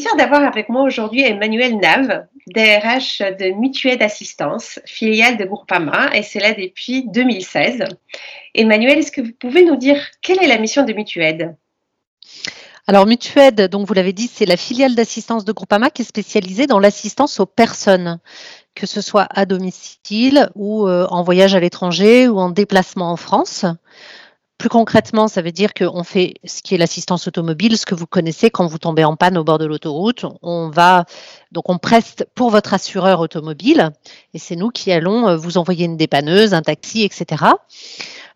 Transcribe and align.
plaisir 0.00 0.16
d'avoir 0.16 0.44
avec 0.44 0.70
moi 0.70 0.84
aujourd'hui 0.84 1.20
Emmanuel 1.20 1.76
Nave, 1.76 2.24
DRH 2.46 3.18
de 3.38 3.50
Mutuelle 3.60 4.02
Assistance, 4.02 4.80
filiale 4.86 5.36
de 5.36 5.44
Groupama, 5.44 6.08
et 6.14 6.22
c'est 6.22 6.40
là 6.40 6.54
depuis 6.54 7.06
2016. 7.08 7.84
Emmanuel, 8.54 8.96
est-ce 8.96 9.12
que 9.12 9.20
vous 9.20 9.34
pouvez 9.38 9.62
nous 9.62 9.76
dire 9.76 10.02
quelle 10.22 10.42
est 10.42 10.46
la 10.46 10.56
mission 10.56 10.86
de 10.86 10.94
Mutuelle? 10.94 11.54
Alors 12.86 13.04
Mutued, 13.04 13.60
donc 13.68 13.86
vous 13.86 13.92
l'avez 13.92 14.14
dit, 14.14 14.30
c'est 14.32 14.46
la 14.46 14.56
filiale 14.56 14.94
d'assistance 14.94 15.44
de 15.44 15.52
Groupama 15.52 15.90
qui 15.90 16.00
est 16.00 16.06
spécialisée 16.06 16.66
dans 16.66 16.78
l'assistance 16.78 17.38
aux 17.38 17.44
personnes, 17.44 18.20
que 18.74 18.86
ce 18.86 19.02
soit 19.02 19.26
à 19.28 19.44
domicile 19.44 20.48
ou 20.54 20.88
euh, 20.88 21.06
en 21.10 21.22
voyage 21.22 21.54
à 21.54 21.60
l'étranger 21.60 22.26
ou 22.26 22.38
en 22.38 22.48
déplacement 22.48 23.12
en 23.12 23.16
France. 23.16 23.66
Plus 24.60 24.68
concrètement, 24.68 25.26
ça 25.26 25.40
veut 25.40 25.52
dire 25.52 25.72
qu'on 25.72 26.04
fait 26.04 26.34
ce 26.44 26.60
qui 26.60 26.74
est 26.74 26.76
l'assistance 26.76 27.26
automobile, 27.26 27.78
ce 27.78 27.86
que 27.86 27.94
vous 27.94 28.06
connaissez 28.06 28.50
quand 28.50 28.66
vous 28.66 28.76
tombez 28.76 29.04
en 29.04 29.16
panne 29.16 29.38
au 29.38 29.42
bord 29.42 29.56
de 29.56 29.64
l'autoroute. 29.64 30.26
On 30.42 30.68
va 30.68 31.06
donc 31.50 31.70
on 31.70 31.78
preste 31.78 32.26
pour 32.34 32.50
votre 32.50 32.74
assureur 32.74 33.20
automobile 33.20 33.90
et 34.34 34.38
c'est 34.38 34.56
nous 34.56 34.68
qui 34.68 34.92
allons 34.92 35.28
euh, 35.28 35.36
vous 35.38 35.56
envoyer 35.56 35.86
une 35.86 35.96
dépanneuse, 35.96 36.52
un 36.52 36.60
taxi, 36.60 37.04
etc. 37.04 37.42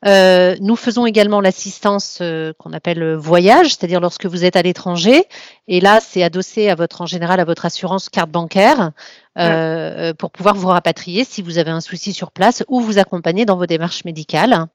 Euh, 0.06 0.56
nous 0.62 0.76
faisons 0.76 1.04
également 1.04 1.42
l'assistance 1.42 2.20
euh, 2.22 2.54
qu'on 2.58 2.72
appelle 2.72 3.16
voyage, 3.16 3.74
c'est-à-dire 3.74 4.00
lorsque 4.00 4.24
vous 4.24 4.46
êtes 4.46 4.56
à 4.56 4.62
l'étranger. 4.62 5.24
Et 5.68 5.82
là, 5.82 6.00
c'est 6.00 6.22
adossé 6.22 6.70
à 6.70 6.74
votre, 6.74 7.02
en 7.02 7.06
général, 7.06 7.38
à 7.38 7.44
votre 7.44 7.66
assurance 7.66 8.08
carte 8.08 8.30
bancaire. 8.30 8.92
Euh, 9.36 10.14
pour 10.14 10.30
pouvoir 10.30 10.54
vous 10.54 10.68
rapatrier 10.68 11.24
si 11.24 11.42
vous 11.42 11.58
avez 11.58 11.72
un 11.72 11.80
souci 11.80 12.12
sur 12.12 12.30
place 12.30 12.62
ou 12.68 12.80
vous 12.80 12.98
accompagner 12.98 13.44
dans 13.44 13.56
vos 13.56 13.66
démarches 13.66 14.04
médicales. 14.04 14.66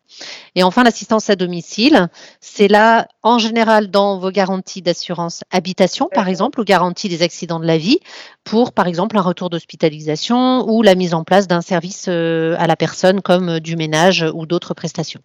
Et 0.55 0.63
enfin, 0.63 0.83
l'assistance 0.83 1.29
à 1.29 1.37
domicile, 1.37 2.09
c'est 2.41 2.67
là 2.67 3.07
en 3.23 3.39
général 3.39 3.89
dans 3.89 4.19
vos 4.19 4.31
garanties 4.31 4.81
d'assurance 4.81 5.43
habitation, 5.51 6.09
par 6.13 6.27
exemple, 6.27 6.59
ou 6.59 6.65
garanties 6.65 7.07
des 7.07 7.21
accidents 7.21 7.61
de 7.61 7.65
la 7.65 7.77
vie, 7.77 7.99
pour 8.43 8.73
par 8.73 8.87
exemple 8.87 9.17
un 9.17 9.21
retour 9.21 9.49
d'hospitalisation 9.49 10.67
ou 10.69 10.81
la 10.81 10.95
mise 10.95 11.13
en 11.13 11.23
place 11.23 11.47
d'un 11.47 11.61
service 11.61 12.07
euh, 12.09 12.55
à 12.59 12.67
la 12.67 12.75
personne 12.75 13.21
comme 13.21 13.61
du 13.61 13.77
ménage 13.77 14.25
ou 14.33 14.45
d'autres 14.45 14.73
prestations. 14.73 15.21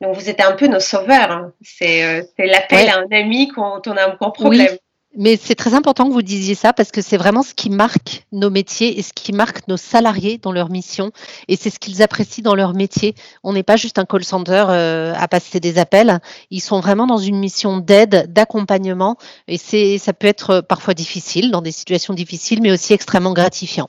Donc 0.00 0.14
vous 0.14 0.30
êtes 0.30 0.40
un 0.40 0.52
peu 0.52 0.68
nos 0.68 0.80
sauveurs. 0.80 1.30
Hein. 1.30 1.52
C'est 1.60 2.04
euh, 2.04 2.22
l'appel 2.38 2.88
à 2.88 3.00
un 3.00 3.08
ami 3.10 3.48
quand 3.48 3.86
on 3.88 3.96
a 3.96 4.06
un 4.06 4.14
grand 4.14 4.30
problème. 4.30 4.78
Mais 5.16 5.36
c'est 5.36 5.54
très 5.54 5.74
important 5.74 6.06
que 6.06 6.12
vous 6.12 6.22
disiez 6.22 6.54
ça 6.54 6.72
parce 6.72 6.90
que 6.90 7.00
c'est 7.00 7.16
vraiment 7.16 7.42
ce 7.42 7.54
qui 7.54 7.70
marque 7.70 8.26
nos 8.30 8.50
métiers 8.50 8.98
et 8.98 9.02
ce 9.02 9.12
qui 9.12 9.32
marque 9.32 9.66
nos 9.66 9.78
salariés 9.78 10.38
dans 10.38 10.52
leur 10.52 10.70
mission. 10.70 11.12
Et 11.48 11.56
c'est 11.56 11.70
ce 11.70 11.78
qu'ils 11.78 12.02
apprécient 12.02 12.42
dans 12.42 12.54
leur 12.54 12.74
métier. 12.74 13.14
On 13.42 13.52
n'est 13.52 13.62
pas 13.62 13.76
juste 13.76 13.98
un 13.98 14.04
call 14.04 14.22
center 14.22 14.66
euh, 14.68 15.14
à 15.16 15.26
passer 15.26 15.60
des 15.60 15.78
appels. 15.78 16.20
Ils 16.50 16.60
sont 16.60 16.80
vraiment 16.80 17.06
dans 17.06 17.16
une 17.16 17.38
mission 17.38 17.78
d'aide, 17.78 18.32
d'accompagnement. 18.32 19.16
Et 19.48 19.56
c'est, 19.56 19.98
ça 19.98 20.12
peut 20.12 20.26
être 20.26 20.60
parfois 20.60 20.94
difficile, 20.94 21.50
dans 21.50 21.62
des 21.62 21.72
situations 21.72 22.12
difficiles, 22.12 22.60
mais 22.62 22.70
aussi 22.70 22.92
extrêmement 22.92 23.32
gratifiant. 23.32 23.88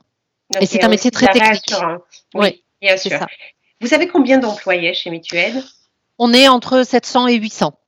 et 0.60 0.66
c'est 0.66 0.84
un 0.84 0.90
métier 0.90 1.12
très 1.12 1.28
technique. 1.28 1.76
Oui, 2.34 2.64
bien 2.82 2.96
sûr. 2.96 3.20
Vous 3.82 3.94
avez 3.94 4.08
combien 4.08 4.40
d'employés 4.40 4.94
chez 4.94 5.10
Mutuelle? 5.10 5.64
On 6.18 6.34
est 6.34 6.48
entre 6.48 6.84
700 6.84 7.28
et 7.28 7.36
800 7.36 7.79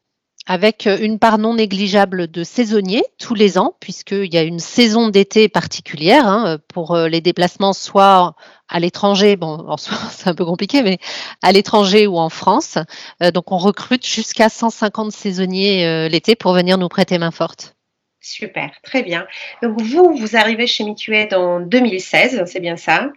avec 0.52 0.86
euh, 0.86 0.98
une 1.00 1.18
part 1.18 1.38
non 1.38 1.54
négligeable 1.54 2.30
de 2.30 2.44
saisonniers 2.44 3.06
tous 3.18 3.36
les 3.36 3.58
ans, 3.58 3.74
puisqu'il 3.80 4.34
y 4.34 4.38
a 4.38 4.42
une 4.42 4.60
saison 4.60 5.08
d'été 5.08 5.48
particulière 5.48 6.28
hein, 6.28 6.58
pour 6.68 6.94
euh, 6.94 7.08
les 7.08 7.22
déplacements, 7.22 7.72
soit 7.72 8.36
à 8.68 8.80
l'étranger, 8.82 9.38
bon, 9.38 9.64
en 9.66 9.78
soi 9.78 9.96
c'est 10.12 10.28
un 10.28 10.36
peu 10.36 10.44
compliqué, 10.44 10.84
mais 10.84 10.98
à 11.42 11.54
l'étranger 11.54 12.06
ou 12.06 12.17
en 12.17 12.28
France. 12.28 12.78
Euh, 13.23 13.32
donc 13.32 13.54
on 13.54 13.58
recrute 13.58 14.06
jusqu'à 14.06 14.50
150 14.50 15.14
saisonniers 15.14 16.10
l'été 16.10 16.36
pour 16.36 16.52
venir 16.52 16.78
nous 16.78 16.90
prêter 16.90 17.17
main 17.17 17.32
forte. 17.32 17.76
Super, 18.20 18.72
très 18.84 19.04
bien. 19.04 19.26
Donc 19.64 19.82
vous, 19.82 20.14
vous 20.17 20.36
arrivez 20.36 20.67
chez 20.67 20.84
Mutuelle 20.84 21.34
en 21.34 21.61
2016, 21.61 22.44
c'est 22.45 22.60
bien 22.60 22.76
ça. 22.76 23.10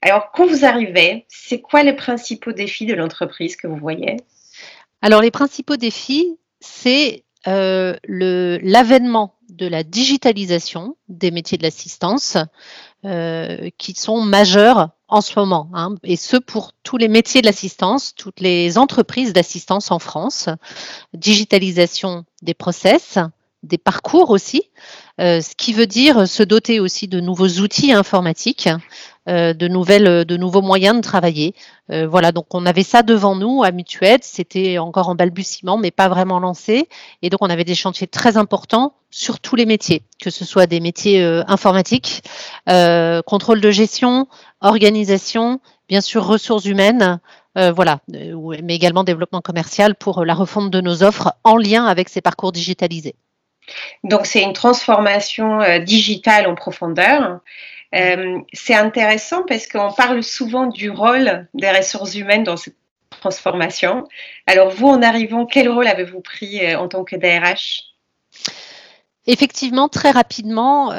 Alors 0.00 0.30
quand 0.32 0.46
vous 0.46 0.64
arrivez, 0.64 1.26
c'est 1.26 1.60
quoi 1.60 1.82
les 1.82 1.94
principaux 1.94 2.52
défis 2.52 2.86
de 2.86 2.94
l'entreprise 2.94 3.56
que 3.56 3.66
vous 3.66 3.76
voyez? 3.76 4.18
Alors, 5.00 5.22
les 5.22 5.30
principaux 5.30 5.76
défis, 5.76 6.36
c'est 6.60 7.24
euh, 7.46 7.96
l'avènement 8.04 9.34
de 9.48 9.66
la 9.66 9.82
digitalisation 9.82 10.96
des 11.08 11.30
métiers 11.30 11.58
de 11.58 11.62
l'assistance 11.62 12.36
euh, 13.04 13.70
qui 13.78 13.94
sont 13.94 14.20
majeurs 14.20 14.90
en 15.08 15.20
ce 15.20 15.38
moment, 15.38 15.70
hein, 15.72 15.94
et 16.02 16.16
ce 16.16 16.36
pour 16.36 16.72
tous 16.82 16.98
les 16.98 17.08
métiers 17.08 17.40
de 17.40 17.46
l'assistance, 17.46 18.14
toutes 18.14 18.40
les 18.40 18.76
entreprises 18.76 19.32
d'assistance 19.32 19.90
en 19.90 19.98
France. 19.98 20.50
Digitalisation 21.14 22.24
des 22.42 22.52
process, 22.52 23.18
des 23.62 23.78
parcours 23.78 24.30
aussi, 24.30 24.62
euh, 25.20 25.40
ce 25.40 25.54
qui 25.56 25.72
veut 25.72 25.86
dire 25.86 26.28
se 26.28 26.42
doter 26.42 26.78
aussi 26.78 27.08
de 27.08 27.20
nouveaux 27.20 27.48
outils 27.60 27.92
informatiques, 27.92 28.68
euh, 29.28 29.52
de 29.52 30.36
nouveaux 30.36 30.62
moyens 30.62 30.96
de 30.96 31.00
travailler. 31.00 31.54
Euh, 31.90 32.06
voilà, 32.06 32.30
donc 32.30 32.46
on 32.54 32.64
avait 32.66 32.84
ça 32.84 33.02
devant 33.02 33.34
nous 33.34 33.64
à 33.64 33.72
Mutued, 33.72 34.22
c'était 34.22 34.78
encore 34.78 35.08
en 35.08 35.16
balbutiement, 35.16 35.76
mais 35.76 35.90
pas 35.90 36.08
vraiment 36.08 36.38
lancé, 36.38 36.88
et 37.22 37.30
donc 37.30 37.42
on 37.42 37.50
avait 37.50 37.64
des 37.64 37.74
chantiers 37.74 38.06
très 38.06 38.36
importants 38.36 38.94
sur 39.10 39.40
tous 39.40 39.56
les 39.56 39.66
métiers, 39.66 40.02
que 40.22 40.30
ce 40.30 40.44
soit 40.44 40.66
des 40.66 40.80
métiers 40.80 41.22
informatiques, 41.48 42.22
contrôle 42.66 43.60
de 43.60 43.70
gestion, 43.70 44.28
organisation, 44.60 45.60
bien 45.88 46.02
sûr 46.02 46.26
ressources 46.26 46.66
humaines, 46.66 47.18
voilà, 47.54 48.00
mais 48.08 48.74
également 48.74 49.04
développement 49.04 49.40
commercial 49.40 49.94
pour 49.94 50.26
la 50.26 50.34
refonte 50.34 50.70
de 50.70 50.82
nos 50.82 51.02
offres 51.02 51.32
en 51.42 51.56
lien 51.56 51.86
avec 51.86 52.10
ces 52.10 52.20
parcours 52.20 52.52
digitalisés. 52.52 53.14
Donc, 54.04 54.26
c'est 54.26 54.42
une 54.42 54.52
transformation 54.52 55.60
euh, 55.60 55.78
digitale 55.78 56.46
en 56.46 56.54
profondeur. 56.54 57.40
Euh, 57.94 58.38
c'est 58.52 58.74
intéressant 58.74 59.42
parce 59.46 59.66
qu'on 59.66 59.92
parle 59.92 60.22
souvent 60.22 60.66
du 60.66 60.90
rôle 60.90 61.48
des 61.54 61.70
ressources 61.70 62.14
humaines 62.14 62.44
dans 62.44 62.56
cette 62.56 62.76
transformation. 63.20 64.04
Alors, 64.46 64.70
vous, 64.70 64.88
en 64.88 65.02
arrivant, 65.02 65.46
quel 65.46 65.68
rôle 65.68 65.86
avez-vous 65.86 66.20
pris 66.20 66.64
euh, 66.64 66.78
en 66.78 66.88
tant 66.88 67.04
que 67.04 67.16
DRH 67.16 67.82
Effectivement, 69.26 69.88
très 69.90 70.10
rapidement, 70.10 70.90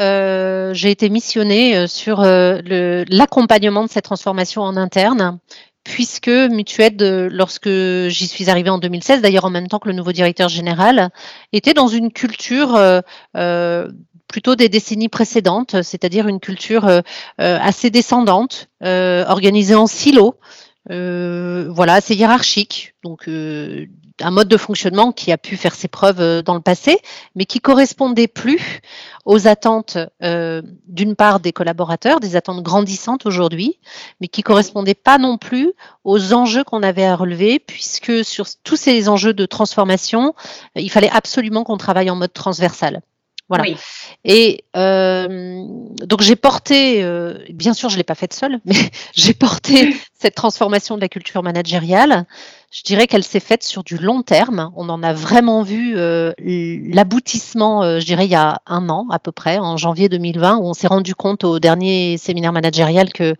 j'ai 0.74 0.92
été 0.92 1.10
missionnée 1.10 1.88
sur 1.88 2.22
l'accompagnement 2.22 3.84
de 3.84 3.90
cette 3.90 4.04
transformation 4.04 4.62
en 4.62 4.78
interne 4.78 5.40
puisque 5.84 6.30
Mutued, 6.30 7.02
lorsque 7.32 7.70
j'y 7.70 8.28
suis 8.28 8.50
arrivée 8.50 8.70
en 8.70 8.78
2016, 8.78 9.22
d'ailleurs 9.22 9.46
en 9.46 9.50
même 9.50 9.68
temps 9.68 9.80
que 9.80 9.90
le 9.90 9.96
nouveau 9.96 10.12
directeur 10.12 10.50
général, 10.50 11.10
était 11.54 11.74
dans 11.74 11.88
une 11.88 12.12
culture 12.12 12.76
euh, 12.76 13.02
euh, 13.38 13.90
plutôt 14.28 14.56
des 14.56 14.70
décennies 14.70 15.10
précédentes, 15.10 15.82
c'est-à-dire 15.82 16.28
une 16.28 16.40
culture 16.40 16.86
euh, 16.88 17.02
assez 17.38 17.90
descendante, 17.90 18.70
organisée 18.82 19.76
en 19.76 19.88
silos, 19.88 20.36
voilà, 20.90 21.94
assez 21.94 22.16
hiérarchique. 22.16 22.96
Donc 23.04 23.28
un 24.22 24.32
mode 24.32 24.48
de 24.48 24.58
fonctionnement 24.58 25.12
qui 25.12 25.32
a 25.32 25.38
pu 25.38 25.58
faire 25.58 25.76
ses 25.76 25.88
preuves 25.88 26.22
euh, 26.22 26.42
dans 26.42 26.56
le 26.56 26.62
passé, 26.62 27.00
mais 27.36 27.46
qui 27.46 27.60
correspondait 27.60 28.28
plus 28.28 28.82
aux 29.26 29.48
attentes 29.48 29.98
euh, 30.24 30.62
d'une 30.88 31.16
part 31.16 31.40
des 31.40 31.52
collaborateurs, 31.52 32.20
des 32.20 32.36
attentes 32.36 32.64
grandissantes 32.64 33.26
aujourd'hui, 33.26 33.80
mais 34.22 34.28
qui 34.28 34.44
correspondait 34.44 34.96
pas 34.96 35.18
non 35.18 35.38
plus 35.38 35.74
aux 36.04 36.34
enjeux 36.34 36.64
qu'on 36.64 36.84
avait 36.84 37.06
à 37.06 37.16
relever, 37.16 37.60
puisque 37.60 38.26
sur 38.26 38.46
tous 38.64 38.76
ces 38.76 39.10
enjeux 39.10 39.34
de 39.34 39.46
transformation, 39.46 40.34
il 40.76 40.90
fallait 40.90 41.12
absolument 41.12 41.64
qu'on 41.64 41.78
travaille 41.78 42.10
en 42.10 42.16
mode 42.16 42.34
transversal. 42.34 43.02
Voilà. 43.50 43.66
Et 44.26 44.64
euh, 44.78 45.66
donc 46.06 46.22
j'ai 46.22 46.36
porté, 46.36 47.04
euh, 47.04 47.40
bien 47.50 47.74
sûr 47.74 47.90
je 47.90 47.98
l'ai 47.98 48.04
pas 48.04 48.14
faite 48.14 48.34
seule, 48.34 48.60
mais 48.66 48.76
j'ai 49.16 49.34
porté 49.34 49.96
cette 50.20 50.36
transformation 50.36 50.96
de 50.96 51.02
la 51.02 51.10
culture 51.10 51.42
managériale. 51.42 52.26
Je 52.72 52.84
dirais 52.84 53.08
qu'elle 53.08 53.24
s'est 53.24 53.40
faite 53.40 53.64
sur 53.64 53.84
du 53.84 53.98
long 53.98 54.22
terme. 54.22 54.72
On 54.76 54.90
en 54.90 55.02
a 55.02 55.12
vraiment 55.12 55.64
vu 55.64 55.98
euh, 55.98 56.32
l'aboutissement, 56.38 58.00
je 58.00 58.06
dirais 58.06 58.26
il 58.26 58.32
y 58.32 58.36
a 58.36 58.62
un 58.68 58.90
an 58.90 59.08
à 59.10 59.18
peu 59.18 59.32
près, 59.32 59.58
en 59.58 59.76
janvier 59.76 60.08
2020, 60.08 60.58
où 60.58 60.66
on 60.66 60.74
s'est 60.74 60.88
rendu 60.88 61.16
compte 61.16 61.44
au 61.44 61.60
dernier 61.60 62.18
séminaire 62.20 62.54
managérial 62.54 63.12
que 63.12 63.36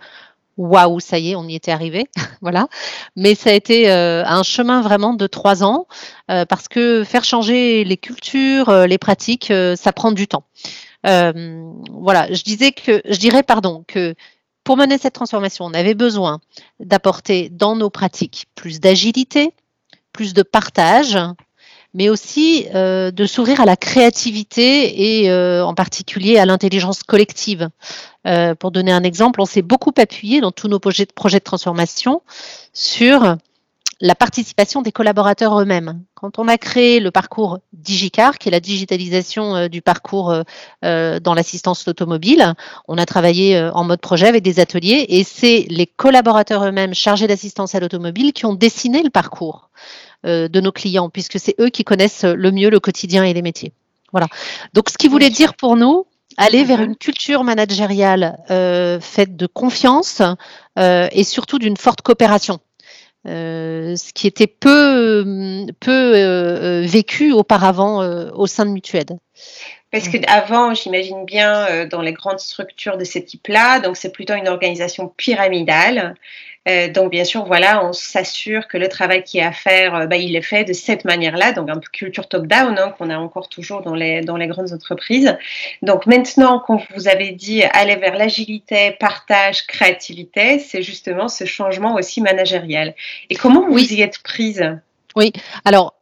waouh, 0.60 1.00
ça 1.00 1.18
y 1.18 1.32
est, 1.32 1.36
on 1.36 1.48
y 1.48 1.56
était 1.56 1.72
arrivé, 1.72 2.10
voilà. 2.42 2.68
Mais 3.16 3.34
ça 3.34 3.50
a 3.50 3.54
été 3.54 3.90
euh, 3.90 4.24
un 4.26 4.44
chemin 4.44 4.82
vraiment 4.82 5.14
de 5.14 5.26
trois 5.26 5.64
ans 5.64 5.88
euh, 6.30 6.46
parce 6.46 6.68
que 6.68 7.04
faire 7.06 7.24
changer 7.24 7.86
les 7.86 7.98
cultures, 7.98 8.70
euh, 8.70 8.86
les 8.86 8.98
pratiques, 8.98 9.52
ça 9.76 9.94
prend 9.94 10.12
du 10.12 10.28
temps. 10.28 10.44
voilà, 11.04 12.32
je 12.32 12.44
disais 12.44 12.72
que, 12.74 13.02
je 13.06 13.18
dirais 13.18 13.44
pardon 13.44 13.86
que 13.88 14.16
pour 14.66 14.76
mener 14.76 14.98
cette 14.98 15.14
transformation, 15.14 15.66
on 15.66 15.74
avait 15.74 15.96
besoin 15.96 16.42
d'apporter 16.80 17.50
dans 17.50 17.76
nos 17.76 17.90
pratiques 17.90 18.48
plus 18.54 18.82
d'agilité, 18.82 19.54
plus 20.12 20.34
de 20.34 20.44
partage, 20.44 21.18
mais 21.94 22.10
aussi 22.10 22.68
euh, 22.76 23.12
de 23.12 23.26
s'ouvrir 23.26 23.62
à 23.62 23.66
la 23.66 23.76
créativité 23.76 25.22
et 25.22 25.32
euh, 25.32 25.66
en 25.66 25.74
particulier 25.74 26.38
à 26.38 26.46
l'intelligence 26.46 27.04
collective. 27.04 27.70
Euh, 28.28 28.54
pour 28.54 28.72
donner 28.72 28.92
un 28.92 29.04
exemple, 29.04 29.42
on 29.42 29.46
s'est 29.46 29.62
beaucoup 29.62 29.94
appuyé 29.98 30.42
dans 30.42 30.52
tous 30.52 30.68
nos 30.68 30.80
projets 30.80 31.06
de, 31.06 31.40
transformation 31.40 32.22
sur 32.74 33.38
la 34.02 34.16
participation 34.16 34.82
des 34.82 34.94
collaborateurs 34.94 35.60
eux-mêmes. 35.60 36.04
Quand 36.14 36.40
on 36.40 36.48
a 36.48 36.58
créé 36.58 37.00
le 37.02 37.12
parcours 37.12 37.60
DigiCar, 37.74 38.38
qui 38.38 38.48
est 38.48 38.52
la 38.52 38.62
digitalisation 38.62 39.68
du 39.68 39.82
parcours 39.82 40.34
dans 40.82 41.34
l'assistance 41.36 41.86
automobile, 41.86 42.54
on 42.88 42.98
a 42.98 43.06
travaillé 43.06 43.60
en 43.74 43.84
mode 43.84 44.00
projet 44.00 44.28
avec 44.28 44.42
des 44.42 44.62
ateliers 44.62 45.06
et 45.10 45.26
c'est 45.26 45.66
les 45.70 45.86
collaborateurs 45.86 46.64
eux-mêmes 46.64 46.94
chargés 46.94 47.28
d'assistance 47.28 47.76
à 47.76 47.82
l'automobile 47.82 48.32
qui 48.32 48.46
ont 48.46 48.54
dessiné 48.54 49.04
le 49.04 49.10
parcours 49.10 49.70
de 50.24 50.60
nos 50.60 50.72
clients, 50.72 51.10
puisque 51.10 51.40
c'est 51.40 51.56
eux 51.60 51.70
qui 51.70 51.84
connaissent 51.84 52.26
le 52.26 52.52
mieux 52.52 52.70
le 52.70 52.80
quotidien 52.80 53.24
et 53.24 53.34
les 53.34 53.42
métiers. 53.42 53.72
Voilà. 54.12 54.28
Donc, 54.74 54.90
ce 54.90 54.98
qui 54.98 55.08
voulait 55.08 55.30
dire 55.30 55.54
pour 55.54 55.76
nous, 55.76 56.06
aller 56.38 56.64
vers 56.64 56.82
une 56.82 56.96
culture 56.96 57.44
managériale 57.44 58.38
faite 59.02 59.36
de 59.36 59.46
confiance 59.46 60.22
et 60.78 61.24
surtout 61.24 61.60
d'une 61.60 61.78
forte 61.78 62.02
coopération. 62.02 62.60
Euh, 63.28 63.98
ce 63.98 64.14
qui 64.14 64.28
était 64.28 64.48
peu, 64.48 65.26
peu 65.82 66.14
euh, 66.16 66.84
vécu 66.86 67.34
auparavant 67.34 68.02
euh, 68.02 68.30
au 68.34 68.48
sein 68.48 68.66
de 68.66 68.72
Mutued. 68.72 69.18
Parce 69.92 70.08
qu'avant, 70.08 70.74
j'imagine 70.74 71.26
bien, 71.26 71.88
dans 71.88 72.02
les 72.02 72.14
grandes 72.14 72.40
structures 72.40 72.98
de 72.98 73.04
ce 73.04 73.18
type-là, 73.18 73.80
donc 73.80 73.98
c'est 73.98 74.12
plutôt 74.12 74.36
une 74.36 74.48
organisation 74.48 75.08
pyramidale. 75.08 76.16
Euh, 76.70 76.88
donc, 76.90 77.12
bien 77.12 77.24
sûr, 77.24 77.46
voilà, 77.46 77.86
on 77.86 77.94
s'assure 77.94 78.68
que 78.68 78.78
le 78.78 78.88
travail 78.88 79.24
qui 79.24 79.40
est 79.40 79.44
à 79.44 79.52
faire, 79.52 79.96
euh, 79.96 80.06
bah, 80.06 80.18
il 80.18 80.36
est 80.36 80.42
fait 80.42 80.64
de 80.64 80.74
cette 80.74 81.06
manière-là, 81.06 81.54
donc 81.54 81.70
un 81.70 81.76
peu 81.76 81.88
culture 81.92 82.28
top-down, 82.28 82.78
hein, 82.78 82.94
qu'on 82.98 83.10
a 83.10 83.18
encore 83.18 83.50
toujours 83.50 83.82
dans 83.82 83.96
les, 83.96 84.22
dans 84.22 84.38
les 84.38 84.48
grandes 84.48 84.74
entreprises. 84.74 85.36
Donc, 85.82 86.06
maintenant, 86.06 86.62
quand 86.66 86.82
vous 86.96 87.08
avez 87.08 87.32
dit 87.32 87.64
aller 87.64 87.96
vers 87.96 88.16
l'agilité, 88.16 88.96
partage, 89.00 89.66
créativité, 89.66 90.60
c'est 90.60 90.84
justement 90.84 91.28
ce 91.28 91.46
changement 91.46 91.96
aussi 91.96 92.22
managériel. 92.22 92.96
Et 93.30 93.36
comment 93.36 93.68
vous 93.68 93.94
y 93.94 94.02
êtes 94.02 94.20
prise? 94.20 94.64
Oui, 95.16 95.34
alors 95.66 95.96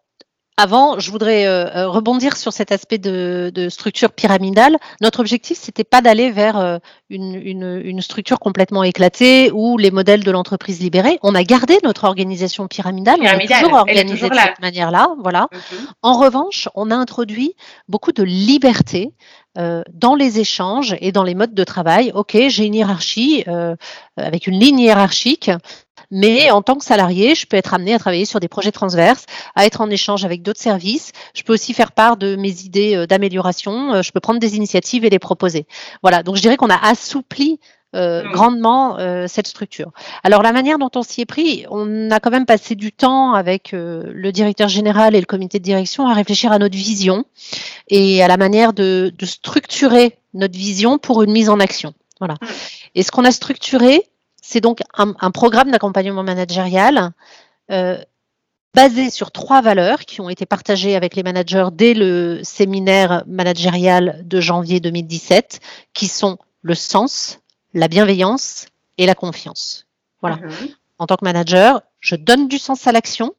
avant, 0.60 0.98
je 0.98 1.12
voudrais 1.12 1.46
euh, 1.46 1.68
euh, 1.68 1.88
rebondir 1.88 2.36
sur 2.36 2.52
cet 2.52 2.72
aspect 2.72 2.98
de, 2.98 3.68
structure 3.70 4.12
pyramidale. 4.12 4.78
Notre 5.02 5.20
objectif, 5.20 5.58
c'était 5.62 5.84
pas 5.84 6.02
d'aller 6.02 6.32
vers 6.32 6.58
euh, 6.58 6.80
une, 7.10 8.02
structure 8.02 8.40
complètement 8.40 8.84
éclatée 8.84 9.52
ou 9.54 9.78
les 9.78 9.92
modèles 9.92 10.24
de 10.24 10.32
l'entreprise 10.32 10.80
libérée. 10.80 11.20
On 11.22 11.36
a 11.36 11.44
gardé 11.44 11.78
notre 11.84 12.06
organisation 12.06 12.68
pyramidale. 12.68 13.20
on 13.22 13.40
est 13.40 13.48
toujours 13.48 13.74
organisé 13.74 14.30
de 14.30 14.34
cette 14.36 14.60
manière-là. 14.60 15.10
Voilà. 15.22 15.48
Mhm. 15.52 15.88
En 16.02 16.20
revanche, 16.20 16.68
on 16.74 16.90
a 16.90 16.96
introduit 16.96 17.54
beaucoup 17.88 18.12
de 18.12 18.24
liberté 18.24 19.14
dans 19.56 20.14
les 20.14 20.40
échanges 20.40 20.96
et 21.02 21.12
dans 21.12 21.24
les 21.24 21.34
modes 21.34 21.56
de 21.56 21.64
travail. 21.64 22.12
OK, 22.14 22.38
j'ai 22.48 22.66
une 22.66 22.76
hiérarchie 22.76 23.44
avec 24.16 24.46
une 24.46 24.60
ligne 24.60 24.80
hiérarchique 24.80 25.50
mais 26.12 26.52
en 26.52 26.62
tant 26.62 26.76
que 26.76 26.86
salarié, 26.86 27.36
je 27.36 27.46
peux 27.46 27.58
être 27.58 27.74
amené 27.74 27.94
à 27.94 28.00
travailler 28.00 28.26
sur 28.26 28.40
des 28.40 28.48
projets 28.48 28.72
transverses, 28.72 29.26
à 29.56 29.66
être 29.66 29.82
en 29.82 29.90
échange 29.90 30.26
avec 30.26 30.42
d'autres 30.42 30.62
services. 30.62 31.12
Je 31.34 31.44
peux 31.44 31.54
aussi 31.54 31.74
faire 31.74 31.92
part 31.92 32.18
de 32.18 32.36
mes 32.36 32.62
idées 32.62 32.96
euh, 32.96 33.06
d'amélioration. 33.06 33.94
Euh, 33.94 34.02
je 34.02 34.12
peux 34.12 34.20
prendre 34.20 34.40
des 34.40 34.56
initiatives 34.56 35.06
et 35.06 35.10
les 35.10 35.20
proposer. 35.20 35.66
Voilà. 36.02 36.24
Donc 36.24 36.36
je 36.36 36.42
dirais 36.42 36.58
qu'on 36.58 36.70
a 36.70 36.78
assoupli 36.78 37.60
euh, 37.96 38.24
mmh. 38.24 38.32
grandement 38.32 38.98
cette 39.28 39.48
structure. 39.48 39.92
Alors 40.24 40.44
la 40.44 40.52
manière 40.52 40.78
dont 40.78 40.90
on 40.96 41.04
s'y 41.04 41.22
est 41.22 41.26
pris, 41.26 41.66
on 41.70 42.12
a 42.12 42.20
quand 42.20 42.32
même 42.32 42.46
passé 42.46 42.76
du 42.76 42.92
temps 42.92 43.34
avec 43.34 43.72
le 43.72 44.32
directeur 44.32 44.68
général 44.68 45.16
et 45.16 45.20
le 45.20 45.26
comité 45.26 45.60
de 45.60 45.64
direction 45.64 46.08
à 46.08 46.14
réfléchir 46.14 46.52
à 46.52 46.60
notre 46.60 46.76
vision 46.76 47.26
et 47.88 48.22
à 48.22 48.28
la 48.28 48.38
manière 48.38 48.74
de, 48.74 49.14
de 49.18 49.26
structurer 49.26 50.18
notre 50.34 50.58
vision 50.58 50.98
pour 50.98 51.24
une 51.24 51.32
mise 51.32 51.50
en 51.50 51.60
action. 51.60 51.94
Voilà. 52.20 52.36
Mmh. 52.36 52.48
Et 52.96 53.04
ce 53.04 53.12
qu'on 53.12 53.24
a 53.24 53.32
structuré, 53.32 54.04
c'est 54.48 54.62
donc 54.62 54.80
un, 54.94 55.32
programme 55.32 55.72
d'accompagnement 55.72 56.24
managérial 56.24 57.12
euh, 57.70 58.02
basé 58.74 59.10
sur 59.10 59.32
trois 59.32 59.62
valeurs 59.62 60.06
qui 60.06 60.22
ont 60.22 60.30
été 60.30 60.46
partagées 60.46 60.96
avec 60.96 61.18
les 61.18 61.24
managers 61.24 61.68
dès 61.74 61.94
le 61.94 62.40
séminaire 62.44 63.26
managérial 63.28 64.22
de 64.26 64.40
janvier 64.40 64.80
2017, 64.80 65.60
qui 65.94 66.08
sont 66.08 66.38
le 66.62 66.76
sens, 66.76 67.40
la 67.74 67.90
bienveillance 67.90 68.68
et 68.98 69.06
la 69.06 69.16
confiance. 69.16 69.86
Voilà. 70.22 70.38
Mhm. 70.38 70.70
En 70.98 71.08
tant 71.08 71.18
que 71.18 71.26
manager, 71.26 71.82
je 72.00 72.16
donne 72.16 72.48
du 72.48 72.58
sens 72.58 72.88
à 72.88 72.94
l'action, 72.94 73.36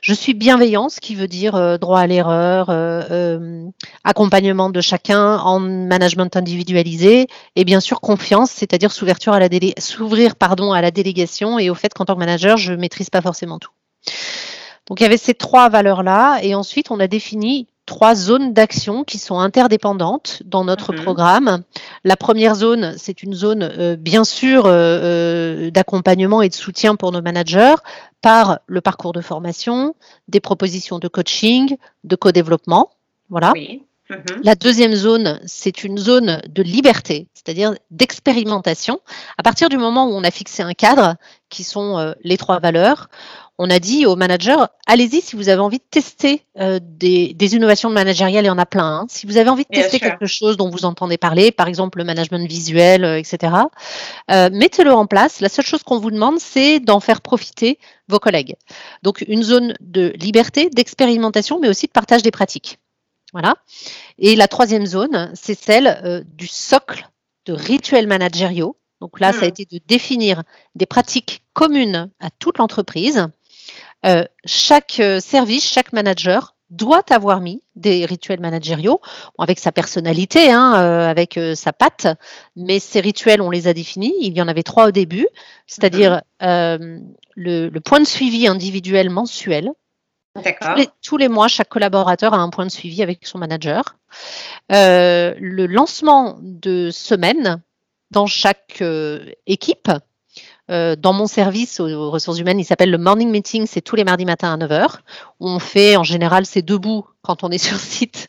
je 0.00 0.14
suis 0.14 0.34
bienveillance, 0.34 0.94
ce 0.94 1.00
qui 1.00 1.14
veut 1.14 1.28
dire 1.28 1.54
euh, 1.54 1.78
droit 1.78 2.00
à 2.00 2.06
l'erreur, 2.06 2.70
euh, 2.70 3.02
euh, 3.10 3.66
accompagnement 4.04 4.70
de 4.70 4.80
chacun 4.80 5.38
en 5.38 5.60
management 5.60 6.36
individualisé, 6.36 7.26
et 7.56 7.64
bien 7.64 7.80
sûr 7.80 8.00
confiance, 8.00 8.50
c'est-à-dire 8.50 8.92
s'ouvrir 8.92 9.16
à 9.32 9.38
à 10.72 10.80
la 10.82 10.90
délégation 10.90 11.58
et 11.58 11.70
au 11.70 11.74
fait 11.74 11.92
qu'en 11.94 12.04
tant 12.04 12.14
que 12.14 12.20
manager, 12.20 12.56
je 12.56 12.72
maîtrise 12.72 13.10
pas 13.10 13.20
forcément 13.20 13.58
tout. 13.58 13.70
Donc 14.86 15.00
il 15.00 15.02
y 15.02 15.06
avait 15.06 15.18
ces 15.18 15.34
trois 15.34 15.68
valeurs 15.68 16.02
là, 16.02 16.38
et 16.42 16.54
ensuite 16.54 16.90
on 16.90 17.00
a 17.00 17.06
défini 17.06 17.66
trois 17.88 18.14
zones 18.14 18.52
d'action 18.52 19.02
qui 19.02 19.16
sont 19.18 19.40
interdépendantes 19.40 20.42
dans 20.44 20.62
notre 20.62 20.92
mhm. 20.92 21.02
programme. 21.02 21.62
La 22.04 22.16
première 22.16 22.54
zone, 22.54 22.94
c'est 22.98 23.22
une 23.22 23.32
zone 23.32 23.62
euh, 23.62 23.96
bien 23.96 24.24
sûr 24.24 24.66
euh, 24.66 24.72
euh, 24.72 25.70
d'accompagnement 25.70 26.42
et 26.42 26.50
de 26.50 26.54
soutien 26.54 26.96
pour 26.96 27.12
nos 27.12 27.22
managers 27.22 27.76
par 28.20 28.58
le 28.66 28.82
parcours 28.82 29.14
de 29.14 29.22
formation, 29.22 29.94
des 30.28 30.40
propositions 30.40 30.98
de 30.98 31.08
coaching, 31.08 31.76
de 32.04 32.14
co-développement. 32.14 32.90
Voilà. 33.30 33.54
Mhm. 33.56 34.42
La 34.42 34.54
deuxième 34.54 34.94
zone, 34.94 35.40
c'est 35.46 35.82
une 35.82 35.96
zone 35.96 36.42
de 36.46 36.62
liberté, 36.62 37.28
c'est-à-dire 37.32 37.74
d'expérimentation. 37.90 39.00
À 39.38 39.42
partir 39.42 39.70
du 39.70 39.78
moment 39.78 40.06
où 40.06 40.12
on 40.12 40.24
a 40.24 40.30
fixé 40.30 40.62
un 40.62 40.74
cadre, 40.74 41.16
qui 41.48 41.64
sont 41.64 42.14
les 42.22 42.36
trois 42.36 42.58
valeurs, 42.58 43.08
on 43.58 43.70
a 43.70 43.80
dit 43.80 44.06
aux 44.06 44.14
managers, 44.14 44.64
allez-y 44.86 45.20
si 45.20 45.34
vous 45.34 45.48
avez 45.48 45.60
envie 45.60 45.78
de 45.78 45.84
tester 45.90 46.44
euh, 46.60 46.78
des, 46.80 47.54
innovations 47.54 47.88
de 47.88 47.94
managériales, 47.94 48.44
il 48.44 48.46
y 48.46 48.50
en 48.50 48.58
a 48.58 48.66
plein. 48.66 49.00
Hein. 49.00 49.06
Si 49.08 49.26
vous 49.26 49.36
avez 49.36 49.50
envie 49.50 49.64
de 49.64 49.74
tester 49.74 49.98
quelque 49.98 50.26
chose 50.26 50.56
dont 50.56 50.70
vous 50.70 50.84
entendez 50.84 51.18
parler, 51.18 51.50
par 51.50 51.66
exemple 51.66 51.98
le 51.98 52.04
management 52.04 52.48
visuel, 52.48 53.04
euh, 53.04 53.18
etc., 53.18 53.52
euh, 54.30 54.48
mettez-le 54.52 54.92
en 54.92 55.06
place. 55.06 55.40
La 55.40 55.48
seule 55.48 55.66
chose 55.66 55.82
qu'on 55.82 55.98
vous 55.98 56.12
demande, 56.12 56.38
c'est 56.38 56.78
d'en 56.78 57.00
faire 57.00 57.20
profiter 57.20 57.80
vos 58.06 58.20
collègues. 58.20 58.54
Donc 59.02 59.24
une 59.26 59.42
zone 59.42 59.74
de 59.80 60.12
liberté, 60.20 60.70
d'expérimentation, 60.70 61.58
mais 61.58 61.68
aussi 61.68 61.86
de 61.86 61.92
partage 61.92 62.22
des 62.22 62.30
pratiques. 62.30 62.78
Voilà. 63.32 63.56
Et 64.18 64.36
la 64.36 64.46
troisième 64.46 64.86
zone, 64.86 65.32
c'est 65.34 65.58
celle 65.58 66.24
du 66.36 66.46
socle 66.46 67.08
de 67.44 67.52
rituels 67.52 68.06
managériaux. 68.06 68.76
Donc 69.00 69.20
là, 69.20 69.32
ça 69.32 69.40
a 69.40 69.44
hmm. 69.44 69.48
été 69.48 69.64
de 69.66 69.80
définir 69.86 70.42
des 70.74 70.86
pratiques 70.86 71.42
communes 71.52 72.10
à 72.20 72.30
toute 72.30 72.58
l'entreprise 72.58 73.28
euh, 74.06 74.24
chaque 74.44 75.00
euh, 75.00 75.20
service, 75.20 75.68
chaque 75.68 75.92
manager 75.92 76.54
doit 76.70 77.04
avoir 77.10 77.40
mis 77.40 77.62
des 77.76 78.04
rituels 78.04 78.40
managériaux, 78.40 79.00
avec 79.38 79.58
sa 79.58 79.72
personnalité, 79.72 80.50
hein, 80.50 80.74
euh, 80.76 81.08
avec 81.08 81.40
sa 81.54 81.72
patte, 81.72 82.06
mais 82.56 82.78
ces 82.78 83.00
rituels, 83.00 83.40
on 83.40 83.48
les 83.48 83.68
a 83.68 83.72
définis. 83.72 84.14
Il 84.20 84.36
y 84.36 84.42
en 84.42 84.48
avait 84.48 84.62
trois 84.62 84.88
au 84.88 84.90
début, 84.90 85.26
c'est-à-dire 85.66 86.20
le, 86.40 87.78
point 87.78 88.00
de 88.00 88.06
suivi 88.06 88.46
individuel 88.46 89.08
mensuel. 89.08 89.72
Tous 90.34 90.74
les, 90.76 90.88
tous 91.02 91.16
les, 91.16 91.28
mois, 91.28 91.48
chaque 91.48 91.70
collaborateur 91.70 92.34
a 92.34 92.36
un 92.36 92.50
point 92.50 92.66
de 92.66 92.70
suivi 92.70 93.02
avec 93.02 93.26
son 93.26 93.38
manager. 93.38 93.96
le 94.68 95.66
lancement 95.66 96.36
de 96.42 96.90
semaine 96.90 97.62
dans 98.10 98.26
chaque 98.26 98.84
équipe 99.46 99.90
euh, 100.70 100.96
dans 100.96 101.12
mon 101.12 101.26
service 101.26 101.80
aux, 101.80 102.10
ressources 102.10 102.38
humaines, 102.38 102.60
il 102.60 102.64
s'appelle 102.64 102.90
le 102.90 102.98
morning 102.98 103.30
meeting, 103.30 103.66
c'est 103.66 103.80
tous 103.80 103.96
les 103.96 104.04
mardis 104.04 104.24
matins 104.24 104.52
à 104.52 104.56
9h. 104.56 104.98
On 105.40 105.58
fait, 105.58 105.96
en 105.96 106.04
général, 106.04 106.46
c'est 106.46 106.62
debout 106.62 107.06
quand 107.22 107.44
on 107.44 107.50
est 107.50 107.58
sur 107.66 107.78
site, 107.78 108.28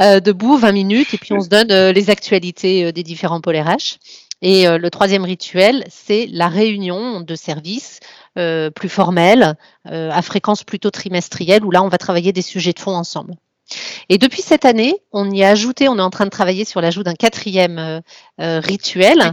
euh, 0.00 0.20
debout 0.20 0.56
20 0.56 0.72
minutes, 0.72 1.14
et 1.14 1.18
puis 1.18 1.32
on 1.32 1.40
se 1.40 1.48
donne 1.48 1.70
euh, 1.70 1.92
les 1.92 2.10
actualités 2.10 2.92
des 2.92 3.02
différents 3.02 3.40
pôles 3.40 3.56
RH. 3.56 3.98
Et 4.42 4.66
le 4.68 4.90
troisième 4.90 5.24
rituel, 5.24 5.82
c'est 5.88 6.28
la 6.30 6.48
réunion 6.48 7.22
de 7.22 7.34
service 7.34 8.00
plus 8.34 8.88
formelle, 8.90 9.56
à 9.86 10.20
fréquence 10.20 10.62
plutôt 10.62 10.90
trimestrielle, 10.90 11.64
où 11.64 11.70
là, 11.70 11.82
on 11.82 11.88
va 11.88 11.96
travailler 11.96 12.34
des 12.34 12.42
sujets 12.42 12.74
de 12.74 12.78
fond 12.78 12.94
ensemble. 12.94 13.34
Et 14.08 14.18
depuis 14.18 14.42
cette 14.42 14.64
année, 14.64 14.94
on 15.12 15.30
y 15.30 15.42
a 15.42 15.48
ajouté, 15.48 15.88
on 15.88 15.98
est 15.98 16.02
en 16.02 16.10
train 16.10 16.24
de 16.24 16.30
travailler 16.30 16.64
sur 16.64 16.80
l'ajout 16.80 17.02
d'un 17.02 17.14
quatrième 17.14 18.02
rituel, 18.38 19.32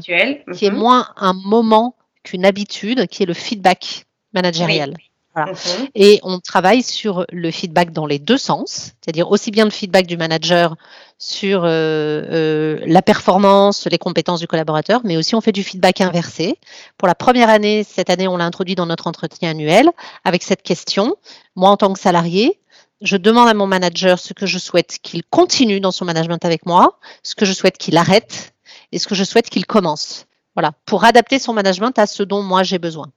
qui 0.53 0.65
est 0.65 0.71
mhm. 0.71 0.77
moins 0.77 1.09
un 1.17 1.33
moment 1.33 1.95
qu'une 2.23 2.45
habitude, 2.45 3.07
qui 3.07 3.23
est 3.23 3.27
le 3.27 3.33
feedback 3.33 4.05
managérial. 4.33 4.95
Mhm. 5.35 5.87
Et 5.95 6.19
on 6.23 6.39
travaille 6.39 6.83
sur 6.83 7.25
le 7.31 7.51
feedback 7.51 7.91
dans 7.91 8.05
les 8.05 8.19
deux 8.19 8.37
sens, 8.37 8.91
c'est-à-dire 9.01 9.31
aussi 9.31 9.51
bien 9.51 9.65
le 9.65 9.71
feedback 9.71 10.05
du 10.05 10.17
manager 10.17 10.75
sur 11.17 11.63
euh, 11.63 11.69
euh, 11.69 12.79
la 12.85 13.01
performance, 13.01 13.87
les 13.89 13.97
compétences 13.97 14.39
du 14.41 14.47
collaborateur, 14.47 15.01
mais 15.03 15.17
aussi 15.17 15.35
on 15.35 15.41
fait 15.41 15.51
du 15.51 15.63
feedback 15.63 16.01
inversé. 16.01 16.59
Pour 16.97 17.07
la 17.07 17.15
première 17.15 17.49
année, 17.49 17.83
cette 17.83 18.09
année, 18.09 18.27
on 18.27 18.37
l'a 18.37 18.45
introduit 18.45 18.75
dans 18.75 18.85
notre 18.85 19.07
entretien 19.07 19.51
annuel 19.51 19.89
avec 20.23 20.43
cette 20.43 20.61
question. 20.61 21.15
Moi, 21.55 21.69
en 21.69 21.77
tant 21.77 21.93
que 21.93 21.99
salarié, 21.99 22.59
je 23.01 23.17
demande 23.17 23.49
à 23.49 23.53
mon 23.53 23.67
manager 23.67 24.19
ce 24.19 24.33
que 24.33 24.45
je 24.45 24.57
souhaite 24.57 24.99
qu'il 25.01 25.23
continue 25.23 25.79
dans 25.79 25.91
son 25.91 26.05
management 26.05 26.43
avec 26.45 26.65
moi, 26.65 26.99
ce 27.21 27.35
que 27.35 27.45
je 27.45 27.53
souhaite 27.53 27.77
qu'il 27.77 27.97
arrête 27.97 28.53
et 28.91 28.99
ce 28.99 29.07
que 29.07 29.15
je 29.15 29.23
souhaite 29.23 29.49
qu'il 29.49 29.65
commence. 29.65 30.25
Voilà, 30.55 30.73
pour 30.85 31.03
adapter 31.03 31.39
son 31.39 31.53
management 31.53 31.97
à 31.97 32.05
ce 32.05 32.23
dont 32.23 32.43
moi 32.43 32.63
j'ai 32.63 32.79
besoin. 32.79 33.07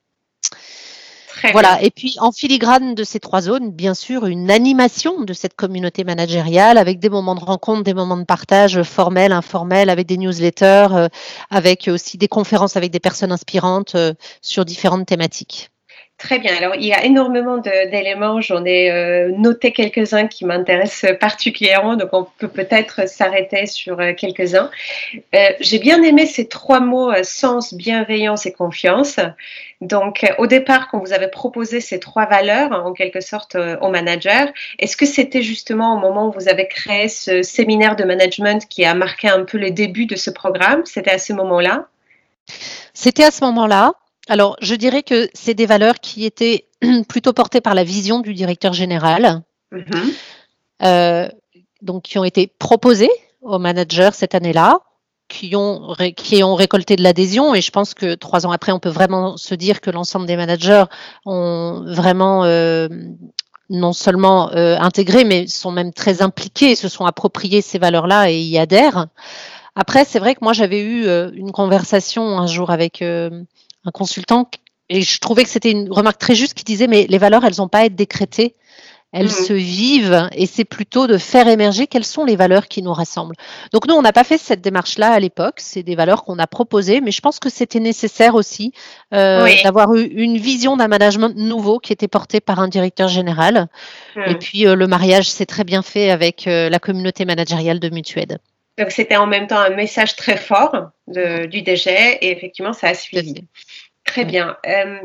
voilà. 1.53 1.83
Et 1.83 1.91
puis 1.91 2.17
en 2.19 2.33
filigrane 2.33 2.95
de 2.95 3.05
ces 3.05 3.21
trois 3.21 3.43
zones, 3.43 3.71
bien 3.71 3.95
sûr, 3.95 4.27
une 4.27 4.51
animation 4.51 5.21
de 5.21 5.33
cette 5.35 5.55
communauté 5.55 6.03
managériale 6.03 6.79
avec 6.79 6.99
des 6.99 7.11
moments 7.11 7.35
de 7.35 7.45
rencontre, 7.45 7.83
des 7.83 7.95
moments 7.95 8.17
de 8.17 8.25
partage 8.25 8.83
formels, 8.83 9.33
informels, 9.33 9.91
avec 9.91 10.07
des 10.07 10.17
newsletters, 10.17 10.89
euh, 10.93 11.09
avec 11.51 11.89
aussi 11.89 12.17
des 12.17 12.29
conférences 12.29 12.77
avec 12.77 12.91
des 12.91 13.01
personnes 13.01 13.33
inspirantes 13.33 13.95
euh, 13.95 14.15
sur 14.41 14.65
différentes 14.65 15.07
thématiques. 15.07 15.71
Très 16.19 16.39
bien. 16.39 16.57
Alors, 16.57 16.75
il 16.77 16.87
y 16.87 16.95
a 16.95 17.05
énormément 17.05 17.59
d'éléments. 17.59 18.41
J'en 18.41 18.65
ai 18.65 18.91
euh, 18.91 19.33
noté 19.37 19.73
quelques-uns 19.73 20.29
qui 20.29 20.47
m'intéressent 20.47 21.13
particulièrement. 21.21 21.95
Donc, 21.95 22.09
on 22.13 22.27
peut 22.39 22.49
peut-être 22.49 23.07
s'arrêter 23.07 23.67
sur 23.67 24.01
euh, 24.01 24.15
quelques-uns. 24.15 24.71
Euh, 25.35 25.49
j'ai 25.61 25.79
bien 25.79 26.03
aimé 26.03 26.25
ces 26.25 26.49
trois 26.49 26.81
mots 26.81 27.13
sens, 27.23 27.75
bienveillance 27.75 28.47
et 28.47 28.53
confiance. 28.53 29.21
Donc, 29.83 30.25
au 30.39 30.47
départ, 30.47 30.89
quand 30.89 31.01
vous 31.01 31.13
avez 31.13 31.29
proposé 31.29 31.83
ces 31.83 32.01
trois 32.01 32.25
valeurs, 32.25 32.73
en 32.73 32.95
quelque 32.95 33.21
sorte, 33.21 33.55
au 33.83 33.91
manager, 33.91 34.49
est-ce 34.79 34.97
que 34.97 35.05
c'était 35.05 35.43
justement 35.43 35.97
au 35.97 35.99
moment 35.99 36.29
où 36.29 36.33
vous 36.33 36.49
avez 36.49 36.67
créé 36.67 37.09
ce 37.09 37.43
séminaire 37.43 37.95
de 37.95 38.05
management 38.05 38.67
qui 38.67 38.87
a 38.87 38.95
marqué 38.95 39.29
un 39.29 39.45
peu 39.45 39.59
le 39.59 39.71
début 39.71 40.07
de 40.07 40.17
ce 40.17 40.31
programme? 40.31 40.81
C'était 40.87 41.11
à 41.11 41.19
ce 41.19 41.35
moment-là? 41.35 41.89
C'était 42.95 43.25
à 43.25 43.31
ce 43.31 43.45
moment-là. 43.45 43.93
Alors, 44.29 44.57
je 44.61 44.75
dirais 44.75 45.03
que 45.03 45.29
c'est 45.35 45.55
des 45.55 45.67
valeurs 45.67 46.01
qui 46.01 46.25
étaient 46.25 46.67
plutôt 47.09 47.33
portées 47.33 47.61
par 47.61 47.75
la 47.75 47.85
vision 47.85 48.21
du 48.21 48.35
directeur 48.35 48.73
général, 48.73 49.43
mm-hmm. 49.73 50.13
euh, 50.83 51.29
donc 51.83 52.03
qui 52.03 52.19
ont 52.19 52.25
été 52.25 52.49
proposées 52.59 53.11
aux 53.41 53.59
managers 53.59 54.11
cette 54.13 54.35
année-là, 54.35 54.81
qui 55.29 55.55
ont, 55.55 55.95
qui 56.17 56.43
ont 56.43 56.55
récolté 56.55 56.97
de 56.97 57.03
l'adhésion. 57.03 57.55
Et 57.55 57.61
je 57.61 57.71
pense 57.71 57.95
que 57.95 58.15
trois 58.15 58.47
ans 58.47 58.51
après, 58.51 58.73
on 58.73 58.81
peut 58.81 58.89
vraiment 58.89 59.37
se 59.37 59.55
dire 59.55 59.81
que 59.81 59.91
l'ensemble 59.91 60.27
des 60.27 60.37
managers 60.37 60.85
ont 61.25 61.85
vraiment 61.87 62.45
euh, 62.45 62.89
non 63.71 63.93
seulement 63.93 64.51
euh, 64.53 64.77
intégré, 64.79 65.25
mais 65.25 65.47
sont 65.47 65.71
même 65.71 65.93
très 65.93 66.21
impliqués, 66.21 66.75
se 66.75 66.89
sont 66.89 67.07
appropriés 67.07 67.63
ces 67.63 67.79
valeurs-là 67.79 68.31
et 68.31 68.41
y 68.41 68.59
adhèrent. 68.59 69.07
Après, 69.77 70.05
c'est 70.05 70.19
vrai 70.19 70.35
que 70.35 70.41
moi, 70.43 70.53
j'avais 70.53 70.81
eu 70.81 71.07
une 71.35 71.53
conversation 71.53 72.39
un 72.39 72.47
jour 72.47 72.71
avec 72.71 73.03
un 73.87 73.91
consultant 73.91 74.51
et 74.89 75.03
je 75.03 75.19
trouvais 75.19 75.43
que 75.45 75.51
c'était 75.51 75.71
une 75.71 75.93
remarque 75.93 76.19
très 76.19 76.35
juste 76.35 76.55
qui 76.55 76.65
disait 76.65 76.87
mais 76.87 77.07
les 77.09 77.19
valeurs 77.19 77.45
elles 77.45 77.57
n'ont 77.59 77.69
pas 77.69 77.79
à 77.79 77.85
être 77.85 77.97
décrétées 77.97 78.55
elles 79.13 79.27
mmh. 79.27 79.47
se 79.47 79.53
vivent 79.53 80.29
et 80.33 80.47
c'est 80.47 80.65
plutôt 80.65 81.07
de 81.07 81.17
faire 81.17 81.49
émerger 81.49 81.87
quelles 81.87 82.05
sont 82.05 82.25
les 82.25 82.37
valeurs 82.37 82.67
qui 82.67 82.83
nous 82.83 82.93
rassemblent. 82.93 83.37
Donc 83.73 83.87
nous, 83.87 83.95
on 83.95 84.03
n'a 84.03 84.13
pas 84.13 84.25
fait 84.25 84.37
cette 84.37 84.61
démarche-là 84.61 85.11
à 85.11 85.21
l'époque, 85.21 85.55
c'est 85.59 85.83
des 85.83 85.95
valeurs 85.95 86.25
qu'on 86.25 86.39
a 86.39 86.47
proposées, 86.47 87.01
mais 87.01 87.13
je 87.13 87.21
pense 87.21 87.39
que 87.39 87.49
c'était 87.49 87.81
nécessaire 87.81 88.35
aussi 88.35 88.73
euh, 89.15 89.49
d'avoir 89.63 89.95
eu 89.95 90.03
une 90.03 90.37
vision 90.37 90.77
d'un 90.77 90.89
management 90.89 91.35
nouveau 91.35 91.79
qui 91.79 91.93
était 91.93 92.09
porté 92.09 92.41
par 92.41 92.59
un 92.59 92.69
directeur 92.69 93.09
général. 93.09 93.69
Mmh. 94.17 94.21
Et 94.27 94.35
puis 94.35 94.67
euh, 94.67 94.75
le 94.75 94.87
mariage 94.87 95.31
s'est 95.31 95.47
très 95.47 95.65
bien 95.65 95.83
fait 95.83 96.11
avec 96.11 96.47
euh, 96.47 96.69
la 96.69 96.79
communauté 96.79 97.25
managériale 97.25 97.81
de 97.81 97.89
Mutued. 97.89 98.39
Donc 98.79 98.91
c'était 98.91 99.17
en 99.17 99.27
même 99.27 99.47
temps 99.47 99.59
un 99.59 99.71
message 99.71 100.17
très 100.17 100.37
fort 100.37 100.91
du 101.07 101.63
DG 101.63 101.91
et 101.91 102.31
effectivement 102.31 102.73
ça 102.73 102.89
a 102.89 102.95
suivi. 102.95 103.47
Très 104.07 104.25
bien. 104.25 104.57
Euh, 104.67 104.99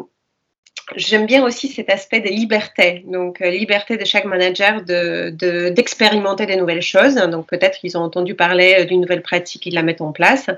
j'aime 0.96 1.26
bien 1.26 1.44
aussi 1.44 1.68
cet 1.68 1.90
aspect 1.90 2.22
des 2.22 2.30
libertés. 2.30 3.04
Donc, 3.08 3.42
euh, 3.42 3.50
liberté 3.50 3.98
de 3.98 4.06
chaque 4.06 4.26
manager 4.26 4.84
d'expérimenter 4.84 6.46
de, 6.46 6.52
des 6.52 6.56
nouvelles 6.56 6.84
choses. 6.84 7.16
Donc, 7.16 7.48
peut-être 7.48 7.80
qu'ils 7.80 7.98
ont 7.98 8.02
entendu 8.02 8.36
parler 8.36 8.76
euh, 8.80 8.86
d'une 8.86 9.02
nouvelle 9.02 9.24
pratique, 9.24 9.66
ils 9.66 9.74
la 9.74 9.82
mettent 9.82 10.02
en 10.02 10.12
place 10.12 10.50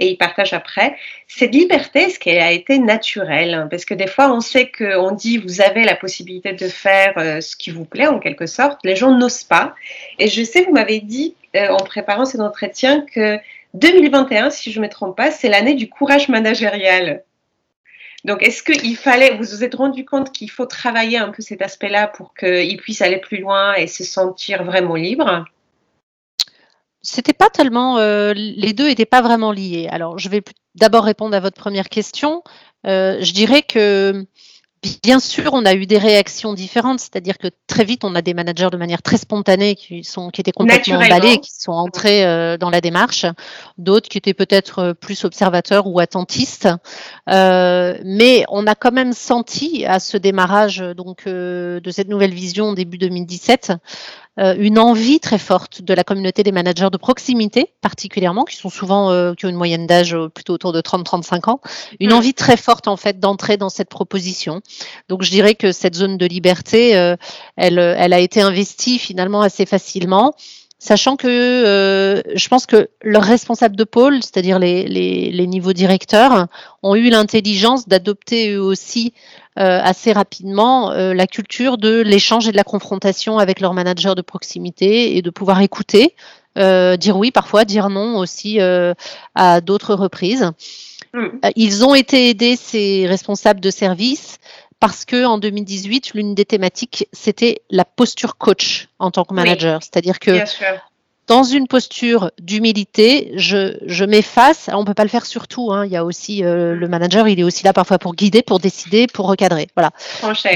et 0.00 0.08
ils 0.08 0.18
partagent 0.18 0.52
après. 0.52 0.96
Cette 1.28 1.54
liberté, 1.54 2.00
est-ce 2.00 2.18
qu'elle 2.18 2.42
a 2.42 2.52
été 2.52 2.78
naturelle? 2.78 3.68
Parce 3.70 3.84
que 3.84 3.94
des 3.94 4.08
fois, 4.08 4.32
on 4.34 4.40
sait 4.40 4.70
qu'on 4.70 5.12
dit 5.12 5.38
vous 5.38 5.60
avez 5.60 5.84
la 5.84 5.94
possibilité 5.94 6.52
de 6.52 6.68
faire 6.68 7.14
ce 7.40 7.56
qui 7.56 7.70
vous 7.70 7.84
plaît 7.84 8.08
en 8.08 8.18
quelque 8.18 8.46
sorte. 8.46 8.80
Les 8.84 8.96
gens 8.96 9.16
n'osent 9.16 9.44
pas. 9.44 9.74
Et 10.18 10.26
je 10.26 10.42
sais, 10.42 10.64
vous 10.64 10.72
m'avez 10.72 11.00
dit 11.00 11.34
en 11.54 11.84
préparant 11.84 12.24
cet 12.24 12.40
entretien 12.40 13.02
que 13.02 13.38
2021, 13.74 14.50
si 14.50 14.72
je 14.72 14.80
ne 14.80 14.86
me 14.86 14.90
trompe 14.90 15.16
pas, 15.16 15.30
c'est 15.30 15.48
l'année 15.48 15.74
du 15.74 15.88
courage 15.88 16.28
managérial. 16.28 17.22
Donc, 18.24 18.42
est-ce 18.42 18.62
qu'il 18.62 18.96
fallait, 18.96 19.36
vous 19.36 19.44
vous 19.44 19.64
êtes 19.64 19.74
rendu 19.74 20.04
compte 20.04 20.30
qu'il 20.30 20.50
faut 20.50 20.66
travailler 20.66 21.18
un 21.18 21.30
peu 21.30 21.42
cet 21.42 21.60
aspect-là 21.60 22.06
pour 22.06 22.34
qu'il 22.34 22.76
puisse 22.76 23.02
aller 23.02 23.18
plus 23.18 23.38
loin 23.38 23.74
et 23.74 23.86
se 23.88 24.04
sentir 24.04 24.62
vraiment 24.62 24.94
libre? 24.94 25.44
C'était 27.00 27.32
pas 27.32 27.50
tellement, 27.50 27.98
euh, 27.98 28.32
les 28.32 28.72
deux 28.74 28.86
n'étaient 28.86 29.06
pas 29.06 29.22
vraiment 29.22 29.50
liés. 29.50 29.88
Alors, 29.90 30.18
je 30.18 30.28
vais 30.28 30.42
d'abord 30.76 31.04
répondre 31.04 31.34
à 31.34 31.40
votre 31.40 31.60
première 31.60 31.88
question. 31.88 32.44
Euh, 32.86 33.18
je 33.20 33.32
dirais 33.32 33.62
que 33.62 34.24
Bien 35.04 35.20
sûr, 35.20 35.50
on 35.52 35.64
a 35.64 35.74
eu 35.74 35.86
des 35.86 35.98
réactions 35.98 36.54
différentes, 36.54 36.98
c'est-à-dire 36.98 37.38
que 37.38 37.46
très 37.68 37.84
vite, 37.84 38.02
on 38.02 38.16
a 38.16 38.22
des 38.22 38.34
managers 38.34 38.68
de 38.72 38.76
manière 38.76 39.00
très 39.00 39.16
spontanée 39.16 39.76
qui, 39.76 40.02
sont, 40.02 40.30
qui 40.30 40.40
étaient 40.40 40.50
complètement 40.50 40.96
emballés, 40.96 41.38
qui 41.38 41.52
sont 41.52 41.70
entrés 41.70 42.24
euh, 42.24 42.56
dans 42.56 42.68
la 42.68 42.80
démarche, 42.80 43.24
d'autres 43.78 44.08
qui 44.08 44.18
étaient 44.18 44.34
peut-être 44.34 44.78
euh, 44.80 44.92
plus 44.94 45.24
observateurs 45.24 45.86
ou 45.86 46.00
attentistes. 46.00 46.68
Euh, 47.30 47.96
mais 48.04 48.44
on 48.48 48.66
a 48.66 48.74
quand 48.74 48.90
même 48.90 49.12
senti 49.12 49.86
à 49.86 50.00
ce 50.00 50.16
démarrage 50.16 50.78
donc 50.96 51.28
de 51.28 51.90
cette 51.92 52.08
nouvelle 52.08 52.34
vision 52.34 52.72
début 52.72 52.98
2017 52.98 53.74
euh, 54.40 54.54
une 54.58 54.78
envie 54.78 55.20
très 55.20 55.38
forte 55.38 55.82
de 55.82 55.92
la 55.92 56.04
communauté 56.04 56.42
des 56.42 56.52
managers 56.52 56.88
de 56.90 56.96
proximité, 56.96 57.74
particulièrement, 57.82 58.44
qui 58.44 58.56
sont 58.56 58.70
souvent, 58.70 59.10
euh, 59.10 59.34
qui 59.34 59.44
ont 59.44 59.50
une 59.50 59.56
moyenne 59.56 59.86
d'âge 59.86 60.14
euh, 60.14 60.28
plutôt 60.30 60.54
autour 60.54 60.72
de 60.72 60.80
30-35 60.80 61.50
ans, 61.50 61.60
une 62.00 62.10
mm. 62.10 62.14
envie 62.14 62.32
très 62.32 62.56
forte 62.56 62.88
en 62.88 62.96
fait 62.96 63.20
d'entrer 63.20 63.58
dans 63.58 63.68
cette 63.68 63.90
proposition. 63.90 64.62
Donc 65.10 65.22
je 65.22 65.30
dirais 65.30 65.54
que 65.54 65.70
cette 65.70 65.94
zone 65.94 66.16
de 66.16 66.24
liberté, 66.24 66.90
elle, 67.56 67.78
elle 67.78 68.12
a 68.12 68.18
été 68.18 68.40
investie 68.40 68.98
finalement 68.98 69.42
assez 69.42 69.66
facilement 69.66 70.34
sachant 70.82 71.16
que 71.16 72.22
je 72.34 72.48
pense 72.48 72.66
que 72.66 72.88
leurs 73.02 73.22
responsables 73.22 73.76
de 73.76 73.84
pôle, 73.84 74.16
c'est-à-dire 74.16 74.58
les, 74.58 74.88
les, 74.88 75.30
les, 75.30 75.46
niveaux 75.46 75.72
directeurs, 75.72 76.48
ont 76.82 76.96
eu 76.96 77.08
l'intelligence 77.08 77.86
d'adopter 77.86 78.52
eux 78.54 78.60
aussi 78.60 79.14
euh, 79.58 79.80
assez 79.82 80.12
rapidement 80.12 80.92
euh, 80.92 81.12
la 81.12 81.26
culture 81.26 81.76
de 81.76 82.00
l'échange 82.00 82.48
et 82.48 82.52
de 82.52 82.56
la 82.56 82.64
confrontation 82.64 83.36
avec 83.36 83.60
leur 83.60 83.74
manager 83.74 84.14
de 84.14 84.22
proximité 84.22 85.18
et 85.18 85.20
de 85.20 85.28
pouvoir 85.28 85.60
écouter, 85.60 86.16
euh, 86.56 86.96
dire 86.96 87.18
oui 87.18 87.30
parfois, 87.30 87.66
dire 87.66 87.90
non 87.90 88.16
aussi 88.16 88.58
à 89.34 89.60
d'autres 89.60 89.94
reprises. 89.94 90.50
Mm. 91.12 91.26
Ils 91.54 91.84
ont 91.84 91.94
été 91.94 92.30
aidés, 92.30 92.56
ces 92.56 93.06
responsables 93.06 93.60
de 93.60 93.70
service, 93.70 94.38
parce 94.82 95.04
que 95.04 95.24
en 95.24 95.38
2018, 95.38 96.14
l'une 96.14 96.34
des 96.34 96.44
thématiques, 96.44 97.06
c'était 97.12 97.62
la 97.70 97.84
posture 97.84 98.36
coach 98.36 98.88
en 98.98 99.12
tant 99.12 99.24
que 99.24 99.32
manager. 99.32 99.80
C'est-à-dire 99.80 100.18
que 100.18 100.40
dans 101.28 101.44
une 101.44 101.68
posture 101.68 102.32
d'humilité, 102.40 103.30
je, 103.36 104.04
m'efface. 104.04 104.68
On 104.72 104.80
ne 104.80 104.84
peut 104.84 104.92
pas 104.92 105.04
le 105.04 105.08
faire 105.08 105.24
surtout. 105.24 105.70
Hein. 105.70 105.86
Il 105.86 105.92
y 105.92 105.96
a 105.96 106.04
aussi 106.04 106.42
euh, 106.42 106.74
le 106.74 106.88
manager, 106.88 107.28
il 107.28 107.38
est 107.38 107.44
aussi 107.44 107.62
là 107.62 107.72
parfois 107.72 108.00
pour 108.00 108.16
guider, 108.16 108.42
pour 108.42 108.58
décider, 108.58 109.06
pour 109.06 109.28
recadrer. 109.28 109.68
Voilà. 109.76 109.92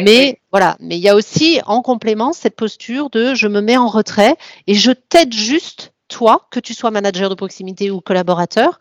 mais 0.03 0.41
voilà, 0.51 0.77
mais 0.81 0.97
il 0.97 1.03
y 1.03 1.09
a 1.09 1.15
aussi 1.15 1.61
en 1.65 1.81
complément 1.81 2.33
cette 2.33 2.57
posture 2.57 3.11
de 3.11 3.33
je 3.33 3.47
me 3.47 3.61
mets 3.61 3.77
en 3.77 3.87
retrait 3.87 4.35
et 4.67 4.75
je 4.75 4.91
t'aide 4.91 5.33
juste 5.33 5.93
toi, 6.09 6.49
que 6.51 6.59
tu 6.59 6.75
sois 6.75 6.91
manager 6.91 7.31
de 7.31 7.37
proximité 7.37 7.93
ou 7.93 8.01
collaborateur. 8.01 8.81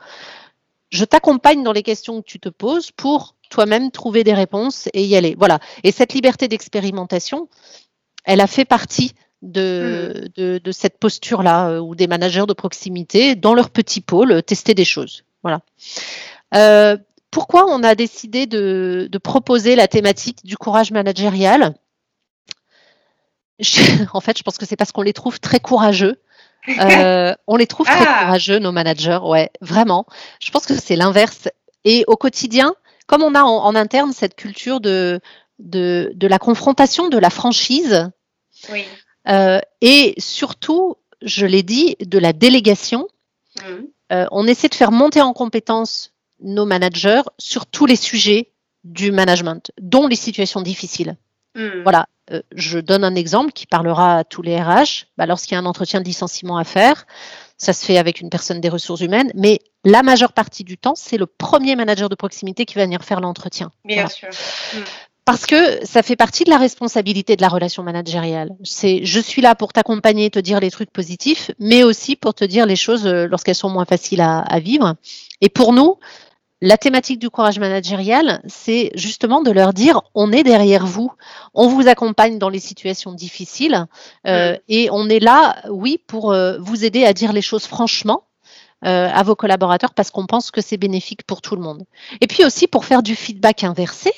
Je 0.89 1.05
t'accompagne 1.05 1.61
dans 1.61 1.71
les 1.71 1.83
questions 1.83 2.21
que 2.21 2.25
tu 2.25 2.39
te 2.39 2.49
poses 2.49 2.89
pour 2.89 3.34
toi-même 3.49 3.91
trouver 3.91 4.23
des 4.23 4.33
réponses 4.33 4.89
et 4.93 5.05
y 5.05 5.15
aller. 5.15 5.35
Voilà. 5.37 5.59
Et 5.83 5.91
cette 5.91 6.13
liberté 6.13 6.47
d'expérimentation, 6.47 7.49
elle 8.25 8.41
a 8.41 8.47
fait 8.47 8.65
partie 8.65 9.13
de, 9.41 10.31
de, 10.35 10.71
cette 10.71 10.97
posture-là, 10.97 11.69
euh, 11.69 11.79
ou 11.79 11.95
des 11.95 12.07
managers 12.07 12.45
de 12.47 12.53
proximité, 12.53 13.35
dans 13.35 13.53
leur 13.53 13.69
petit 13.69 14.01
pôle, 14.01 14.31
euh, 14.31 14.41
tester 14.41 14.73
des 14.73 14.85
choses. 14.85 15.23
Voilà. 15.43 15.61
Euh, 16.55 16.97
pourquoi 17.31 17.65
on 17.69 17.83
a 17.83 17.95
décidé 17.95 18.47
de, 18.47 19.09
proposer 19.23 19.75
la 19.75 19.87
thématique 19.87 20.39
du 20.43 20.57
courage 20.57 20.91
managérial? 20.91 21.75
En 24.13 24.21
fait, 24.21 24.37
je 24.37 24.43
pense 24.43 24.57
que 24.57 24.65
c'est 24.65 24.75
parce 24.75 24.91
qu'on 24.91 25.01
les 25.01 25.13
trouve 25.13 25.39
très 25.39 25.59
courageux. 25.59 26.21
on 26.67 27.55
les 27.57 27.67
trouve 27.67 27.85
très 27.85 28.05
ah. 28.07 28.23
courageux, 28.25 28.59
nos 28.59 28.71
managers, 28.71 29.19
ouais, 29.23 29.51
vraiment. 29.61 30.05
Je 30.39 30.51
pense 30.51 30.65
que 30.65 30.73
c'est 30.73 30.95
l'inverse. 30.95 31.47
Et 31.83 32.03
au 32.07 32.15
quotidien, 32.15 32.73
comme 33.07 33.23
on 33.23 33.35
a 33.35 33.43
en, 33.43 33.75
interne 33.75 34.13
cette 34.13 34.35
culture 34.35 34.79
de, 34.79 35.19
de, 35.59 36.11
de, 36.15 36.27
la 36.27 36.39
confrontation, 36.39 37.09
de 37.09 37.17
la 37.17 37.29
franchise, 37.29 38.09
oui. 38.71 38.85
Euh, 39.27 39.59
et 39.81 40.13
surtout, 40.17 40.95
je 41.21 41.45
l'ai 41.45 41.63
dit, 41.63 41.95
de 41.99 42.19
la 42.19 42.33
délégation. 42.33 43.07
Mmh. 43.57 43.85
Euh, 44.11 44.25
on 44.31 44.47
essaie 44.47 44.69
de 44.69 44.75
faire 44.75 44.91
monter 44.91 45.21
en 45.21 45.33
compétence 45.33 46.13
nos 46.39 46.65
managers 46.65 47.21
sur 47.37 47.65
tous 47.65 47.85
les 47.85 47.95
sujets 47.95 48.51
du 48.83 49.11
management, 49.11 49.71
dont 49.81 50.07
les 50.07 50.15
situations 50.15 50.61
difficiles. 50.61 51.17
Mmh. 51.55 51.83
Voilà, 51.83 52.07
euh, 52.31 52.41
je 52.51 52.77
donne 52.79 53.03
un 53.03 53.15
exemple 53.15 53.51
qui 53.51 53.65
parlera 53.65 54.17
à 54.17 54.23
tous 54.23 54.41
les 54.41 54.61
RH. 54.61 55.07
Bah, 55.17 55.25
Lorsqu'il 55.25 55.53
y 55.53 55.57
a 55.57 55.59
un 55.59 55.65
entretien 55.65 56.01
de 56.01 56.05
licenciement 56.05 56.57
à 56.57 56.63
faire, 56.63 57.07
ça 57.57 57.73
se 57.73 57.85
fait 57.85 57.97
avec 57.97 58.21
une 58.21 58.29
personne 58.29 58.59
des 58.59 58.69
ressources 58.69 59.01
humaines, 59.01 59.31
mais 59.35 59.59
la 59.83 60.03
majeure 60.03 60.33
partie 60.33 60.63
du 60.63 60.77
temps, 60.77 60.95
c'est 60.95 61.17
le 61.17 61.25
premier 61.25 61.75
manager 61.75 62.09
de 62.09 62.15
proximité 62.15 62.65
qui 62.65 62.75
va 62.75 62.83
venir 62.83 63.03
faire 63.03 63.21
l'entretien. 63.21 63.71
Bien 63.85 64.07
sûr. 64.07 64.29
Mmh. 64.29 64.79
parce 65.25 65.45
que 65.45 65.85
ça 65.85 66.03
fait 66.03 66.15
partie 66.15 66.43
de 66.43 66.49
la 66.49 66.57
responsabilité 66.57 67.35
de 67.35 67.41
la 67.41 67.47
relation 67.47 67.83
managériale. 67.83 68.51
C'est 68.63 69.05
je 69.05 69.19
suis 69.19 69.41
là 69.41 69.55
pour 69.55 69.73
t'accompagner, 69.73 70.29
te 70.29 70.39
dire 70.39 70.59
les 70.59 70.71
trucs 70.71 70.91
positifs, 70.91 71.51
mais 71.59 71.83
aussi 71.83 72.15
pour 72.15 72.33
te 72.33 72.45
dire 72.45 72.65
les 72.65 72.75
choses 72.75 73.07
euh, 73.07 73.27
lorsqu'elles 73.27 73.55
sont 73.55 73.69
moins 73.69 73.85
faciles 73.85 74.21
à, 74.21 74.39
à 74.39 74.59
vivre. 74.59 74.95
Et 75.41 75.49
pour 75.49 75.73
nous, 75.73 75.97
la 76.65 76.77
thématique 76.77 77.19
du 77.19 77.29
courage 77.29 77.59
managérial, 77.59 78.41
c'est 78.47 78.91
justement 78.95 79.43
de 79.43 79.51
leur 79.51 79.71
dire 79.71 80.01
on 80.15 80.31
est 80.31 80.41
derrière 80.41 80.87
vous, 80.87 81.11
on 81.53 81.67
vous 81.67 81.87
accompagne 81.87 82.39
dans 82.39 82.49
les 82.49 82.59
situations 82.59 83.13
difficiles 83.13 83.85
euh, 84.25 84.57
et 84.67 84.89
on 84.91 85.07
est 85.07 85.19
là, 85.19 85.61
oui, 85.69 85.99
pour 86.07 86.31
euh, 86.31 86.57
vous 86.59 86.83
aider 86.83 87.05
à 87.05 87.13
dire 87.13 87.33
les 87.33 87.43
choses 87.43 87.65
franchement. 87.65 88.23
Euh, 88.83 89.09
à 89.11 89.23
vos 89.23 89.35
collaborateurs 89.35 89.93
parce 89.95 90.11
qu'on 90.11 90.27
pense 90.27 90.51
que 90.51 90.61
c'est 90.61 90.77
bénéfique 90.77 91.23
pour 91.25 91.41
tout 91.41 91.55
le 91.55 91.61
monde. 91.61 91.85
Et 92.21 92.27
puis 92.27 92.43
aussi 92.43 92.67
pour 92.67 92.85
faire 92.85 93.01
du 93.01 93.15
feedback 93.15 93.63
inversé, 93.63 94.11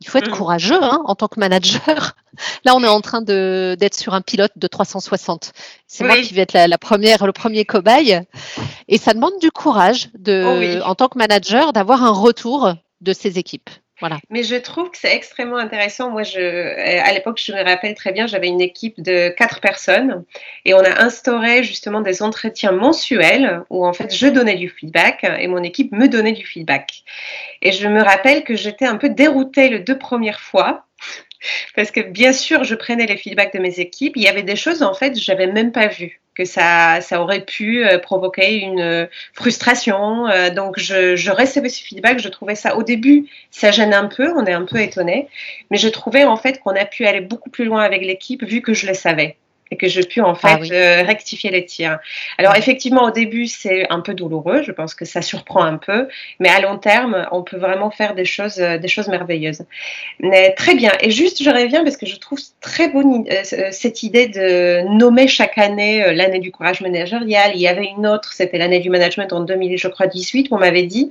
il 0.00 0.08
faut 0.08 0.18
être 0.18 0.30
mm. 0.30 0.34
courageux 0.34 0.82
hein, 0.82 1.00
en 1.04 1.14
tant 1.14 1.28
que 1.28 1.40
manager. 1.40 2.16
Là, 2.64 2.74
on 2.76 2.84
est 2.84 2.88
en 2.88 3.00
train 3.00 3.22
d'être 3.22 3.94
sur 3.94 4.14
un 4.14 4.20
pilote 4.20 4.52
de 4.56 4.66
360. 4.66 5.52
C'est 5.86 6.04
moi 6.04 6.18
qui 6.20 6.34
vais 6.34 6.42
être 6.42 6.52
la, 6.52 6.78
première, 6.78 7.24
le 7.24 7.32
premier 7.32 7.64
cobaye. 7.64 8.20
Et 8.88 8.98
ça 8.98 9.14
demande 9.14 9.38
du 9.40 9.50
courage 9.50 10.10
de, 10.18 10.80
oh 10.82 10.86
en 10.86 10.94
tant 10.94 11.08
que 11.08 11.16
manager 11.16 11.72
d'avoir 11.72 12.04
un 12.04 12.10
retour 12.10 12.74
de 13.00 13.12
ses 13.12 13.38
équipes. 13.38 13.70
Voilà. 14.00 14.18
Mais 14.28 14.42
je 14.42 14.56
trouve 14.56 14.90
que 14.90 14.98
c'est 14.98 15.14
extrêmement 15.14 15.56
intéressant. 15.56 16.10
Moi, 16.10 16.22
je, 16.22 16.38
euh, 16.38 17.02
à 17.02 17.12
l'époque, 17.12 17.40
je 17.42 17.52
me 17.52 17.62
rappelle 17.64 17.94
très 17.94 18.12
bien, 18.12 18.26
j'avais 18.26 18.48
une 18.48 18.60
équipe 18.60 19.00
de 19.00 19.30
quatre 19.30 19.60
personnes 19.60 20.24
et 20.66 20.74
on 20.74 20.80
a 20.80 21.02
instauré 21.02 21.62
justement 21.62 22.02
des 22.02 22.22
entretiens 22.22 22.72
mensuels 22.72 23.62
où 23.70 23.86
en 23.86 23.94
fait 23.94 24.14
je 24.14 24.26
donnais 24.26 24.56
du 24.56 24.68
feedback 24.68 25.24
et 25.38 25.46
mon 25.48 25.62
équipe 25.62 25.92
me 25.92 26.08
donnait 26.08 26.32
du 26.32 26.44
feedback. 26.44 27.04
Et 27.62 27.72
je 27.72 27.88
me 27.88 28.02
rappelle 28.02 28.44
que 28.44 28.54
j'étais 28.54 28.86
un 28.86 28.96
peu 28.96 29.08
déroutée 29.08 29.70
les 29.70 29.78
deux 29.78 29.98
premières 29.98 30.40
fois 30.40 30.84
parce 31.74 31.90
que 31.90 32.00
bien 32.00 32.32
sûr, 32.32 32.64
je 32.64 32.74
prenais 32.74 33.06
les 33.06 33.16
feedbacks 33.16 33.54
de 33.54 33.60
mes 33.60 33.80
équipes. 33.80 34.12
Il 34.16 34.22
y 34.22 34.28
avait 34.28 34.42
des 34.42 34.56
choses, 34.56 34.82
en 34.82 34.94
fait, 34.94 35.18
je 35.18 35.32
n'avais 35.32 35.46
même 35.46 35.72
pas 35.72 35.86
vues, 35.86 36.20
que 36.36 36.44
ça, 36.44 37.00
ça 37.00 37.20
aurait 37.20 37.44
pu 37.44 37.84
euh, 37.84 37.98
provoquer 37.98 38.58
une 38.58 38.80
euh, 38.80 39.06
frustration. 39.32 40.28
Euh, 40.28 40.50
donc, 40.50 40.78
je, 40.78 41.16
je 41.16 41.30
recevais 41.30 41.70
ce 41.70 41.82
feedback. 41.82 42.18
Je 42.18 42.28
trouvais 42.28 42.54
ça, 42.54 42.76
au 42.76 42.82
début, 42.82 43.26
ça 43.50 43.70
gêne 43.70 43.94
un 43.94 44.06
peu, 44.06 44.32
on 44.36 44.44
est 44.44 44.52
un 44.52 44.64
peu 44.64 44.78
étonné. 44.78 45.28
Mais 45.70 45.78
je 45.78 45.88
trouvais, 45.88 46.24
en 46.24 46.36
fait, 46.36 46.60
qu'on 46.60 46.76
a 46.76 46.84
pu 46.84 47.06
aller 47.06 47.22
beaucoup 47.22 47.50
plus 47.50 47.64
loin 47.64 47.82
avec 47.82 48.02
l'équipe 48.02 48.44
vu 48.44 48.60
que 48.60 48.74
je 48.74 48.86
le 48.86 48.94
savais 48.94 49.36
et 49.70 49.76
que 49.76 49.88
je 49.88 50.00
puis 50.00 50.20
en 50.20 50.36
ah 50.42 50.58
fait 50.58 50.72
euh, 50.72 51.02
rectifier 51.02 51.50
les 51.50 51.64
tirs. 51.64 51.98
Alors 52.38 52.54
effectivement, 52.54 53.04
au 53.04 53.10
début, 53.10 53.46
c'est 53.46 53.90
un 53.90 54.00
peu 54.00 54.14
douloureux. 54.14 54.62
Je 54.62 54.72
pense 54.72 54.94
que 54.94 55.04
ça 55.04 55.22
surprend 55.22 55.64
un 55.64 55.76
peu, 55.76 56.08
mais 56.38 56.48
à 56.48 56.60
long 56.60 56.78
terme, 56.78 57.26
on 57.32 57.42
peut 57.42 57.56
vraiment 57.56 57.90
faire 57.90 58.14
des 58.14 58.24
choses, 58.24 58.58
euh, 58.58 58.78
des 58.78 58.88
choses 58.88 59.08
merveilleuses. 59.08 59.62
Mais, 60.20 60.54
très 60.54 60.74
bien. 60.74 60.92
Et 61.00 61.10
juste, 61.10 61.42
je 61.42 61.50
reviens 61.50 61.82
parce 61.82 61.96
que 61.96 62.06
je 62.06 62.16
trouve 62.16 62.38
très 62.60 62.88
bonne 62.88 63.24
euh, 63.30 63.68
cette 63.72 64.02
idée 64.02 64.28
de 64.28 64.86
nommer 64.96 65.26
chaque 65.26 65.58
année 65.58 66.14
l'année 66.14 66.38
du 66.38 66.52
courage 66.52 66.80
managérial. 66.80 67.52
Il 67.54 67.60
y 67.60 67.68
avait 67.68 67.86
une 67.96 68.06
autre, 68.06 68.32
c'était 68.32 68.58
l'année 68.58 68.80
du 68.80 68.90
management 68.90 69.32
en 69.32 69.40
2000, 69.40 69.78
je 69.78 69.88
crois 69.88 70.06
18, 70.06 70.48
on 70.52 70.58
m'avait 70.58 70.84
dit. 70.84 71.10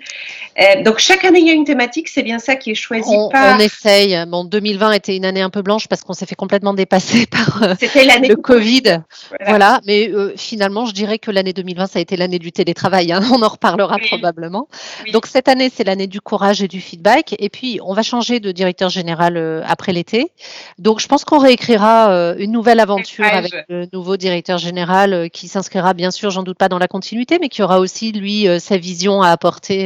donc 0.84 1.00
chaque 1.00 1.26
année, 1.26 1.40
il 1.40 1.48
y 1.48 1.50
a 1.50 1.54
une 1.54 1.66
thématique. 1.66 2.08
C'est 2.08 2.24
bien 2.24 2.40
ça 2.40 2.56
qui 2.56 2.72
est 2.72 2.76
choisi 2.76 3.10
on, 3.10 3.30
par. 3.30 3.58
On 3.58 3.60
essaye. 3.60 4.18
Bon, 4.28 4.46
2020 4.46 4.94
était 4.94 5.18
une 5.18 5.26
année 5.26 5.42
un 5.42 5.50
peu 5.50 5.62
blanche 5.62 5.88
parce 5.88 6.04
qu'on 6.04 6.14
s'est 6.14 6.26
fait 6.26 6.36
complètement 6.36 6.74
dépasser 6.74 7.26
par. 7.30 7.76
C'était 7.80 8.06
l'année 8.06 8.30
Covid. 8.46 9.02
Voilà. 9.46 9.82
mais 9.86 10.10
euh, 10.10 10.34
finalement, 10.38 10.86
je 10.86 10.94
dirais 10.94 11.18
que 11.18 11.32
l'année 11.32 11.54
2020, 11.54 11.88
ça 11.88 12.00
a 12.00 12.02
été 12.02 12.16
l'année 12.16 12.40
du 12.40 12.52
télétravail. 12.52 13.12
Hein. 13.12 13.22
On 13.32 13.42
en 13.42 13.48
reparlera 13.48 13.98
probablement. 13.98 14.68
Donc 15.12 15.25
cette 15.25 15.48
année, 15.48 15.72
c'est 15.74 15.84
l'année 15.84 16.08
du 16.08 16.22
courage 16.22 16.62
et 16.62 16.68
du 16.68 16.80
feedback. 16.80 17.36
Et 17.39 17.50
puis, 17.50 17.80
on 17.84 17.93
va 17.93 18.04
changer 18.04 18.39
de 18.39 18.52
directeur 18.52 18.89
général 18.89 19.38
euh, 19.38 19.62
après 19.65 19.93
l'été. 19.93 20.32
Donc, 20.78 21.00
je 21.00 21.08
pense 21.08 21.26
qu'on 21.26 21.39
réécrira 21.39 22.12
euh, 22.12 22.36
une 22.38 22.52
nouvelle 22.52 22.80
aventure 22.80 23.26
avec 23.26 23.54
le 23.67 23.88
nouveau 23.91 24.15
directeur 24.15 24.58
général 24.60 25.30
qui 25.32 25.48
s'inscrira, 25.48 25.93
bien 25.93 26.12
sûr, 26.12 26.30
j'en 26.30 26.43
doute 26.43 26.58
pas, 26.58 26.69
dans 26.69 26.80
la 26.80 26.88
continuité, 26.88 27.39
mais 27.39 27.50
qui 27.50 27.63
aura 27.63 27.80
aussi, 27.80 28.12
lui, 28.12 28.48
sa 28.60 28.78
vision 28.78 29.22
à 29.22 29.30
apporter. 29.30 29.86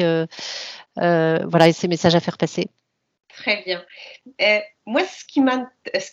voilà, 0.97 1.67
et 1.67 1.73
ses 1.73 1.87
messages 1.87 2.15
à 2.15 2.19
faire 2.19 2.37
passer. 2.37 2.67
Très 3.39 3.63
bien. 3.65 3.81
Euh, 4.41 4.59
moi, 4.85 5.01
ce 5.03 5.23
qui 5.23 5.39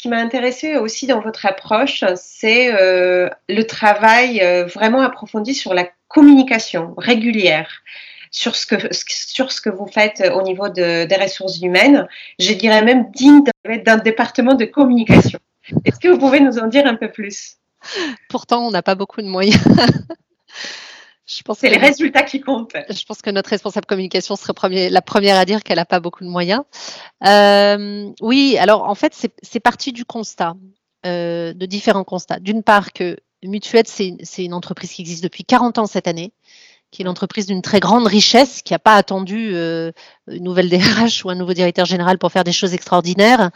m'a 0.09 0.17
intéressé 0.17 0.77
aussi 0.77 1.09
dans 1.09 1.21
votre 1.21 1.45
approche, 1.45 2.05
c'est 2.15 2.73
euh, 2.73 3.29
le 3.49 3.62
travail 3.65 4.41
euh, 4.41 4.67
vraiment 4.67 5.01
approfondi 5.01 5.53
sur 5.53 5.75
la 5.75 5.89
communication 6.07 6.95
régulière, 6.97 7.83
sur 8.31 8.55
ce 8.55 8.65
que, 8.65 8.77
sur 8.93 9.51
ce 9.51 9.61
que 9.61 9.71
vous 9.71 9.89
faites 9.89 10.23
au 10.35 10.43
niveau 10.43 10.69
de, 10.69 11.05
des 11.05 11.17
ressources 11.17 11.61
humaines. 11.61 12.07
Je 12.39 12.53
dirais 12.53 12.83
même 12.83 13.11
digne 13.11 13.43
d'un 13.85 13.97
département 13.97 14.55
de 14.55 14.65
communication. 14.65 15.41
Est-ce 15.85 15.99
que 15.99 16.07
vous 16.07 16.19
pouvez 16.19 16.39
nous 16.39 16.61
en 16.61 16.69
dire 16.69 16.87
un 16.87 16.95
peu 16.95 17.11
plus? 17.11 17.57
Pourtant, 18.29 18.65
on 18.69 18.71
n'a 18.71 18.83
pas 18.83 18.95
beaucoup 18.95 19.21
de 19.21 19.27
moyens. 19.27 19.65
c'est 21.27 21.69
les 21.69 21.77
résultats 21.77 22.23
qui 22.23 22.41
comptent. 22.41 22.77
Je 22.89 23.05
pense 23.05 23.21
que 23.21 23.31
notre 23.31 23.51
responsable 23.51 23.87
communication 23.87 24.37
serait 24.37 24.55
premier, 24.55 24.89
la 24.89 25.03
première 25.03 25.37
à 25.37 25.45
dire 25.45 25.62
qu'elle 25.62 25.77
n'a 25.77 25.85
pas 25.85 26.01
beaucoup 26.01 26.25
de 26.25 26.29
moyens. 26.29 26.62
Euh, 27.27 28.11
oui, 28.21 28.57
alors 28.59 28.85
en 28.85 28.95
fait, 28.95 29.29
c'est 29.43 29.61
parti 29.61 29.93
du 29.93 30.05
constat, 30.05 30.55
euh, 31.05 31.53
de 31.53 31.67
différents 31.67 32.05
constats. 32.05 32.39
D'une 32.39 32.62
part, 32.62 32.93
que 32.93 33.17
Mutuette, 33.43 33.89
c'est 33.89 34.45
une 34.45 34.55
entreprise 34.55 34.93
qui 34.93 35.03
existe 35.03 35.23
depuis 35.23 35.45
40 35.45 35.79
ans 35.79 35.87
cette 35.87 36.09
année, 36.09 36.33
qui 36.90 37.03
est 37.03 37.05
une 37.05 37.09
entreprise 37.09 37.46
d'une 37.46 37.62
très 37.62 37.81
grande 37.81 38.07
richesse, 38.07 38.62
qui 38.62 38.72
n'a 38.72 38.79
pas 38.79 38.94
attendu 38.94 39.51
euh, 39.53 39.90
une 40.29 40.44
nouvelle 40.44 40.68
DRH 40.68 41.25
ou 41.25 41.31
un 41.31 41.35
nouveau 41.35 41.53
directeur 41.53 41.85
général 41.85 42.18
pour 42.18 42.33
faire 42.33 42.44
des 42.44 42.53
choses 42.53 42.75
extraordinaires, 42.75 43.51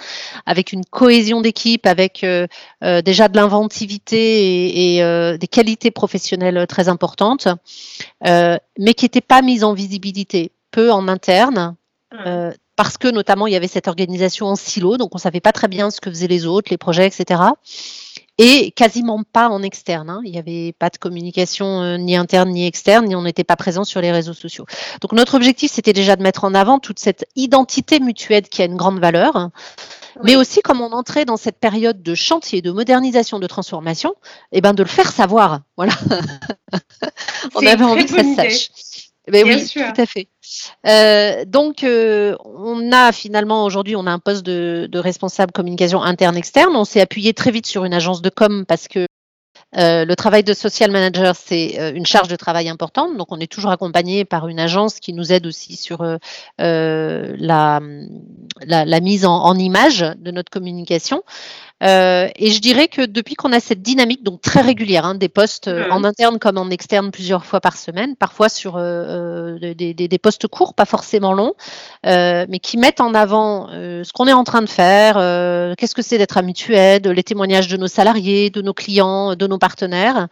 avec 0.46 0.72
une 0.72 0.84
cohésion 0.84 1.40
d'équipe, 1.40 1.86
avec 1.86 2.24
euh, 2.24 2.46
euh, 2.84 3.02
déjà 3.02 3.28
de 3.28 3.36
l'inventivité 3.36 4.96
et, 4.96 5.38
des 5.38 5.48
qualités 5.48 5.90
professionnelles 5.90 6.66
très 6.66 6.88
importantes, 6.88 7.48
mais 8.24 8.94
qui 8.94 9.04
n'était 9.04 9.20
pas 9.20 9.42
mise 9.42 9.64
en 9.64 9.72
visibilité, 9.72 10.52
peu 10.70 10.92
en 10.92 11.08
interne. 11.08 11.76
Mmh. 12.12 12.50
parce 12.74 12.98
que 12.98 13.06
notamment 13.06 13.46
il 13.46 13.52
y 13.52 13.56
avait 13.56 13.68
cette 13.68 13.86
organisation 13.86 14.46
en 14.46 14.56
silo, 14.56 14.96
donc 14.96 15.14
on 15.14 15.18
ne 15.18 15.20
savait 15.20 15.38
pas 15.38 15.52
très 15.52 15.68
bien 15.68 15.92
ce 15.92 16.00
que 16.00 16.10
faisaient 16.10 16.26
les 16.26 16.44
autres, 16.44 16.72
les 16.72 16.76
projets, 16.76 17.06
etc 17.06 17.40
et 18.42 18.70
quasiment 18.70 19.22
pas 19.22 19.50
en 19.50 19.62
externe. 19.62 20.08
Hein. 20.08 20.22
Il 20.24 20.32
n'y 20.32 20.38
avait 20.38 20.72
pas 20.72 20.88
de 20.88 20.96
communication 20.96 21.82
euh, 21.82 21.98
ni 21.98 22.16
interne 22.16 22.48
ni 22.48 22.66
externe, 22.66 23.04
ni 23.04 23.14
on 23.14 23.20
n'était 23.20 23.44
pas 23.44 23.54
présent 23.54 23.84
sur 23.84 24.00
les 24.00 24.10
réseaux 24.10 24.32
sociaux. 24.32 24.64
Donc 25.02 25.12
notre 25.12 25.34
objectif, 25.34 25.70
c'était 25.70 25.92
déjà 25.92 26.16
de 26.16 26.22
mettre 26.22 26.44
en 26.44 26.54
avant 26.54 26.78
toute 26.78 26.98
cette 26.98 27.26
identité 27.36 28.00
mutuelle 28.00 28.48
qui 28.48 28.62
a 28.62 28.64
une 28.64 28.76
grande 28.76 28.98
valeur, 28.98 29.50
mais 30.24 30.36
aussi 30.36 30.62
comme 30.62 30.80
on 30.80 30.92
entrait 30.92 31.26
dans 31.26 31.36
cette 31.36 31.58
période 31.58 32.02
de 32.02 32.14
chantier, 32.14 32.62
de 32.62 32.70
modernisation, 32.70 33.40
de 33.40 33.46
transformation, 33.46 34.14
et 34.52 34.58
eh 34.58 34.60
ben 34.62 34.72
de 34.72 34.82
le 34.82 34.88
faire 34.88 35.12
savoir. 35.12 35.60
Voilà. 35.76 35.92
on 37.54 37.66
avait 37.66 37.84
envie 37.84 38.06
que 38.06 38.10
ça 38.10 38.24
se 38.24 38.34
sache. 38.36 38.70
Ben 39.30 39.44
oui, 39.44 39.66
tout 39.72 40.00
à 40.00 40.06
fait. 40.06 40.28
Euh, 40.86 41.44
donc, 41.44 41.84
euh, 41.84 42.36
on 42.44 42.92
a 42.92 43.12
finalement 43.12 43.64
aujourd'hui, 43.64 43.96
on 43.96 44.06
a 44.06 44.10
un 44.10 44.18
poste 44.18 44.44
de, 44.44 44.88
responsable 44.94 45.52
communication 45.52 46.02
interne-externe. 46.02 46.74
On 46.74 46.84
s'est 46.84 47.00
appuyé 47.00 47.32
très 47.34 47.50
vite 47.50 47.66
sur 47.66 47.84
une 47.84 47.94
agence 47.94 48.22
de 48.22 48.30
com 48.30 48.64
parce 48.66 48.88
que 48.88 49.06
euh, 49.76 50.04
le 50.04 50.16
travail 50.16 50.42
de 50.42 50.52
social 50.52 50.90
manager, 50.90 51.36
c'est 51.36 51.92
une 51.94 52.06
charge 52.06 52.28
de 52.28 52.36
travail 52.36 52.68
importante. 52.68 53.16
Donc, 53.16 53.28
on 53.30 53.38
est 53.38 53.50
toujours 53.50 53.70
accompagné 53.70 54.24
par 54.24 54.48
une 54.48 54.58
agence 54.58 54.98
qui 54.98 55.12
nous 55.12 55.32
aide 55.32 55.46
aussi 55.46 55.76
sur 55.76 56.02
la, 56.58 57.80
la, 58.66 59.00
mise 59.00 59.24
en, 59.24 59.36
en, 59.36 59.56
image 59.56 60.00
de 60.18 60.30
notre 60.30 60.50
communication. 60.50 61.22
Euh, 61.82 62.28
et 62.36 62.50
je 62.50 62.60
dirais 62.60 62.88
que 62.88 63.02
depuis 63.02 63.34
qu'on 63.34 63.52
a 63.52 63.60
cette 63.60 63.82
dynamique, 63.82 64.22
donc 64.22 64.42
très 64.42 64.60
régulière, 64.60 65.06
hein, 65.06 65.14
des 65.14 65.28
postes 65.28 65.68
euh, 65.68 65.88
en 65.90 66.04
interne 66.04 66.38
comme 66.38 66.58
en 66.58 66.68
externe 66.68 67.10
plusieurs 67.10 67.44
fois 67.44 67.60
par 67.60 67.76
semaine, 67.76 68.16
parfois 68.16 68.48
sur 68.48 68.74
euh, 68.76 69.58
des, 69.58 69.94
des, 69.94 70.08
des, 70.08 70.18
postes 70.18 70.46
courts, 70.46 70.74
pas 70.74 70.84
forcément 70.84 71.32
longs, 71.32 71.54
mais 72.04 72.58
qui 72.60 72.76
mettent 72.76 73.00
en 73.00 73.14
avant 73.14 73.68
ce 73.68 74.12
qu'on 74.12 74.26
est 74.26 74.32
en 74.32 74.44
train 74.44 74.62
de 74.62 74.68
faire, 74.68 75.14
qu'est-ce 75.76 75.94
que 75.94 76.02
c'est 76.02 76.18
d'être 76.18 76.36
à 76.36 76.42
Mutued, 76.42 77.06
les 77.06 77.22
témoignages 77.22 77.68
de 77.68 77.76
nos 77.76 77.86
salariés, 77.86 78.50
de 78.50 78.62
nos 78.62 78.74
clients, 78.74 79.34
de 79.34 79.46
nos 79.46 79.58
partenaires. 79.58 80.28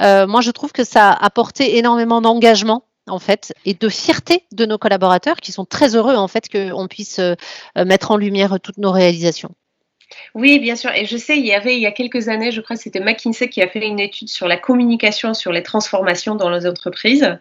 moi, 0.00 0.40
je 0.40 0.50
trouve 0.50 0.72
que 0.72 0.84
ça 0.84 1.10
a 1.10 1.24
apporté 1.24 1.78
énormément 1.78 2.20
d'engagement 2.20 2.84
en 3.08 3.18
fait, 3.18 3.52
et 3.64 3.74
de 3.74 3.88
fierté 3.88 4.44
de 4.52 4.64
nos 4.64 4.78
collaborateurs 4.78 5.36
qui 5.36 5.50
sont 5.50 5.64
très 5.64 5.96
heureux 5.96 6.14
en 6.14 6.28
fait 6.28 6.48
qu'on 6.48 6.86
puisse 6.86 7.20
mettre 7.76 8.10
en 8.10 8.16
lumière 8.16 8.58
toutes 8.62 8.78
nos 8.78 8.92
réalisations. 8.92 9.54
Oui, 10.34 10.58
bien 10.58 10.76
sûr. 10.76 10.90
Et 10.94 11.04
je 11.04 11.16
sais, 11.16 11.38
il 11.38 11.46
y 11.46 11.54
avait 11.54 11.74
il 11.74 11.80
y 11.80 11.86
a 11.86 11.92
quelques 11.92 12.28
années, 12.28 12.52
je 12.52 12.60
crois 12.60 12.76
que 12.76 12.82
c'était 12.82 13.00
McKinsey 13.00 13.48
qui 13.48 13.62
a 13.62 13.68
fait 13.68 13.86
une 13.86 14.00
étude 14.00 14.28
sur 14.28 14.48
la 14.48 14.56
communication, 14.56 15.34
sur 15.34 15.52
les 15.52 15.62
transformations 15.62 16.34
dans 16.34 16.50
les 16.50 16.66
entreprises. 16.66 17.38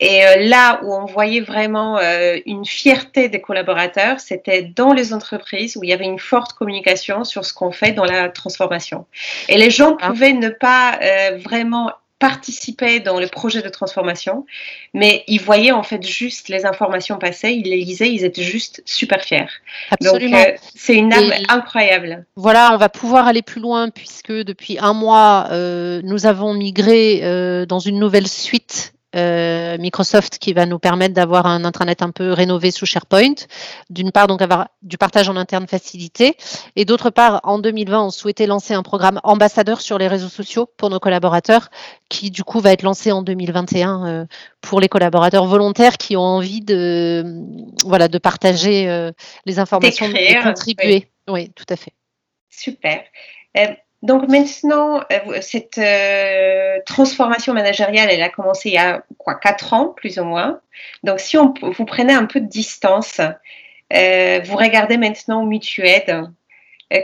Et 0.00 0.26
euh, 0.26 0.36
là 0.48 0.80
où 0.82 0.92
on 0.92 1.04
voyait 1.04 1.40
vraiment 1.40 1.96
euh, 1.98 2.36
une 2.44 2.64
fierté 2.64 3.28
des 3.28 3.40
collaborateurs, 3.40 4.18
c'était 4.18 4.62
dans 4.62 4.92
les 4.92 5.14
entreprises 5.14 5.76
où 5.76 5.84
il 5.84 5.90
y 5.90 5.92
avait 5.92 6.06
une 6.06 6.18
forte 6.18 6.54
communication 6.54 7.22
sur 7.22 7.44
ce 7.44 7.54
qu'on 7.54 7.70
fait 7.70 7.92
dans 7.92 8.04
la 8.04 8.28
transformation. 8.28 9.06
Et 9.48 9.56
les 9.58 9.70
gens 9.70 9.96
ah. 10.00 10.08
pouvaient 10.08 10.32
ne 10.32 10.48
pas 10.48 10.98
euh, 11.00 11.38
vraiment 11.38 11.92
participaient 12.22 13.00
dans 13.00 13.18
le 13.18 13.26
projet 13.26 13.62
de 13.62 13.68
transformation, 13.68 14.46
mais 14.94 15.24
ils 15.26 15.40
voyaient 15.40 15.72
en 15.72 15.82
fait 15.82 16.06
juste 16.06 16.48
les 16.48 16.64
informations 16.64 17.18
passer, 17.18 17.50
ils 17.50 17.68
les 17.68 17.78
lisaient, 17.78 18.12
ils 18.12 18.24
étaient 18.24 18.44
juste 18.44 18.80
super 18.86 19.22
fiers. 19.22 19.48
Absolument. 19.90 20.38
Donc, 20.38 20.46
euh, 20.46 20.52
c'est 20.76 20.94
une 20.94 21.12
âme 21.12 21.32
incroyable. 21.48 22.24
Voilà, 22.36 22.70
on 22.74 22.76
va 22.76 22.88
pouvoir 22.88 23.26
aller 23.26 23.42
plus 23.42 23.60
loin 23.60 23.90
puisque 23.90 24.30
depuis 24.30 24.78
un 24.78 24.92
mois, 24.92 25.48
euh, 25.50 26.00
nous 26.04 26.24
avons 26.24 26.54
migré 26.54 27.24
euh, 27.24 27.66
dans 27.66 27.80
une 27.80 27.98
nouvelle 27.98 28.28
suite 28.28 28.94
euh, 29.14 29.78
Microsoft 29.78 30.38
qui 30.38 30.52
va 30.52 30.66
nous 30.66 30.78
permettre 30.78 31.14
d'avoir 31.14 31.46
un 31.46 31.64
intranet 31.64 32.02
un 32.02 32.10
peu 32.10 32.32
rénové 32.32 32.70
sous 32.70 32.86
SharePoint. 32.86 33.34
D'une 33.90 34.10
part, 34.10 34.26
donc 34.26 34.42
avoir 34.42 34.68
du 34.82 34.98
partage 34.98 35.28
en 35.28 35.36
interne 35.36 35.66
facilité. 35.66 36.36
Et 36.76 36.84
d'autre 36.84 37.10
part, 37.10 37.40
en 37.44 37.58
2020, 37.58 38.06
on 38.06 38.10
souhaitait 38.10 38.46
lancer 38.46 38.74
un 38.74 38.82
programme 38.82 39.20
ambassadeur 39.22 39.80
sur 39.80 39.98
les 39.98 40.08
réseaux 40.08 40.28
sociaux 40.28 40.68
pour 40.76 40.90
nos 40.90 41.00
collaborateurs 41.00 41.68
qui, 42.08 42.30
du 42.30 42.44
coup, 42.44 42.60
va 42.60 42.72
être 42.72 42.82
lancé 42.82 43.12
en 43.12 43.22
2021 43.22 44.06
euh, 44.06 44.26
pour 44.60 44.80
les 44.80 44.88
collaborateurs 44.88 45.46
volontaires 45.46 45.96
qui 45.96 46.16
ont 46.16 46.20
envie 46.20 46.60
de, 46.60 47.24
voilà, 47.84 48.08
de 48.08 48.18
partager 48.18 48.88
euh, 48.88 49.12
les 49.46 49.58
informations 49.58 50.06
et 50.06 50.38
contribuer. 50.42 51.08
Oui. 51.28 51.50
tout 51.54 51.66
à 51.68 51.76
fait. 51.76 51.92
Super. 52.50 53.02
Donc 54.02 54.28
maintenant, 54.28 55.00
euh, 55.12 55.38
cette 55.40 55.78
euh, 55.78 56.78
transformation 56.84 57.54
managériale, 57.54 58.08
elle 58.10 58.22
a 58.22 58.28
commencé 58.28 58.70
il 58.70 58.74
y 58.74 58.78
a 58.78 59.04
quoi, 59.16 59.36
quatre 59.36 59.72
ans, 59.74 59.94
plus 59.96 60.18
ou 60.18 60.24
moins. 60.24 60.60
Donc 61.04 61.20
si 61.20 61.38
on, 61.38 61.54
vous 61.62 61.84
prenez 61.84 62.12
un 62.12 62.24
peu 62.24 62.40
de 62.40 62.48
distance, 62.48 63.20
euh, 63.92 64.40
vous 64.44 64.56
regardez 64.56 64.96
maintenant 64.96 65.44
Mutued, 65.44 66.26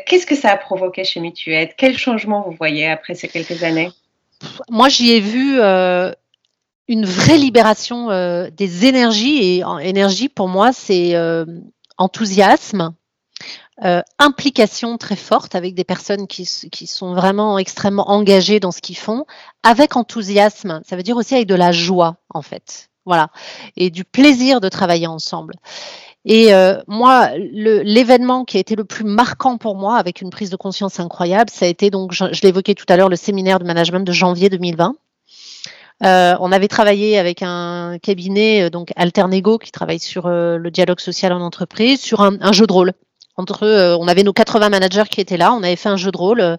qu'est-ce 0.06 0.26
que 0.26 0.34
ça 0.34 0.50
a 0.50 0.56
provoqué 0.56 1.04
chez 1.04 1.20
Mutued 1.20 1.70
Quel 1.76 1.96
changement 1.96 2.42
vous 2.42 2.56
voyez 2.56 2.88
après 2.88 3.14
ces 3.14 3.28
quelques 3.28 3.62
années? 3.62 3.90
Moi, 4.68 4.88
j'y 4.88 5.12
ai 5.12 5.20
vu 5.20 5.61
une 6.88 7.04
vraie 7.04 7.38
libération 7.38 8.08
des 8.50 8.87
énergies. 8.87 9.58
Et 9.58 9.64
énergie, 9.82 10.28
pour 10.28 10.48
moi, 10.48 10.72
c'est 10.72 11.14
enthousiasme, 11.96 12.94
euh, 13.84 14.02
implication 14.18 14.98
très 14.98 15.14
forte 15.14 15.54
avec 15.54 15.74
des 15.74 15.84
personnes 15.84 16.26
qui, 16.26 16.44
sont 16.44 17.14
vraiment 17.14 17.58
extrêmement 17.58 18.10
engagées 18.10 18.58
dans 18.58 18.72
ce 18.72 18.80
qu'ils 18.80 18.96
font, 18.96 19.24
avec 19.62 19.94
enthousiasme. 19.94 20.80
Ça 20.84 20.96
veut 20.96 21.04
dire 21.04 21.16
aussi 21.16 21.36
avec 21.36 21.46
de 21.46 21.54
la 21.54 21.70
joie, 21.70 22.16
en 22.30 22.42
fait. 22.42 22.90
Voilà. 23.06 23.30
Et 23.76 23.90
du 23.90 24.04
plaisir 24.04 24.60
de 24.60 24.68
travailler 24.68 25.06
ensemble. 25.06 25.54
Et 26.24 26.52
euh, 26.52 26.80
moi, 26.88 27.30
l'événement 27.36 28.44
qui 28.44 28.56
a 28.56 28.60
été 28.60 28.74
le 28.74 28.84
plus 28.84 29.04
marquant 29.04 29.58
pour 29.58 29.76
moi, 29.76 29.96
avec 29.96 30.22
une 30.22 30.30
prise 30.30 30.50
de 30.50 30.56
conscience 30.56 30.98
incroyable, 30.98 31.48
ça 31.48 31.64
a 31.64 31.68
été 31.68 31.90
donc, 31.90 32.12
je, 32.12 32.24
l'évoquais 32.42 32.74
tout 32.74 32.84
à 32.88 32.96
l'heure, 32.96 33.08
le 33.08 33.16
séminaire 33.16 33.60
de 33.60 33.64
management 33.64 34.04
de 34.04 34.12
janvier 34.12 34.50
2020. 34.50 34.96
Euh, 36.04 36.36
on 36.40 36.50
avait 36.50 36.68
travaillé 36.68 37.16
avec 37.16 37.42
un 37.42 37.98
cabinet, 38.02 38.70
donc 38.70 38.92
Alternego, 38.96 39.58
qui 39.58 39.70
travaille 39.70 40.00
sur 40.00 40.28
le 40.28 40.70
dialogue 40.70 41.00
social 41.00 41.32
en 41.32 41.40
entreprise, 41.40 42.00
sur 42.00 42.22
un 42.22 42.52
jeu 42.52 42.66
de 42.66 42.72
rôle 42.72 42.92
entre, 43.38 43.62
euh, 43.62 43.96
on 43.98 44.09
avait 44.09 44.24
nos 44.24 44.33
80 44.33 44.68
managers 44.68 45.05
qui 45.11 45.20
étaient 45.20 45.37
là, 45.37 45.53
on 45.53 45.62
avait 45.62 45.77
fait 45.77 45.88
un 45.88 45.96
jeu 45.96 46.11
de 46.11 46.16
rôle. 46.16 46.40
Euh, 46.40 46.57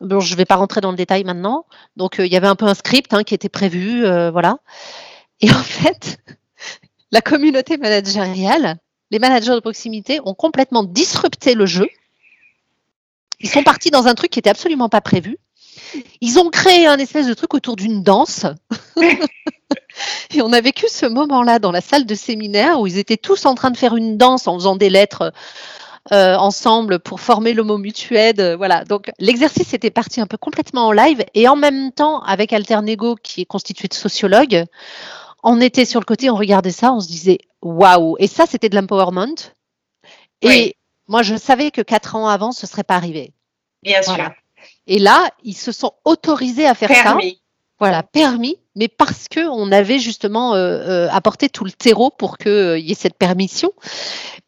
bon, 0.00 0.20
je 0.20 0.32
ne 0.32 0.36
vais 0.36 0.44
pas 0.44 0.56
rentrer 0.56 0.80
dans 0.80 0.90
le 0.90 0.96
détail 0.96 1.24
maintenant. 1.24 1.64
Donc, 1.96 2.20
euh, 2.20 2.26
il 2.26 2.32
y 2.32 2.36
avait 2.36 2.46
un 2.46 2.56
peu 2.56 2.66
un 2.66 2.74
script 2.74 3.12
hein, 3.14 3.24
qui 3.24 3.34
était 3.34 3.48
prévu, 3.48 4.02
voilà. 4.30 4.58
Et 5.40 5.50
en 5.50 5.62
fait, 5.62 6.18
la 7.10 7.22
communauté 7.22 7.78
managériale, 7.78 8.76
les 9.10 9.18
managers 9.18 9.54
de 9.54 9.60
proximité 9.60 10.20
ont 10.24 10.34
complètement 10.34 10.84
disrupté 10.84 11.54
le 11.54 11.66
jeu. 11.66 11.88
Ils 13.40 13.48
sont 13.48 13.62
partis 13.62 13.90
dans 13.90 14.06
un 14.06 14.14
truc 14.14 14.30
qui 14.30 14.38
n'était 14.38 14.50
absolument 14.50 14.88
pas 14.88 15.00
prévu. 15.00 15.38
Ils 16.20 16.38
ont 16.38 16.50
créé 16.50 16.86
un 16.86 16.98
espèce 16.98 17.26
de 17.26 17.34
truc 17.34 17.54
autour 17.54 17.76
d'une 17.76 18.02
danse. 18.02 18.46
Et 20.34 20.42
on 20.42 20.52
a 20.52 20.60
vécu 20.60 20.86
ce 20.88 21.06
moment-là 21.06 21.58
dans 21.58 21.72
la 21.72 21.80
salle 21.80 22.06
de 22.06 22.14
séminaire 22.14 22.80
où 22.80 22.86
ils 22.86 22.98
étaient 22.98 23.16
tous 23.16 23.46
en 23.46 23.54
train 23.54 23.70
de 23.70 23.76
faire 23.76 23.96
une 23.96 24.16
danse 24.16 24.48
en 24.48 24.54
faisant 24.54 24.76
des 24.76 24.90
lettres 24.90 25.32
euh, 26.12 26.36
ensemble 26.36 26.98
pour 26.98 27.20
former 27.20 27.54
le 27.54 27.62
mot 27.62 27.78
mutuel. 27.78 28.38
Euh, 28.38 28.56
voilà. 28.56 28.84
Donc 28.84 29.10
l'exercice 29.18 29.72
était 29.72 29.90
parti 29.90 30.20
un 30.20 30.26
peu 30.26 30.36
complètement 30.36 30.88
en 30.88 30.92
live 30.92 31.24
et 31.34 31.48
en 31.48 31.56
même 31.56 31.92
temps 31.92 32.20
avec 32.22 32.52
Alternego 32.52 33.16
qui 33.16 33.42
est 33.42 33.46
constitué 33.46 33.88
de 33.88 33.94
sociologues, 33.94 34.64
on 35.42 35.60
était 35.60 35.84
sur 35.84 36.00
le 36.00 36.04
côté, 36.04 36.30
on 36.30 36.36
regardait 36.36 36.70
ça, 36.70 36.92
on 36.92 37.00
se 37.00 37.08
disait 37.08 37.38
waouh. 37.62 38.16
Et 38.18 38.26
ça, 38.26 38.44
c'était 38.46 38.68
de 38.68 38.76
l'empowerment. 38.76 39.34
Et 40.42 40.76
moi, 41.08 41.22
je 41.22 41.36
savais 41.36 41.70
que 41.70 41.80
quatre 41.80 42.16
ans 42.16 42.28
avant, 42.28 42.52
ce 42.52 42.66
serait 42.66 42.84
pas 42.84 42.96
arrivé. 42.96 43.32
Bien 43.82 44.02
sûr. 44.02 44.30
Et 44.86 44.98
là, 44.98 45.30
ils 45.42 45.56
se 45.56 45.72
sont 45.72 45.92
autorisés 46.04 46.66
à 46.66 46.74
faire 46.74 46.88
permis. 46.88 47.32
ça. 47.32 47.38
Voilà, 47.78 48.02
permis, 48.02 48.58
mais 48.76 48.88
parce 48.88 49.28
que 49.28 49.46
on 49.48 49.70
avait 49.72 49.98
justement 49.98 50.54
euh, 50.54 51.08
apporté 51.10 51.48
tout 51.48 51.64
le 51.64 51.70
terreau 51.70 52.10
pour 52.10 52.38
qu'il 52.38 52.80
y 52.80 52.92
ait 52.92 52.96
cette 52.96 53.16
permission. 53.16 53.72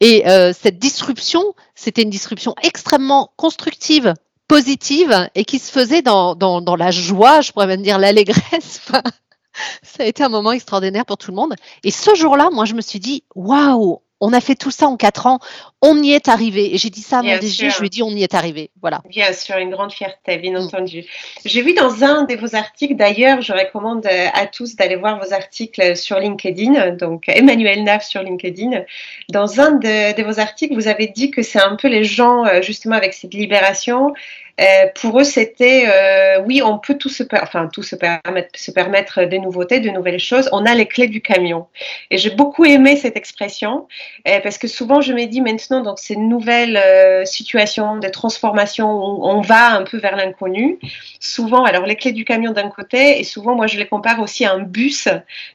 Et 0.00 0.28
euh, 0.28 0.52
cette 0.52 0.78
disruption, 0.78 1.54
c'était 1.74 2.02
une 2.02 2.10
disruption 2.10 2.54
extrêmement 2.62 3.32
constructive, 3.36 4.14
positive, 4.48 5.28
et 5.34 5.44
qui 5.44 5.58
se 5.58 5.70
faisait 5.70 6.02
dans, 6.02 6.34
dans, 6.34 6.60
dans 6.60 6.76
la 6.76 6.90
joie, 6.90 7.40
je 7.40 7.52
pourrais 7.52 7.66
même 7.66 7.82
dire 7.82 7.98
l'allégresse. 7.98 8.80
Ça 9.82 10.02
a 10.02 10.06
été 10.06 10.22
un 10.22 10.28
moment 10.28 10.52
extraordinaire 10.52 11.06
pour 11.06 11.16
tout 11.16 11.30
le 11.30 11.36
monde. 11.36 11.54
Et 11.82 11.90
ce 11.90 12.14
jour-là, 12.14 12.50
moi, 12.52 12.66
je 12.66 12.74
me 12.74 12.82
suis 12.82 13.00
dit, 13.00 13.24
waouh, 13.34 14.02
on 14.20 14.33
a 14.33 14.40
fait 14.40 14.55
tout 14.55 14.70
ça 14.70 14.87
en 14.87 14.96
quatre 14.96 15.26
ans, 15.26 15.38
on 15.83 16.02
y 16.02 16.12
est 16.12 16.29
arrivé. 16.29 16.74
Et 16.74 16.79
j'ai 16.79 16.90
dit 16.90 17.02
ça 17.02 17.18
à 17.18 17.22
mon 17.22 17.38
DG, 17.38 17.70
je 17.70 17.79
lui 17.81 17.87
ai 17.87 17.90
dit 17.90 18.02
on 18.02 18.11
y 18.11 18.22
est 18.22 18.35
arrivé. 18.35 18.70
Voilà. 18.81 19.02
Bien 19.09 19.33
sûr, 19.33 19.57
une 19.57 19.70
grande 19.70 19.92
fierté, 19.92 20.38
bien 20.38 20.52
mm. 20.52 20.64
entendu. 20.64 21.05
J'ai 21.44 21.62
vu 21.62 21.74
dans 21.74 22.05
un 22.05 22.24
de 22.24 22.35
vos 22.35 22.55
articles, 22.55 22.96
d'ailleurs, 22.96 23.42
je 23.42 23.52
recommande 23.52 24.07
à 24.07 24.46
tous 24.46 24.76
d'aller 24.76 24.96
voir 24.96 25.18
vos 25.18 25.33
articles 25.33 25.96
sur 25.96 26.18
LinkedIn, 26.18 26.92
donc 26.92 27.24
Emmanuel 27.29 27.85
Nav 27.85 28.02
sur 28.02 28.22
LinkedIn. 28.22 28.85
Dans 29.29 29.61
un 29.61 29.72
de, 29.72 30.16
de 30.16 30.22
vos 30.22 30.40
articles, 30.40 30.74
vous 30.74 30.88
avez 30.88 31.09
dit 31.09 31.31
que 31.31 31.42
c'est 31.42 31.61
un 31.61 31.76
peu 31.76 31.88
les 31.88 32.05
gens, 32.05 32.44
euh, 32.44 32.62
justement, 32.62 32.96
avec 32.96 33.14
cette 33.14 33.35
libération, 33.35 34.12
euh, 34.59 34.87
pour 34.95 35.21
eux, 35.21 35.25
c'était 35.25 35.85
euh, 35.87 36.42
oui, 36.47 36.62
on 36.62 36.79
peut 36.79 36.97
tout 36.97 37.11
se, 37.11 37.23
enfin, 37.42 37.69
tout 37.71 37.83
se 37.83 37.95
permettre, 37.95 38.59
se 38.59 38.71
permettre 38.71 39.25
des 39.25 39.38
nouveautés, 39.38 39.81
de 39.81 39.90
nouvelles 39.90 40.19
choses. 40.19 40.49
On 40.53 40.64
a 40.64 40.75
les 40.75 40.87
clés 40.87 41.09
du 41.09 41.21
camion. 41.21 41.66
Et 42.11 42.16
j'ai 42.16 42.31
beaucoup 42.31 42.64
aimé 42.64 42.97
cette 42.97 43.16
expression 43.16 43.87
euh, 44.27 44.40
parce 44.40 44.57
que 44.57 44.66
souvent 44.66 45.01
je 45.03 45.12
me 45.12 45.27
dis 45.27 45.42
maintenant 45.42 45.83
dans 45.83 45.97
ces 45.97 46.16
nouvelles 46.16 46.81
situations 47.27 47.97
de 47.97 48.09
transformation 48.09 48.90
où 48.92 49.27
on 49.27 49.40
va 49.42 49.75
un 49.75 49.83
peu 49.83 49.99
vers 49.99 50.16
l'inconnu, 50.16 50.79
souvent, 51.21 51.64
alors 51.64 51.85
les 51.85 51.97
clés 51.97 52.12
du 52.12 52.25
camion 52.25 52.53
d'un 52.53 52.71
côté 52.71 53.21
et 53.21 53.25
souvent 53.25 53.55
moi 53.55 53.66
je 53.66 53.77
les 53.79 53.87
compare 53.87 54.21
aussi 54.21 54.45
à 54.47 54.53
un 54.53 54.61
bus. 54.61 55.09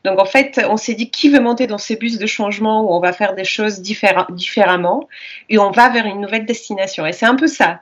Donc 0.05 0.19
en 0.19 0.25
fait, 0.25 0.63
on 0.69 0.77
s'est 0.77 0.93
dit 0.93 1.09
qui 1.09 1.29
veut 1.29 1.39
monter 1.39 1.65
dans 1.65 1.79
ces 1.79 1.95
bus 1.95 2.19
de 2.19 2.27
changement 2.27 2.83
où 2.83 2.93
on 2.93 2.99
va 2.99 3.13
faire 3.13 3.33
des 3.33 3.45
choses 3.45 3.81
différemment 3.81 5.07
et 5.49 5.57
on 5.57 5.71
va 5.71 5.89
vers 5.89 6.05
une 6.05 6.21
nouvelle 6.21 6.45
destination. 6.45 7.05
Et 7.05 7.13
c'est 7.13 7.25
un 7.25 7.35
peu 7.35 7.47
ça. 7.47 7.81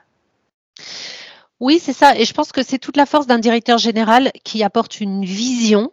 Oui, 1.60 1.78
c'est 1.80 1.92
ça. 1.92 2.16
Et 2.16 2.24
je 2.24 2.32
pense 2.32 2.52
que 2.52 2.62
c'est 2.62 2.78
toute 2.78 2.96
la 2.96 3.06
force 3.06 3.26
d'un 3.26 3.38
directeur 3.38 3.78
général 3.78 4.32
qui 4.44 4.62
apporte 4.62 5.00
une 5.00 5.24
vision, 5.24 5.92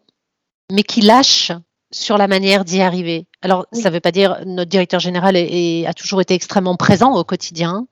mais 0.71 0.83
qui 0.83 1.01
lâche 1.01 1.51
sur 1.91 2.17
la 2.17 2.27
manière 2.27 2.65
d'y 2.65 2.81
arriver. 2.81 3.27
Alors, 3.41 3.65
ça 3.71 3.89
ne 3.89 3.93
veut 3.93 3.99
pas 3.99 4.11
dire 4.11 4.39
notre 4.45 4.69
directeur 4.69 4.99
général 4.99 5.37
a 5.37 5.93
toujours 5.93 6.21
été 6.21 6.33
extrêmement 6.33 6.75
présent 6.75 7.13
au 7.13 7.23
quotidien, 7.23 7.87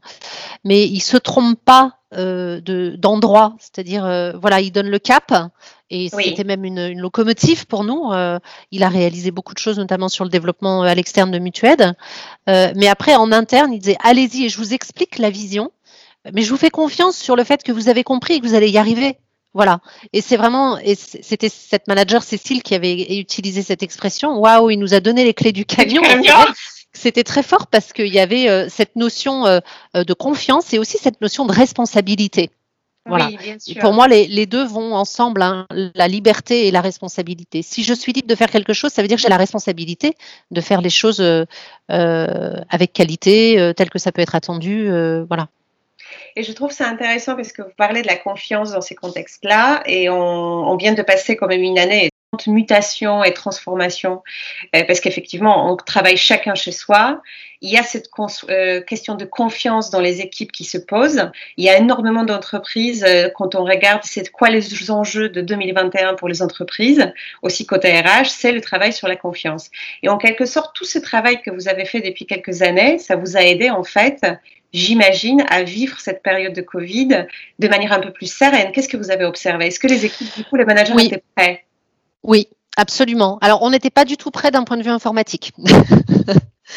mais 0.63 0.85
il 0.85 0.99
se 0.99 1.17
trompe 1.17 1.57
pas 1.63 1.99
euh, 2.13 2.61
d'endroit. 2.97 3.55
C'est-à-dire, 3.59 4.05
euh, 4.05 4.33
voilà, 4.33 4.59
il 4.59 4.71
donne 4.71 4.89
le 4.89 4.99
cap, 4.99 5.33
et 5.89 6.09
c'était 6.09 6.43
même 6.43 6.65
une, 6.65 6.99
locomotive 6.99 7.67
pour 7.67 7.83
nous. 7.83 8.11
Euh, 8.11 8.39
il 8.71 8.83
a 8.83 8.89
réalisé 8.89 9.31
beaucoup 9.31 9.53
de 9.53 9.59
choses, 9.59 9.77
notamment 9.77 10.09
sur 10.09 10.25
le 10.25 10.29
développement 10.29 10.81
à 10.81 10.93
l'externe 10.93 11.31
de 11.31 11.39
Mutued. 11.39 11.93
mais 12.47 12.87
après, 12.87 13.15
en 13.15 13.31
interne, 13.31 13.73
il 13.73 13.79
disait 13.79 13.97
allez-y 14.03 14.45
et 14.45 14.49
je 14.49 14.57
vous 14.57 14.73
explique 14.73 15.19
la 15.19 15.29
vision 15.29 15.71
mais 16.33 16.41
je 16.41 16.49
vous 16.49 16.57
fais 16.57 16.69
confiance 16.69 17.17
sur 17.17 17.35
le 17.35 17.43
fait 17.43 17.63
que 17.63 17.71
vous 17.71 17.89
avez 17.89 18.03
compris 18.03 18.35
et 18.35 18.39
que 18.39 18.47
vous 18.47 18.55
allez 18.55 18.69
y 18.69 18.77
arriver. 18.77 19.17
Voilà. 19.55 19.79
Et 20.11 20.19
c'est 20.19 20.35
vraiment, 20.35 20.77
et 20.79 20.95
c'était 20.95 21.49
cette 21.49 21.87
manager 21.87 22.23
Cécile 22.23 22.61
qui 22.61 22.75
avait 22.75 23.17
utilisé 23.17 23.61
cette 23.61 23.83
expression. 23.83 24.37
Waouh, 24.37 24.69
il 24.69 24.77
nous 24.77 24.93
a 24.93 24.99
donné 24.99 25.23
les 25.23 25.33
clés 25.33 25.53
du 25.53 25.65
camion. 25.65 26.01
C'était 26.91 27.23
très 27.23 27.43
fort 27.43 27.67
parce 27.67 27.93
qu'il 27.93 28.13
y 28.13 28.19
avait 28.19 28.49
euh, 28.49 28.67
cette 28.69 28.95
notion 28.95 29.45
euh, 29.45 29.59
de 29.93 30.13
confiance 30.13 30.73
et 30.73 30.79
aussi 30.79 30.97
cette 30.97 31.21
notion 31.21 31.45
de 31.45 31.53
responsabilité. 31.53 32.51
Voilà. 33.07 33.29
pour 33.81 33.93
moi, 33.93 34.07
les, 34.07 34.45
deux 34.47 34.65
vont 34.65 34.95
ensemble, 34.95 35.43
hein, 35.43 35.67
la 35.69 36.07
liberté 36.07 36.67
et 36.67 36.71
la 36.71 36.81
responsabilité. 36.81 37.61
Si 37.61 37.83
je 37.83 37.93
suis 37.93 38.13
libre 38.13 38.27
de 38.27 38.33
faire 38.33 38.49
quelque 38.49 38.73
chose, 38.73 38.91
ça 38.91 39.03
veut 39.03 39.07
dire 39.07 39.17
que 39.17 39.21
j'ai 39.21 39.29
la 39.29 39.37
responsabilité 39.37 40.15
de 40.49 40.59
faire 40.59 40.81
les 40.81 40.89
choses 40.89 41.19
euh, 41.21 41.45
avec 41.87 42.93
qualité, 42.93 43.73
tel 43.77 43.91
que 43.91 43.99
ça 43.99 44.11
peut 44.11 44.23
être 44.23 44.33
attendu. 44.33 44.89
voilà. 45.27 45.49
Et 46.35 46.43
je 46.43 46.51
trouve 46.51 46.71
ça 46.71 46.87
intéressant 46.87 47.35
parce 47.35 47.53
que 47.53 47.61
vous 47.61 47.73
parlez 47.77 48.01
de 48.01 48.07
la 48.07 48.17
confiance 48.17 48.71
dans 48.71 48.81
ces 48.81 48.95
contextes-là 48.95 49.83
et 49.85 50.09
on, 50.09 50.75
vient 50.75 50.93
de 50.93 51.01
passer 51.01 51.37
quand 51.37 51.47
même 51.47 51.61
une 51.61 51.79
année 51.79 52.09
mutation 52.47 53.23
et 53.23 53.33
transformation, 53.33 54.21
euh, 54.75 54.83
parce 54.85 54.99
qu'effectivement, 54.99 55.71
on 55.71 55.77
travaille 55.77 56.17
chacun 56.17 56.53
chez 56.55 56.73
soi. 56.73 57.21
Il 57.61 57.71
y 57.71 57.77
a 57.77 57.83
cette 57.83 58.09
euh, 58.49 58.81
question 58.81 59.15
de 59.15 59.23
confiance 59.23 59.89
dans 59.89 60.01
les 60.01 60.19
équipes 60.19 60.51
qui 60.51 60.65
se 60.65 60.77
pose. 60.77 61.31
Il 61.55 61.63
y 61.63 61.69
a 61.69 61.77
énormément 61.77 62.23
d'entreprises, 62.23 63.05
euh, 63.07 63.29
quand 63.33 63.55
on 63.55 63.63
regarde 63.63 64.01
c'est 64.03 64.29
quoi 64.31 64.49
les 64.49 64.91
enjeux 64.91 65.29
de 65.29 65.41
2021 65.41 66.15
pour 66.15 66.27
les 66.27 66.41
entreprises, 66.41 67.11
aussi 67.41 67.65
côté 67.65 67.97
RH, 67.97 68.25
c'est 68.27 68.51
le 68.51 68.61
travail 68.61 68.91
sur 68.91 69.07
la 69.07 69.15
confiance. 69.15 69.71
Et 70.03 70.09
en 70.09 70.17
quelque 70.17 70.45
sorte, 70.45 70.75
tout 70.75 70.85
ce 70.85 70.99
travail 70.99 71.41
que 71.41 71.49
vous 71.49 71.69
avez 71.69 71.85
fait 71.85 72.01
depuis 72.01 72.25
quelques 72.25 72.61
années, 72.61 72.99
ça 72.99 73.15
vous 73.15 73.37
a 73.37 73.41
aidé 73.41 73.69
en 73.69 73.83
fait 73.83 74.25
j'imagine, 74.75 75.43
à 75.49 75.63
vivre 75.63 75.99
cette 75.99 76.21
période 76.21 76.53
de 76.53 76.61
Covid 76.61 77.25
de 77.59 77.67
manière 77.67 77.93
un 77.93 77.99
peu 77.99 78.11
plus 78.11 78.31
sereine. 78.31 78.71
Qu'est-ce 78.71 78.89
que 78.89 78.97
vous 78.97 79.09
avez 79.09 79.25
observé? 79.25 79.67
Est-ce 79.67 79.79
que 79.79 79.87
les 79.87 80.05
équipes, 80.05 80.35
du 80.35 80.43
coup, 80.43 80.57
les 80.57 80.65
managers 80.65 80.93
étaient 80.99 81.23
prêts? 81.35 81.65
Oui, 82.23 82.49
absolument. 82.75 83.39
Alors, 83.41 83.61
on 83.61 83.69
n'était 83.69 83.89
pas 83.89 84.05
du 84.05 84.17
tout 84.17 84.31
prêts 84.31 84.51
d'un 84.51 84.63
point 84.63 84.77
de 84.77 84.83
vue 84.83 84.89
informatique. 84.89 85.53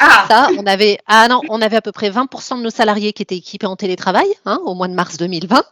Ah. 0.01 0.27
Ça, 0.29 0.49
on 0.57 0.67
avait, 0.67 0.99
ah 1.07 1.27
non, 1.29 1.41
on 1.49 1.61
avait 1.61 1.77
à 1.77 1.83
peu 1.83 1.93
près 1.93 2.11
20% 2.11 2.59
de 2.59 2.63
nos 2.63 2.71
salariés 2.71 3.13
qui 3.13 3.23
étaient 3.23 3.37
équipés 3.37 3.67
en 3.67 3.75
télétravail 3.75 4.29
hein, 4.45 4.61
au 4.65 4.75
mois 4.75 4.89
de 4.89 4.95
mars 4.95 5.17
2020. 5.17 5.65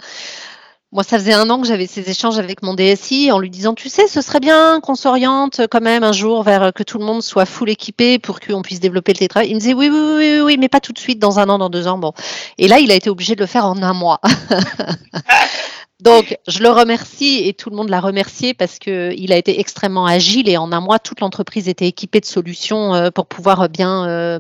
Moi, 0.97 1.05
ça 1.05 1.19
faisait 1.19 1.35
un 1.35 1.51
an 1.51 1.61
que 1.61 1.69
j'avais 1.69 1.87
ces 1.87 2.09
échanges 2.09 2.39
avec 2.39 2.63
mon 2.63 2.73
DSI 2.73 3.31
en 3.31 3.39
lui 3.39 3.51
disant, 3.51 3.75
tu 3.75 3.91
sais, 3.91 4.09
ce 4.09 4.23
serait 4.23 4.41
bien 4.41 4.81
qu'on 4.81 4.95
s'oriente 4.95 5.61
quand 5.71 5.83
même 5.83 6.03
un 6.03 6.13
jour 6.13 6.43
vers 6.43 6.73
que 6.73 6.83
tout 6.83 6.97
le 6.97 7.05
monde 7.05 7.23
soit 7.23 7.45
full 7.45 7.69
équipé 7.69 8.19
pour 8.19 8.41
qu'on 8.41 8.63
puisse 8.63 8.81
développer 8.81 9.13
le 9.13 9.19
télétravail. 9.19 9.51
Il 9.51 9.57
me 9.57 9.61
disait, 9.61 9.75
oui, 9.75 9.91
oui, 9.93 10.01
oui, 10.17 10.41
oui, 10.41 10.57
mais 10.59 10.71
pas 10.71 10.81
tout 10.81 10.95
de 10.95 10.99
suite, 10.99 11.19
dans 11.19 11.39
un 11.39 11.51
an, 11.51 11.59
dans 11.59 11.69
deux 11.69 11.87
ans. 11.87 11.99
Bon. 11.99 12.15
Et 12.57 12.67
là, 12.67 12.79
il 12.79 12.91
a 12.91 12.95
été 12.95 13.11
obligé 13.11 13.35
de 13.35 13.41
le 13.41 13.47
faire 13.47 13.67
en 13.67 13.83
un 13.83 13.93
mois. 13.93 14.23
Donc, 16.01 16.39
je 16.49 16.61
le 16.61 16.71
remercie 16.71 17.43
et 17.47 17.53
tout 17.53 17.69
le 17.69 17.77
monde 17.77 17.91
l'a 17.91 18.01
remercié 18.01 18.55
parce 18.55 18.79
qu'il 18.79 19.33
a 19.33 19.37
été 19.37 19.61
extrêmement 19.61 20.07
agile 20.07 20.49
et 20.49 20.57
en 20.57 20.73
un 20.73 20.81
mois, 20.81 20.99
toute 20.99 21.21
l'entreprise 21.21 21.69
était 21.69 21.89
équipée 21.89 22.21
de 22.21 22.27
solutions 22.27 22.95
euh, 22.95 23.11
pour 23.11 23.27
pouvoir 23.27 23.69
bien 23.69 24.09
euh, 24.09 24.39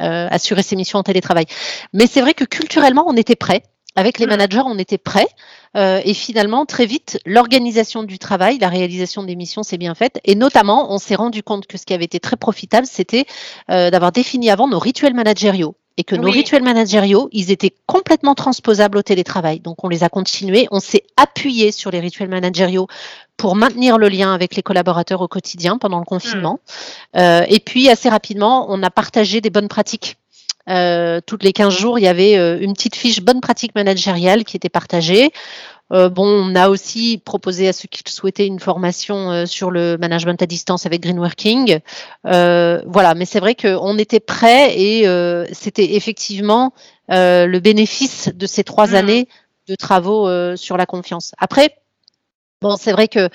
euh, 0.00 0.28
assurer 0.30 0.62
ses 0.62 0.76
missions 0.76 1.00
en 1.00 1.02
télétravail. 1.02 1.46
Mais 1.92 2.06
c'est 2.06 2.20
vrai 2.20 2.34
que 2.34 2.44
culturellement, 2.44 3.06
on 3.08 3.16
était 3.16 3.34
prêts. 3.34 3.64
Avec 3.96 4.18
les 4.18 4.26
managers, 4.26 4.62
on 4.64 4.78
était 4.78 4.98
prêts. 4.98 5.26
Euh, 5.76 6.00
et 6.04 6.14
finalement, 6.14 6.64
très 6.64 6.86
vite, 6.86 7.18
l'organisation 7.26 8.02
du 8.02 8.18
travail, 8.18 8.58
la 8.58 8.68
réalisation 8.68 9.22
des 9.22 9.36
missions 9.36 9.62
s'est 9.62 9.78
bien 9.78 9.94
faite. 9.94 10.20
Et 10.24 10.34
notamment, 10.34 10.92
on 10.92 10.98
s'est 10.98 11.16
rendu 11.16 11.42
compte 11.42 11.66
que 11.66 11.76
ce 11.76 11.86
qui 11.86 11.94
avait 11.94 12.04
été 12.04 12.20
très 12.20 12.36
profitable, 12.36 12.86
c'était 12.86 13.24
euh, 13.70 13.90
d'avoir 13.90 14.12
défini 14.12 14.50
avant 14.50 14.68
nos 14.68 14.78
rituels 14.78 15.14
managériaux. 15.14 15.76
Et 15.96 16.04
que 16.04 16.14
nos 16.16 16.30
rituels 16.30 16.62
managériaux, 16.62 17.28
ils 17.30 17.50
étaient 17.50 17.74
complètement 17.84 18.34
transposables 18.34 18.96
au 18.96 19.02
télétravail. 19.02 19.60
Donc, 19.60 19.84
on 19.84 19.88
les 19.88 20.02
a 20.02 20.08
continués. 20.08 20.66
On 20.70 20.80
s'est 20.80 21.02
appuyé 21.18 21.72
sur 21.72 21.90
les 21.90 22.00
rituels 22.00 22.30
managériaux 22.30 22.86
pour 23.36 23.54
maintenir 23.54 23.98
le 23.98 24.08
lien 24.08 24.32
avec 24.32 24.56
les 24.56 24.62
collaborateurs 24.62 25.20
au 25.20 25.28
quotidien 25.28 25.76
pendant 25.76 25.98
le 25.98 26.06
confinement. 26.06 26.60
Hmm. 27.14 27.18
Euh, 27.18 27.44
et 27.48 27.60
puis, 27.60 27.90
assez 27.90 28.08
rapidement, 28.08 28.66
on 28.70 28.82
a 28.82 28.88
partagé 28.88 29.42
des 29.42 29.50
bonnes 29.50 29.68
pratiques 29.68 30.16
euh, 30.68 31.20
toutes 31.24 31.42
les 31.42 31.52
15 31.52 31.74
jours, 31.74 31.98
il 31.98 32.02
y 32.02 32.08
avait 32.08 32.36
euh, 32.36 32.58
une 32.60 32.74
petite 32.74 32.94
fiche 32.94 33.20
bonne 33.20 33.40
pratique 33.40 33.74
managériale 33.74 34.44
qui 34.44 34.56
était 34.56 34.68
partagée. 34.68 35.32
Euh, 35.92 36.08
bon, 36.08 36.26
on 36.26 36.54
a 36.54 36.68
aussi 36.68 37.20
proposé 37.24 37.66
à 37.66 37.72
ceux 37.72 37.88
qui 37.88 38.02
souhaitaient 38.12 38.46
une 38.46 38.60
formation 38.60 39.44
sur 39.46 39.72
le 39.72 39.96
management 39.98 40.40
à 40.40 40.46
distance 40.46 40.86
avec 40.86 41.02
Green 41.02 41.18
Working. 41.18 41.80
voilà, 42.24 43.14
mais 43.16 43.24
c'est 43.24 43.40
vrai 43.40 43.54
qu'on 43.54 43.98
était 43.98 44.20
prêts 44.20 44.78
et 44.78 45.04
c'était 45.52 45.94
effectivement 45.96 46.72
le 47.08 47.58
bénéfice 47.58 48.30
de 48.32 48.46
ces 48.46 48.62
trois 48.62 48.88
mmh. 48.88 48.94
années 48.94 49.28
de 49.66 49.74
travaux 49.74 50.28
sur 50.56 50.76
la 50.76 50.86
confiance. 50.86 51.32
Après, 51.38 51.76
bon, 52.60 52.76
c'est 52.76 52.92
vrai 52.92 53.08
que 53.08 53.28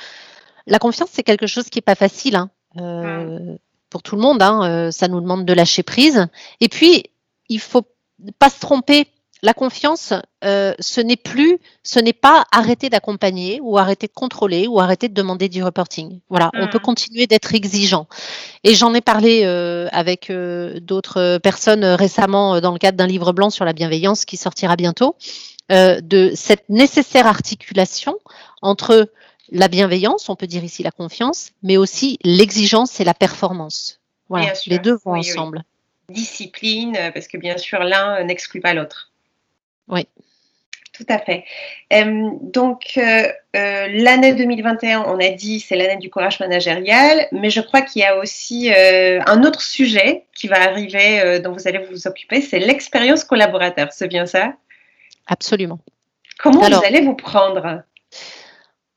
la 0.65 0.79
confiance, 0.79 1.09
c'est 1.11 1.23
quelque 1.23 1.47
chose 1.47 1.69
qui 1.69 1.79
n'est 1.79 1.83
pas 1.83 1.95
facile. 1.95 2.37
Hein. 2.37 2.49
Mmh. 2.77 3.55
pour 3.89 4.01
tout 4.01 4.15
le 4.15 4.21
monde, 4.21 4.41
hein, 4.41 4.91
ça 4.91 5.09
nous 5.09 5.19
demande 5.19 5.43
de 5.43 5.53
lâcher 5.53 5.83
prise. 5.83 6.27
Et 6.61 6.69
puis, 6.69 7.03
il 7.49 7.59
faut 7.59 7.83
pas 8.39 8.49
se 8.49 8.59
tromper. 8.59 9.07
La 9.43 9.53
confiance, 9.53 10.13
euh, 10.43 10.73
ce 10.79 11.01
n'est 11.01 11.17
plus, 11.17 11.59
ce 11.83 11.99
n'est 11.99 12.13
pas 12.13 12.45
arrêter 12.51 12.89
d'accompagner 12.89 13.59
ou 13.61 13.77
arrêter 13.77 14.07
de 14.07 14.13
contrôler 14.13 14.65
ou 14.65 14.79
arrêter 14.79 15.07
de 15.07 15.13
demander 15.13 15.49
du 15.49 15.61
reporting. 15.61 16.19
Voilà, 16.29 16.49
on 16.55 16.67
peut 16.67 16.79
mm. 16.79 16.81
continuer 16.81 17.27
d'être 17.27 17.53
exigeant. 17.53 18.07
Et 18.63 18.73
j'en 18.73 18.93
ai 18.93 19.01
parlé 19.01 19.41
euh, 19.43 19.87
avec 19.91 20.29
euh, 20.29 20.79
d'autres 20.79 21.37
personnes 21.43 21.83
récemment 21.83 22.59
dans 22.59 22.71
le 22.71 22.79
cadre 22.79 22.97
d'un 22.97 23.05
livre 23.07 23.33
blanc 23.33 23.49
sur 23.51 23.65
la 23.65 23.73
bienveillance 23.73 24.25
qui 24.25 24.37
sortira 24.37 24.75
bientôt, 24.75 25.15
de 25.69 26.31
cette 26.35 26.69
nécessaire 26.69 27.25
articulation 27.25 28.15
entre 28.61 29.09
la 29.51 29.67
bienveillance, 29.67 30.29
on 30.29 30.35
peut 30.35 30.47
dire 30.47 30.63
ici 30.63 30.83
la 30.83 30.91
confiance, 30.91 31.51
mais 31.63 31.77
aussi 31.77 32.19
l'exigence 32.23 32.99
et 32.99 33.03
la 33.03 33.13
performance. 33.13 33.99
Voilà, 34.29 34.53
les 34.65 34.79
deux 34.79 34.97
vont 35.03 35.15
ensemble 35.15 35.63
euh, 36.09 37.11
parce 37.11 37.27
que 37.27 37.37
bien 37.37 37.57
sûr, 37.57 37.79
l'un 37.79 38.23
n'exclut 38.23 38.61
pas 38.61 38.73
l'autre. 38.73 39.11
Oui. 39.87 40.07
Tout 40.93 41.05
à 41.09 41.19
fait. 41.19 41.43
Euh, 41.91 42.29
donc, 42.41 42.93
euh, 42.97 43.27
l'année 43.53 44.33
2021, 44.33 45.01
on 45.01 45.19
a 45.19 45.29
dit, 45.29 45.59
c'est 45.59 45.75
l'année 45.75 45.97
du 45.97 46.09
courage 46.09 46.39
managérial, 46.39 47.27
mais 47.33 47.49
je 47.49 47.59
crois 47.59 47.81
qu'il 47.81 48.01
y 48.01 48.05
a 48.05 48.17
aussi 48.17 48.71
un 48.71 49.43
autre 49.43 49.61
sujet 49.61 50.23
qui 50.33 50.47
va 50.47 50.61
arriver, 50.61 51.39
dont 51.41 51.51
vous 51.51 51.67
allez 51.67 51.79
vous 51.79 52.07
occuper, 52.07 52.41
c'est 52.41 52.59
l'expérience 52.59 53.25
collaborateur. 53.25 53.89
C'est 53.91 54.07
bien 54.07 54.25
ça? 54.25 54.53
Absolument. 55.27 55.79
Comment 56.39 56.61
vous 56.61 56.85
allez 56.85 57.01
vous 57.01 57.15
prendre? 57.15 57.83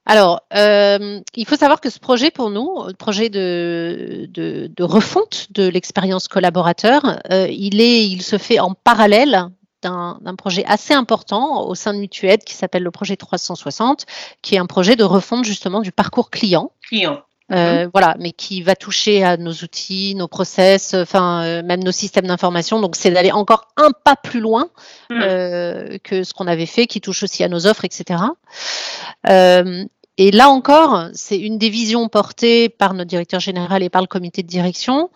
Alors, 0.09 0.41
euh, 0.57 1.21
il 1.37 1.47
faut 1.47 1.57
savoir 1.57 1.83
que 1.83 1.91
ce 1.91 1.99
projet 1.99 2.31
pour 2.31 2.49
nous, 2.49 2.83
le 2.87 2.95
projet 2.95 3.29
de, 3.29 4.27
de, 4.33 4.83
refonte 4.83 5.49
de 5.51 5.69
l'expérience 5.69 6.29
collaborateur, 6.29 7.21
euh, 7.31 7.47
il, 7.51 7.83
est, 7.83 8.09
il 8.09 8.23
se 8.23 8.39
fait 8.39 8.59
en 8.59 8.73
parallèle 8.73 9.51
d'un 9.83 10.35
projet 10.37 10.65
assez 10.67 10.95
important 10.95 11.67
au 11.67 11.75
sein 11.75 11.93
de 11.93 11.99
Mutued 11.99 12.43
qui 12.43 12.55
s'appelle 12.55 12.85
le 12.85 12.91
projet 12.91 13.17
360, 13.17 14.07
qui 14.41 14.55
est 14.55 14.59
un 14.59 14.67
projet 14.67 14.97
de 14.97 15.05
refonte 15.05 15.45
justement 15.45 15.81
du 15.81 15.93
parcours 15.93 16.31
client. 16.31 16.73
Client. 16.89 17.21
Euh, 17.53 17.85
mhm. 17.85 17.91
Voilà, 17.93 18.15
mais 18.19 18.33
qui 18.33 18.63
va 18.63 18.77
toucher 18.77 19.25
à 19.25 19.37
nos 19.37 19.53
outils, 19.53 20.15
nos 20.15 20.29
process, 20.29 20.95
enfin 20.95 21.63
même 21.63 21.85
nos 21.85 21.93
systèmes 21.93 22.27
d'information. 22.27 22.81
Donc 22.81 22.97
c'est 22.97 23.11
d'aller 23.11 23.33
encore 23.33 23.69
un 23.77 23.91
pas 24.05 24.17
plus 24.17 24.41
loin 24.41 24.69
mhm. 25.11 25.99
que 26.03 26.25
ce 26.25 26.33
qu'on 26.33 26.47
avait 26.47 26.67
fait, 26.67 26.87
qui 26.87 27.03
touche 27.03 27.23
aussi 27.23 27.45
à 27.45 27.49
nos 27.49 27.67
offres, 27.67 27.85
etc. 27.85 28.17
Et 30.19 30.33
là 30.33 30.51
encore, 30.51 31.09
c'est 31.15 31.39
une 31.39 31.59
des 31.59 31.71
visions 31.71 32.09
portées 32.09 32.69
par 32.69 32.93
notre 32.93 33.09
directeur 33.09 33.39
général 33.39 33.85
et 33.85 33.89
par 33.89 34.03
le 34.03 34.09
comité 34.09 34.43
de 34.43 34.49
direction. 34.49 35.11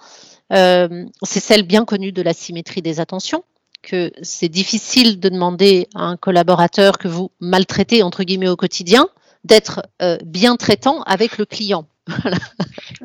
Euh, 0.53 1.07
c'est 1.23 1.41
celle 1.41 1.65
bien 1.65 1.85
connue 1.85 2.13
de 2.13 2.23
la 2.23 2.33
symétrie 2.33 2.83
des 2.83 3.01
attentions, 3.01 3.43
que 3.83 4.13
c'est 4.23 4.49
difficile 4.49 5.19
de 5.19 5.29
demander 5.29 5.89
à 5.97 6.05
un 6.05 6.17
collaborateur 6.17 6.99
que 6.99 7.09
vous 7.09 7.33
maltraitez, 7.41 8.05
entre 8.05 8.23
guillemets, 8.23 8.49
au 8.49 8.57
quotidien, 8.57 9.09
d'être 9.43 9.83
euh, 10.03 10.19
bien 10.25 10.55
traitant 10.55 11.03
avec 11.03 11.37
le 11.37 11.47
client. 11.47 11.87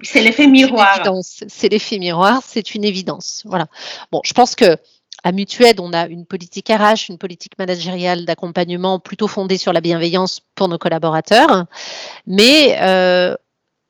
C'est 0.04 0.22
l'effet 0.22 0.48
miroir. 0.48 1.02
C'est 1.24 1.70
l'effet 1.70 1.98
miroir, 1.98 2.42
c'est 2.44 2.76
une 2.76 2.84
évidence. 2.84 3.44
Voilà. 3.46 3.68
Bon, 4.12 4.22
je 4.24 4.34
pense 4.34 4.56
que 4.56 4.78
à 5.24 5.32
Mutued, 5.32 5.80
on 5.80 5.94
a 5.94 6.08
une 6.08 6.26
politique 6.26 6.70
RH, 6.70 7.10
une 7.10 7.18
politique 7.18 7.58
managériale 7.58 8.26
d'accompagnement 8.26 9.00
plutôt 9.00 9.28
fondée 9.28 9.58
sur 9.58 9.74
la 9.74 9.82
bienveillance 9.82 10.42
pour 10.56 10.68
nos 10.68 10.78
collaborateurs. 10.78 11.66
Mais 12.26 12.78
euh, 12.82 13.36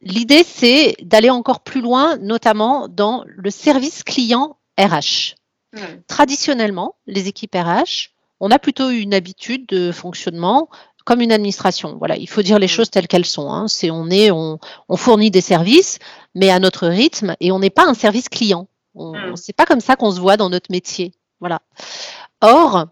l'idée, 0.01 0.43
c'est 0.43 0.95
d'aller 1.01 1.29
encore 1.29 1.61
plus 1.61 1.81
loin, 1.81 2.17
notamment 2.17 2.87
dans 2.87 3.23
le 3.27 3.49
service 3.49 4.03
client 4.03 4.57
RH. 4.79 5.35
Hmm. 5.73 6.01
Traditionnellement, 6.07 6.95
les 7.07 7.27
équipes 7.27 7.55
RH, 7.55 8.11
on 8.39 8.51
a 8.51 8.59
plutôt 8.59 8.89
une 8.89 9.13
habitude 9.13 9.65
de 9.67 9.91
fonctionnement 9.91 10.69
comme 11.05 11.21
une 11.21 11.31
administration. 11.31 11.95
Voilà, 11.97 12.17
il 12.17 12.27
faut 12.27 12.41
dire 12.41 12.59
les 12.59 12.67
hmm. 12.67 12.69
choses 12.69 12.89
telles 12.89 13.07
qu'elles 13.07 13.25
sont. 13.25 13.51
Hein. 13.51 13.67
C'est 13.67 13.91
on 13.91 14.09
est, 14.09 14.31
on, 14.31 14.59
fournit 14.95 15.31
des 15.31 15.41
services, 15.41 15.99
mais 16.35 16.49
à 16.49 16.59
notre 16.59 16.87
rythme, 16.87 17.35
et 17.39 17.51
on 17.51 17.59
n'est 17.59 17.69
pas 17.69 17.85
un 17.85 17.93
service 17.93 18.29
client. 18.29 18.67
Hmm. 18.97 19.35
C'est 19.35 19.55
pas 19.55 19.65
comme 19.65 19.79
ça 19.79 19.95
qu'on 19.95 20.11
se 20.11 20.19
voit 20.19 20.37
dans 20.37 20.49
notre 20.49 20.71
métier. 20.71 21.13
Voilà. 21.39 21.61
Or, 22.41 22.87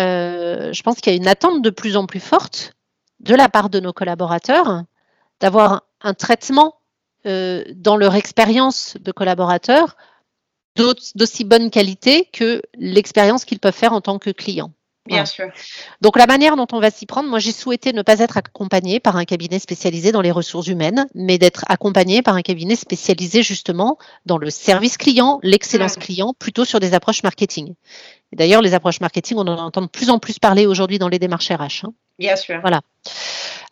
euh, 0.00 0.72
je 0.72 0.82
pense 0.82 1.00
qu'il 1.00 1.12
y 1.12 1.16
a 1.16 1.18
une 1.18 1.28
attente 1.28 1.62
de 1.62 1.70
plus 1.70 1.96
en 1.96 2.06
plus 2.06 2.20
forte 2.20 2.74
de 3.20 3.34
la 3.34 3.48
part 3.48 3.70
de 3.70 3.80
nos 3.80 3.92
collaborateurs 3.92 4.82
d'avoir 5.40 5.84
un 6.00 6.14
traitement 6.14 6.74
euh, 7.26 7.64
dans 7.74 7.96
leur 7.96 8.14
expérience 8.14 8.96
de 9.00 9.12
collaborateur 9.12 9.96
d'aussi 10.76 11.44
bonne 11.44 11.70
qualité 11.70 12.28
que 12.32 12.60
l'expérience 12.76 13.44
qu'ils 13.44 13.60
peuvent 13.60 13.74
faire 13.74 13.92
en 13.92 14.00
tant 14.00 14.18
que 14.18 14.30
client. 14.30 14.72
Bien 15.06 15.26
sûr. 15.26 15.50
Donc 16.00 16.16
la 16.16 16.26
manière 16.26 16.56
dont 16.56 16.66
on 16.72 16.80
va 16.80 16.90
s'y 16.90 17.04
prendre, 17.04 17.28
moi 17.28 17.38
j'ai 17.38 17.52
souhaité 17.52 17.92
ne 17.92 18.00
pas 18.00 18.20
être 18.20 18.38
accompagné 18.38 19.00
par 19.00 19.16
un 19.16 19.24
cabinet 19.24 19.58
spécialisé 19.58 20.12
dans 20.12 20.22
les 20.22 20.30
ressources 20.30 20.66
humaines, 20.66 21.06
mais 21.14 21.36
d'être 21.36 21.64
accompagné 21.68 22.22
par 22.22 22.34
un 22.34 22.42
cabinet 22.42 22.74
spécialisé 22.74 23.42
justement 23.42 23.98
dans 24.24 24.38
le 24.38 24.48
service 24.48 24.96
client, 24.96 25.40
l'excellence 25.42 25.96
client, 25.96 26.34
plutôt 26.38 26.64
sur 26.64 26.80
des 26.80 26.94
approches 26.94 27.22
marketing. 27.22 27.74
D'ailleurs, 28.32 28.62
les 28.62 28.72
approches 28.72 29.00
marketing, 29.00 29.36
on 29.36 29.46
en 29.46 29.58
entend 29.58 29.82
de 29.82 29.86
plus 29.86 30.08
en 30.08 30.18
plus 30.18 30.38
parler 30.38 30.66
aujourd'hui 30.66 30.98
dans 30.98 31.08
les 31.08 31.18
démarches 31.18 31.50
RH. 31.50 31.84
Hein. 31.84 31.92
Bien 32.18 32.36
sûr. 32.36 32.60
Voilà. 32.62 32.80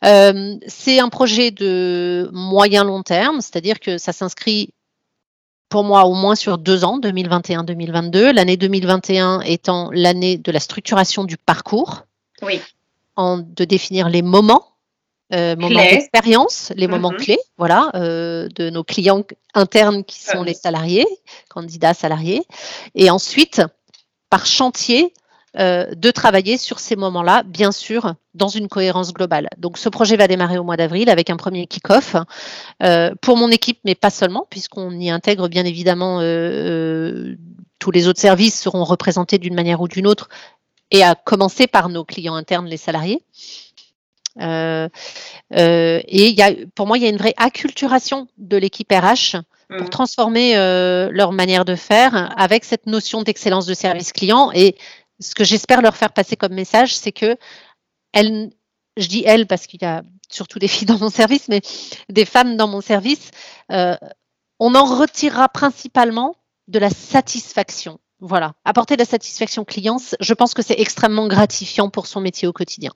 Euh, 0.05 0.57
c'est 0.67 0.99
un 0.99 1.09
projet 1.09 1.51
de 1.51 2.29
moyen 2.33 2.85
long 2.85 3.03
terme, 3.03 3.41
c'est-à-dire 3.41 3.81
que 3.81 3.99
ça 3.99 4.13
s'inscrit 4.13 4.75
pour 5.73 5.85
moi 5.85 6.05
au 6.05 6.13
moins 6.13 6.35
sur 6.35 6.59
deux 6.59 6.85
ans, 6.85 7.01
2021-2022. 7.01 8.35
L'année 8.35 8.59
2021 8.59 9.41
étant 9.41 9.89
l'année 9.91 10.37
de 10.37 10.53
la 10.53 10.61
structuration 10.61 11.25
du 11.25 11.39
parcours. 11.39 12.03
Oui. 12.43 12.61
En, 13.17 13.39
de 13.39 13.65
définir 13.65 14.11
les 14.11 14.21
moments 14.21 14.67
euh, 15.33 15.57
moments 15.57 15.81
d'expérience, 15.81 16.73
les 16.77 16.87
moments 16.89 17.13
mhm. 17.13 17.17
clés, 17.17 17.39
voilà, 17.57 17.91
euh, 17.95 18.49
de 18.55 18.69
nos 18.69 18.85
clients 18.85 19.25
internes 19.55 20.05
qui 20.05 20.21
sont 20.21 20.43
les 20.43 20.53
salariés, 20.53 21.07
candidats 21.49 21.95
salariés, 21.95 22.43
et 22.95 23.09
ensuite 23.09 23.63
par 24.29 24.45
chantier 24.45 25.15
euh, 25.59 25.85
de 25.95 26.11
travailler 26.11 26.57
sur 26.57 26.79
ces 26.79 26.97
moments-là, 26.97 27.43
bien 27.43 27.73
sûr, 27.73 28.15
dans 28.33 28.49
une 28.49 28.69
cohérence 28.69 29.13
globale. 29.13 29.51
Donc, 29.59 29.77
ce 29.77 29.91
projet 29.91 30.17
va 30.17 30.27
démarrer 30.27 30.57
au 30.57 30.65
mois 30.65 30.79
d'avril 30.79 31.11
avec 31.11 31.29
un 31.29 31.37
premier 31.37 31.67
kick-off 31.67 32.17
euh, 32.83 33.11
pour 33.21 33.37
mon 33.37 33.51
équipe, 33.51 33.79
mais 33.85 33.95
pas 33.95 34.09
seulement, 34.09 34.47
puisqu'on 34.49 34.99
y 34.99 35.11
intègre 35.11 35.49
bien 35.49 35.67
évidemment 35.67 36.21
euh, 36.23 37.37
tous 37.79 37.91
les 37.91 38.09
autres 38.09 38.21
services 38.21 38.59
seront 38.59 38.83
représentés 38.83 39.37
d'une 39.37 39.55
manière 39.55 39.83
ou 39.83 39.89
d'une 39.89 40.07
autre, 40.07 40.31
et 40.91 41.03
à 41.03 41.15
commencer 41.15 41.67
par 41.67 41.91
nos 41.91 42.07
clients 42.07 42.35
internes, 42.35 42.67
les 42.67 42.79
salariés. 42.79 43.23
et 44.41 44.89
y 45.51 46.43
a, 46.43 46.51
pour 46.75 46.87
moi, 46.87 46.97
il 46.97 47.03
y 47.03 47.07
a 47.07 47.11
une 47.11 47.19
vraie 47.19 47.35
acculturation 47.37 48.27
de 48.39 48.57
l'équipe 48.57 48.91
RH 48.91 49.37
pour 49.69 49.87
mmh. 49.87 49.91
transformer 49.91 50.55
leur 51.13 51.33
manière 51.33 51.67
de 51.67 51.75
faire 51.75 52.33
avec 52.39 52.65
cette 52.65 52.87
notion 52.87 53.23
d'excellence 53.23 53.67
de 53.67 53.75
service 53.75 54.13
client 54.13 54.51
et 54.55 54.77
ce 55.23 55.35
que 55.35 55.45
j'espère 55.45 55.83
leur 55.83 55.97
faire 55.97 56.13
passer 56.13 56.37
comme 56.37 56.53
message, 56.55 56.95
c'est 56.95 57.13
que 57.13 57.37
elles, 58.13 58.51
je 58.97 59.07
dis 59.07 59.23
elles 59.27 59.47
parce 59.47 59.67
qu'il 59.67 59.81
y 59.83 59.87
a 59.87 60.03
surtout 60.29 60.59
des 60.59 60.69
filles 60.75 60.87
dans 60.87 60.99
mon 60.99 61.11
service, 61.11 61.49
mais 61.49 61.61
des 62.09 62.25
femmes 62.25 62.57
dans 62.57 62.69
mon 62.69 62.81
service, 62.81 63.31
euh, 63.71 63.97
on 64.59 64.75
en 64.75 64.85
retirera 64.85 65.49
principalement 65.49 66.37
de 66.69 66.79
la 66.79 66.91
satisfaction. 66.91 67.99
Voilà, 68.21 68.55
apporter 68.65 68.95
de 68.95 69.01
la 69.01 69.07
satisfaction 69.07 69.65
client, 69.65 69.97
je 70.21 70.35
pense 70.35 70.55
que 70.55 70.63
c'est 70.63 70.79
extrêmement 70.79 71.27
gratifiant 71.27 71.91
pour 71.91 72.07
son 72.07 72.21
métier 72.21 72.47
au 72.47 72.53
quotidien. 72.53 72.93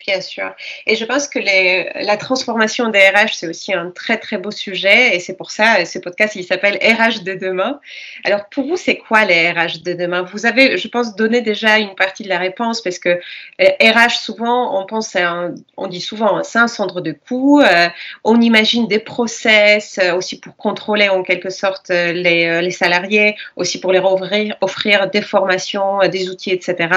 Bien 0.00 0.20
sûr. 0.20 0.54
Et 0.86 0.96
je 0.96 1.04
pense 1.06 1.28
que 1.28 1.38
la 1.38 2.16
transformation 2.18 2.90
des 2.90 2.98
RH, 2.98 3.36
c'est 3.36 3.48
aussi 3.48 3.72
un 3.72 3.90
très, 3.90 4.18
très 4.18 4.36
beau 4.36 4.50
sujet. 4.50 5.16
Et 5.16 5.20
c'est 5.20 5.34
pour 5.34 5.50
ça, 5.50 5.82
ce 5.86 5.98
podcast, 5.98 6.34
il 6.36 6.44
s'appelle 6.44 6.76
RH 6.76 7.22
de 7.22 7.32
demain. 7.34 7.80
Alors, 8.24 8.48
pour 8.50 8.66
vous, 8.66 8.76
c'est 8.76 8.98
quoi 8.98 9.24
les 9.24 9.50
RH 9.50 9.82
de 9.82 9.94
demain? 9.94 10.22
Vous 10.22 10.44
avez, 10.44 10.76
je 10.76 10.88
pense, 10.88 11.16
donné 11.16 11.40
déjà 11.40 11.78
une 11.78 11.94
partie 11.94 12.22
de 12.22 12.28
la 12.28 12.38
réponse 12.38 12.82
parce 12.82 12.98
que 12.98 13.18
RH, 13.58 13.62
euh, 13.62 14.08
souvent, 14.10 14.78
on 14.78 14.84
pense 14.84 15.16
à 15.16 15.48
on 15.78 15.86
dit 15.86 16.02
souvent, 16.02 16.42
c'est 16.42 16.58
un 16.58 16.68
centre 16.68 17.00
de 17.00 17.12
coûts. 17.12 17.62
Euh, 17.62 17.88
on 18.24 18.40
imagine 18.42 18.86
des 18.86 18.98
process 18.98 19.98
euh, 20.02 20.14
aussi 20.14 20.38
pour 20.38 20.56
contrôler 20.56 21.08
en 21.08 21.22
quelque 21.22 21.50
sorte 21.50 21.88
les, 21.88 22.60
les 22.60 22.70
salariés, 22.70 23.36
aussi 23.56 23.80
pour 23.80 23.92
leur 23.92 24.12
offrir, 24.12 24.56
offrir 24.60 25.08
des 25.08 25.22
formations, 25.22 26.00
des 26.08 26.28
outils, 26.28 26.50
etc. 26.50 26.88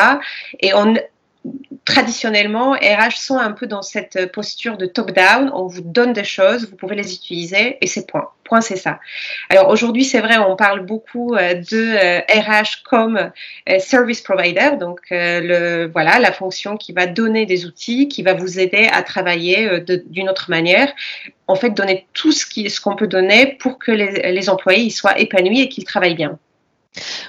Et 0.60 0.74
on, 0.74 0.96
traditionnellement, 1.88 2.74
RH 2.74 3.18
sont 3.18 3.38
un 3.38 3.52
peu 3.52 3.66
dans 3.66 3.82
cette 3.82 4.32
posture 4.32 4.78
de 4.78 4.86
top-down. 4.86 5.50
On 5.54 5.68
vous 5.68 5.82
donne 5.82 6.14
des 6.14 6.26
choses, 6.26 6.70
vous 6.70 6.76
pouvez 6.76 6.96
les 6.96 7.14
utiliser 7.14 7.78
et 7.82 7.88
c'est 7.88 8.06
point. 8.06 8.30
Point, 8.44 8.62
c'est 8.62 8.76
ça. 8.76 9.00
Alors 9.50 9.70
aujourd'hui, 9.70 10.04
c'est 10.04 10.20
vrai, 10.20 10.38
on 10.38 10.56
parle 10.56 10.86
beaucoup 10.86 11.36
euh, 11.36 11.54
de 11.54 11.96
RH 12.30 12.48
euh, 12.50 12.64
comme 12.84 13.32
euh, 13.70 13.80
service 13.80 14.22
provider, 14.22 14.72
donc 14.80 15.00
voilà, 15.10 16.20
la 16.20 16.32
fonction 16.32 16.78
qui 16.78 16.94
va 16.94 17.08
donner 17.08 17.46
des 17.46 17.66
outils, 17.66 18.08
qui 18.08 18.22
va 18.22 18.34
vous 18.34 18.60
aider 18.60 18.88
à 18.92 19.02
travailler 19.02 19.82
d'une 20.08 20.30
autre 20.30 20.50
manière. 20.50 20.94
En 21.48 21.56
fait, 21.56 21.70
donner 21.70 22.08
tout 22.14 22.32
ce 22.32 22.82
qu'on 22.82 22.96
peut 22.96 23.08
donner 23.08 23.58
pour 23.60 23.80
que 23.80 23.92
les, 23.92 24.34
les 24.34 24.50
employés 24.50 24.90
soient 24.90 25.18
épanouis 25.18 25.62
et 25.62 25.70
qu'ils 25.70 25.86
travaillent 25.86 26.16
bien. 26.16 26.38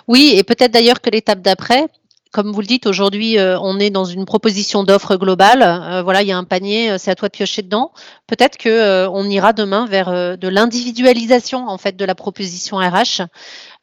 Oui, 0.09 0.35
et 0.37 0.42
peut-être 0.42 0.72
d'ailleurs 0.72 1.00
que 1.00 1.11
l'étape 1.11 1.40
d'après, 1.40 1.87
comme 2.33 2.53
vous 2.53 2.61
le 2.61 2.67
dites, 2.67 2.87
aujourd'hui, 2.87 3.38
euh, 3.38 3.59
on 3.61 3.79
est 3.79 3.91
dans 3.91 4.05
une 4.05 4.25
proposition 4.25 4.85
d'offre 4.85 5.17
globale. 5.17 5.62
Euh, 5.62 6.03
voilà, 6.03 6.23
il 6.23 6.29
y 6.29 6.33
a 6.33 6.38
un 6.38 6.45
panier, 6.45 6.91
euh, 6.91 6.99
c'est 6.99 7.11
à 7.11 7.14
toi 7.14 7.29
de 7.29 7.33
piocher 7.33 7.62
dedans. 7.62 7.93
Peut-être 8.27 8.57
que 8.59 9.07
on 9.09 9.25
ira 9.29 9.53
demain 9.53 9.87
vers 9.87 10.11
de 10.11 10.49
l'individualisation 10.49 11.67
en 11.69 11.79
fait 11.79 11.97
de 11.97 12.05
la 12.05 12.14
proposition 12.14 12.77
RH. 12.77 13.23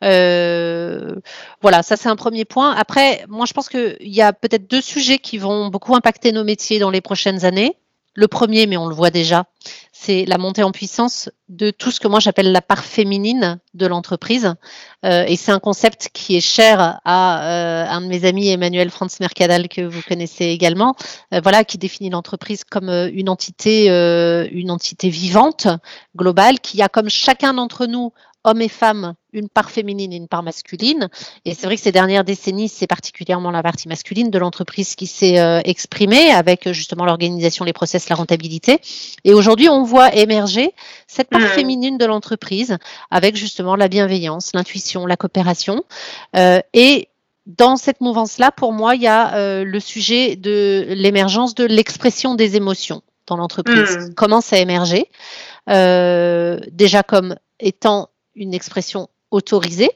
voilà, 0.02 1.84
ça 1.84 1.98
c'est 1.98 2.10
un 2.10 2.16
premier 2.16 2.46
point. 2.46 2.74
Après, 2.76 3.26
moi 3.28 3.46
je 3.48 3.54
pense 3.54 3.70
qu'il 3.70 3.98
y 4.02 4.22
a 4.22 4.34
peut-être 4.34 4.70
deux 4.70 4.82
sujets 4.82 5.18
qui 5.18 5.38
vont 5.38 5.68
beaucoup 5.68 5.96
impacter 5.96 6.32
nos 6.32 6.44
métiers 6.44 6.80
dans 6.80 6.92
les 6.92 7.02
prochaines 7.02 7.44
années. 7.46 7.78
Le 8.16 8.30
premier, 8.30 8.66
mais 8.66 8.78
on 8.78 8.88
le 8.88 8.96
voit 8.96 9.10
déjà, 9.10 9.46
c'est 9.92 10.26
la 10.26 10.38
montée 10.38 10.64
en 10.64 10.72
puissance 10.72 11.30
de 11.50 11.70
tout 11.70 11.92
ce 11.92 12.00
que 12.00 12.08
moi 12.08 12.22
j'appelle 12.22 12.54
la 12.54 12.62
part 12.62 12.86
féminine 12.86 13.60
de 13.74 13.86
l'entreprise. 13.86 14.54
Euh, 15.04 15.26
et 15.28 15.36
c'est 15.36 15.52
un 15.52 15.60
concept 15.60 16.10
qui 16.14 16.38
est 16.38 16.42
cher 16.42 17.00
à 17.04 17.44
euh, 17.44 17.86
un 17.90 18.02
de 18.02 18.08
mes 18.08 18.24
amis, 18.24 18.48
Emmanuel 18.50 18.90
Franz 18.90 19.18
Mercadal, 19.20 19.68
que 19.68 19.82
vous 19.82 20.02
connaissez 20.02 20.46
également, 20.46 20.96
euh, 21.34 21.42
voilà, 21.44 21.66
qui 21.66 21.78
définit 21.78 22.10
l'entreprise 22.10 22.64
comme 22.64 22.90
une 22.90 23.28
entité, 23.28 23.88
une 23.88 24.72
entité 24.72 25.10
vivante, 25.10 25.68
globale, 26.16 26.60
qui 26.62 26.82
a 26.82 26.88
comme 26.88 27.10
chacun 27.10 27.54
d'entre 27.54 27.86
nous 27.86 28.14
hommes 28.46 28.62
et 28.62 28.70
femmes, 28.70 29.16
une 29.34 29.50
part 29.50 29.70
féminine 29.70 30.14
et 30.14 30.16
une 30.16 30.28
part 30.28 30.44
masculine. 30.44 31.10
Et 31.44 31.54
c'est 31.54 31.66
vrai 31.66 31.76
que 31.76 31.82
ces 31.82 31.92
dernières 31.92 32.24
décennies, 32.24 32.70
c'est 32.70 32.88
particulièrement 32.88 33.52
la 33.52 33.64
partie 33.64 33.88
masculine 33.88 34.30
de 34.30 34.40
l'entreprise 34.40 34.96
qui 34.96 35.08
s'est 35.08 35.40
euh, 35.40 35.60
exprimée 35.66 36.32
avec 36.32 36.72
justement 36.72 37.06
l'organisation, 37.06 37.66
les 37.66 37.74
process, 37.74 38.08
la 38.08 38.16
rentabilité. 38.16 38.80
Et 39.24 39.34
aujourd'hui, 39.34 39.68
on 39.68 39.84
voit 39.84 40.16
émerger 40.16 40.74
cette 41.08 41.30
part 41.30 41.42
mmh. 41.42 41.48
féminine 41.48 41.98
de 41.98 42.06
l'entreprise 42.06 42.78
avec 43.12 43.36
justement 43.36 43.76
la 43.76 43.88
bienveillance, 43.88 44.52
l'intuition, 44.54 45.06
la 45.06 45.18
coopération. 45.18 45.84
Euh, 46.36 46.60
et 46.74 47.10
dans 47.48 47.78
cette 47.78 48.02
mouvance-là, 48.02 48.52
pour 48.52 48.74
moi, 48.74 48.96
il 48.96 49.02
y 49.02 49.08
a 49.08 49.36
euh, 49.36 49.64
le 49.64 49.80
sujet 49.80 50.36
de 50.36 50.86
l'émergence 50.90 51.56
de 51.56 51.66
l'expression 51.66 52.36
des 52.36 52.56
émotions 52.56 53.02
dans 53.28 53.38
l'entreprise 53.38 53.98
mmh. 53.98 54.14
commence 54.14 54.54
à 54.54 54.60
émerger. 54.60 55.10
déjà 55.68 57.02
comme 57.02 57.36
étant 57.60 58.10
une 58.36 58.54
expression 58.54 59.10
autorisée. 59.32 59.92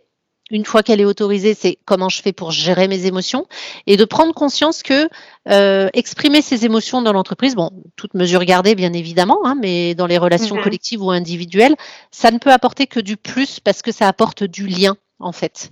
Une 0.51 0.65
fois 0.65 0.81
qu'elle 0.81 0.99
est 0.99 1.05
autorisée, 1.05 1.53
c'est 1.53 1.77
comment 1.85 2.09
je 2.09 2.23
fais 2.23 2.33
pour 2.33 2.49
gérer 2.49 2.87
mes 2.87 3.05
émotions 3.05 3.45
et 3.85 3.97
de 3.97 4.05
prendre 4.05 4.33
conscience 4.33 4.81
que 4.81 5.07
euh, 5.47 5.89
exprimer 5.93 6.41
ses 6.41 6.65
émotions 6.65 7.03
dans 7.03 7.13
l'entreprise, 7.13 7.55
bon, 7.55 7.69
toute 7.95 8.15
mesure 8.15 8.43
gardée 8.45 8.73
bien 8.73 8.93
évidemment, 8.93 9.39
hein, 9.45 9.55
mais 9.59 9.93
dans 9.93 10.07
les 10.07 10.17
relations 10.17 10.55
mhm. 10.55 10.63
collectives 10.63 11.03
ou 11.03 11.11
individuelles, 11.11 11.75
ça 12.09 12.31
ne 12.31 12.39
peut 12.39 12.51
apporter 12.51 12.87
que 12.87 12.99
du 12.99 13.15
plus 13.15 13.59
parce 13.59 13.83
que 13.83 13.91
ça 13.91 14.07
apporte 14.07 14.43
du 14.43 14.65
lien 14.65 14.97
en 15.19 15.31
fait. 15.31 15.69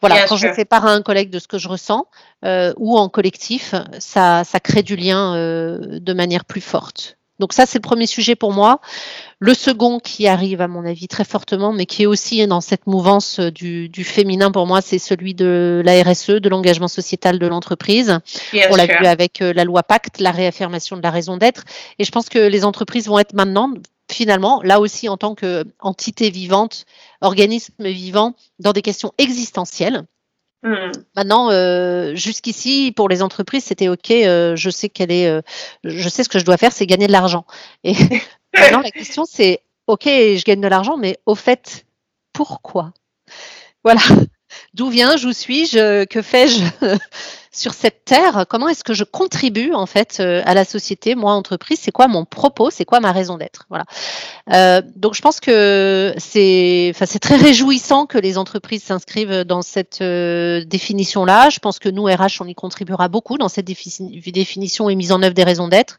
Voilà, 0.00 0.26
quand 0.26 0.36
je 0.36 0.52
fais 0.52 0.64
part 0.64 0.86
à 0.86 0.92
un 0.92 1.02
collègue 1.02 1.30
de 1.30 1.38
ce 1.38 1.48
que 1.48 1.58
je 1.58 1.68
ressens 1.68 2.06
euh, 2.44 2.72
ou 2.76 2.98
en 2.98 3.08
collectif, 3.08 3.74
ça, 3.98 4.44
ça 4.44 4.60
crée 4.60 4.82
du 4.82 4.96
lien 4.96 5.34
euh, 5.34 5.98
de 6.00 6.12
manière 6.12 6.44
plus 6.44 6.60
forte. 6.60 7.16
Donc 7.42 7.54
ça, 7.54 7.66
c'est 7.66 7.78
le 7.78 7.82
premier 7.82 8.06
sujet 8.06 8.36
pour 8.36 8.52
moi. 8.52 8.80
Le 9.40 9.52
second 9.52 9.98
qui 9.98 10.28
arrive, 10.28 10.60
à 10.60 10.68
mon 10.68 10.86
avis, 10.86 11.08
très 11.08 11.24
fortement, 11.24 11.72
mais 11.72 11.86
qui 11.86 12.04
est 12.04 12.06
aussi 12.06 12.46
dans 12.46 12.60
cette 12.60 12.86
mouvance 12.86 13.40
euh, 13.40 13.50
du, 13.50 14.04
féminin 14.04 14.52
pour 14.52 14.64
moi, 14.64 14.80
c'est 14.80 15.00
celui 15.00 15.34
de 15.34 15.82
la 15.84 16.00
RSE, 16.04 16.30
de 16.40 16.48
l'engagement 16.48 16.86
sociétal 16.86 17.40
de 17.40 17.46
l'entreprise. 17.48 18.20
On 18.70 18.76
l'a 18.76 18.86
vu 18.86 19.06
avec 19.06 19.42
euh, 19.42 19.52
la 19.52 19.64
loi 19.64 19.82
Pacte, 19.82 20.20
la 20.20 20.30
réaffirmation 20.30 20.96
de 20.96 21.02
la 21.02 21.10
raison 21.10 21.36
d'être. 21.36 21.64
Et 21.98 22.04
je 22.04 22.12
pense 22.12 22.28
que 22.28 22.38
les 22.38 22.64
entreprises 22.64 23.08
vont 23.08 23.18
être 23.18 23.34
maintenant, 23.34 23.74
finalement, 24.08 24.62
là 24.62 24.78
aussi 24.78 25.08
en 25.08 25.16
tant 25.16 25.34
qu'entité 25.34 26.30
vivante, 26.30 26.84
organisme 27.22 27.74
vivant, 27.80 28.36
dans 28.60 28.72
des 28.72 28.82
questions 28.82 29.10
existentielles. 29.18 30.04
Hmm. 30.62 30.92
Maintenant, 31.16 31.50
euh, 31.50 32.14
jusqu'ici, 32.14 32.92
pour 32.94 33.08
les 33.08 33.22
entreprises, 33.22 33.64
c'était 33.64 33.88
OK. 33.88 34.10
Euh, 34.10 34.54
je 34.54 34.70
sais 34.70 34.88
qu'elle 34.88 35.10
est, 35.10 35.26
euh, 35.26 35.42
je 35.82 36.08
sais 36.08 36.22
ce 36.22 36.28
que 36.28 36.38
je 36.38 36.44
dois 36.44 36.56
faire, 36.56 36.72
c'est 36.72 36.86
gagner 36.86 37.08
de 37.08 37.12
l'argent. 37.12 37.46
Et 37.82 37.94
maintenant, 38.54 38.80
la 38.80 38.90
question, 38.90 39.24
c'est 39.24 39.62
OK, 39.88 40.04
je 40.04 40.44
gagne 40.44 40.60
de 40.60 40.68
l'argent, 40.68 40.96
mais 40.96 41.18
au 41.26 41.34
fait, 41.34 41.84
pourquoi? 42.32 42.92
Voilà. 43.82 44.00
D'où 44.74 44.88
viens-je 44.88 45.26
Où 45.26 45.32
suis-je? 45.32 46.04
Que 46.04 46.22
fais-je? 46.22 46.62
Sur 47.52 47.74
cette 47.74 48.04
terre 48.04 48.46
Comment 48.48 48.68
est-ce 48.68 48.82
que 48.82 48.94
je 48.94 49.04
contribue 49.04 49.72
en 49.74 49.86
fait 49.86 50.18
euh, 50.20 50.42
à 50.44 50.54
la 50.54 50.64
société, 50.64 51.14
moi 51.14 51.32
entreprise? 51.32 51.78
C'est 51.80 51.92
quoi 51.92 52.08
mon 52.08 52.24
propos? 52.24 52.70
C'est 52.70 52.84
quoi 52.84 53.00
ma 53.00 53.12
raison 53.12 53.36
d'être? 53.36 53.66
Voilà. 53.68 53.84
Euh, 54.52 54.82
donc 54.96 55.14
je 55.14 55.20
pense 55.20 55.38
que 55.38 56.14
c'est, 56.16 56.90
enfin 56.94 57.06
c'est 57.06 57.18
très 57.18 57.36
réjouissant 57.36 58.06
que 58.06 58.18
les 58.18 58.38
entreprises 58.38 58.82
s'inscrivent 58.82 59.44
dans 59.44 59.62
cette 59.62 60.00
euh, 60.00 60.64
définition-là. 60.64 61.50
Je 61.50 61.58
pense 61.58 61.78
que 61.78 61.88
nous 61.88 62.04
RH 62.04 62.40
on 62.40 62.46
y 62.46 62.54
contribuera 62.54 63.08
beaucoup 63.08 63.38
dans 63.38 63.48
cette 63.48 63.66
définition 63.66 64.88
et 64.88 64.94
mise 64.94 65.12
en 65.12 65.22
œuvre 65.22 65.34
des 65.34 65.44
raisons 65.44 65.68
d'être. 65.68 65.98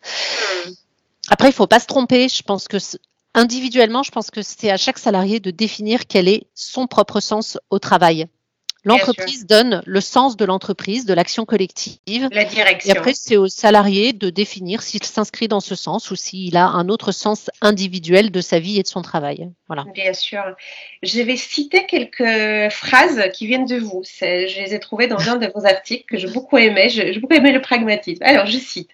Après, 1.29 1.49
il 1.49 1.53
faut 1.53 1.67
pas 1.67 1.79
se 1.79 1.87
tromper. 1.87 2.27
Je 2.27 2.43
pense 2.43 2.67
que 2.67 2.77
individuellement, 3.33 4.03
je 4.03 4.11
pense 4.11 4.29
que 4.29 4.41
c'est 4.41 4.69
à 4.69 4.77
chaque 4.77 4.99
salarié 4.99 5.39
de 5.39 5.51
définir 5.51 6.07
quel 6.07 6.27
est 6.27 6.47
son 6.53 6.87
propre 6.87 7.19
sens 7.19 7.57
au 7.69 7.79
travail. 7.79 8.27
L'entreprise 8.85 9.45
donne 9.45 9.81
le 9.85 10.01
sens 10.01 10.35
de 10.35 10.43
l'entreprise, 10.43 11.05
de 11.05 11.13
l'action 11.13 11.45
collective. 11.45 12.27
La 12.31 12.43
direction. 12.43 12.93
Et 12.93 12.97
après, 12.97 13.13
c'est 13.13 13.37
au 13.37 13.47
salarié 13.47 14.11
de 14.11 14.29
définir 14.29 14.81
s'il 14.81 15.03
s'inscrit 15.03 15.47
dans 15.47 15.61
ce 15.61 15.75
sens 15.75 16.11
ou 16.11 16.15
s'il 16.15 16.57
a 16.57 16.65
un 16.65 16.89
autre 16.89 17.11
sens 17.13 17.49
individuel 17.61 18.29
de 18.29 18.41
sa 18.41 18.59
vie 18.59 18.79
et 18.79 18.83
de 18.83 18.87
son 18.87 19.01
travail. 19.01 19.49
Voilà. 19.67 19.85
Bien 19.93 20.13
sûr. 20.13 20.43
Je 21.01 21.21
vais 21.21 21.37
citer 21.37 21.85
quelques 21.85 22.71
phrases 22.71 23.29
qui 23.33 23.47
viennent 23.47 23.65
de 23.65 23.77
vous. 23.77 24.03
Je 24.03 24.61
les 24.61 24.73
ai 24.73 24.79
trouvées 24.79 25.07
dans 25.07 25.29
un 25.29 25.37
de 25.37 25.49
vos 25.55 25.65
articles 25.65 26.05
que 26.05 26.17
j'ai 26.17 26.27
beaucoup 26.27 26.57
aimé. 26.57 26.89
J'ai 26.89 27.17
beaucoup 27.19 27.35
aimé 27.35 27.53
le 27.53 27.61
pragmatisme. 27.61 28.23
Alors, 28.23 28.47
je 28.47 28.57
cite. 28.57 28.89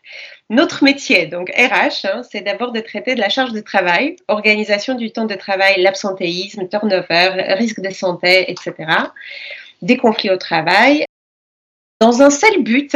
Notre 0.51 0.83
métier, 0.83 1.27
donc 1.27 1.49
RH, 1.49 2.07
hein, 2.07 2.21
c'est 2.29 2.41
d'abord 2.41 2.71
de 2.71 2.79
traiter 2.79 3.13
de 3.13 3.19
la 3.19 3.29
charge 3.29 3.53
de 3.53 3.59
travail, 3.59 4.15
organisation 4.27 4.95
du 4.95 5.11
temps 5.11 5.25
de 5.25 5.35
travail, 5.35 5.79
l'absentéisme, 5.79 6.67
turnover, 6.67 7.53
risque 7.55 7.81
de 7.81 7.91
santé, 7.91 8.49
etc 8.51 8.87
des 9.81 9.97
conflits 9.97 10.31
au 10.31 10.37
travail, 10.37 11.05
dans 11.99 12.21
un 12.21 12.29
seul 12.29 12.63
but, 12.63 12.95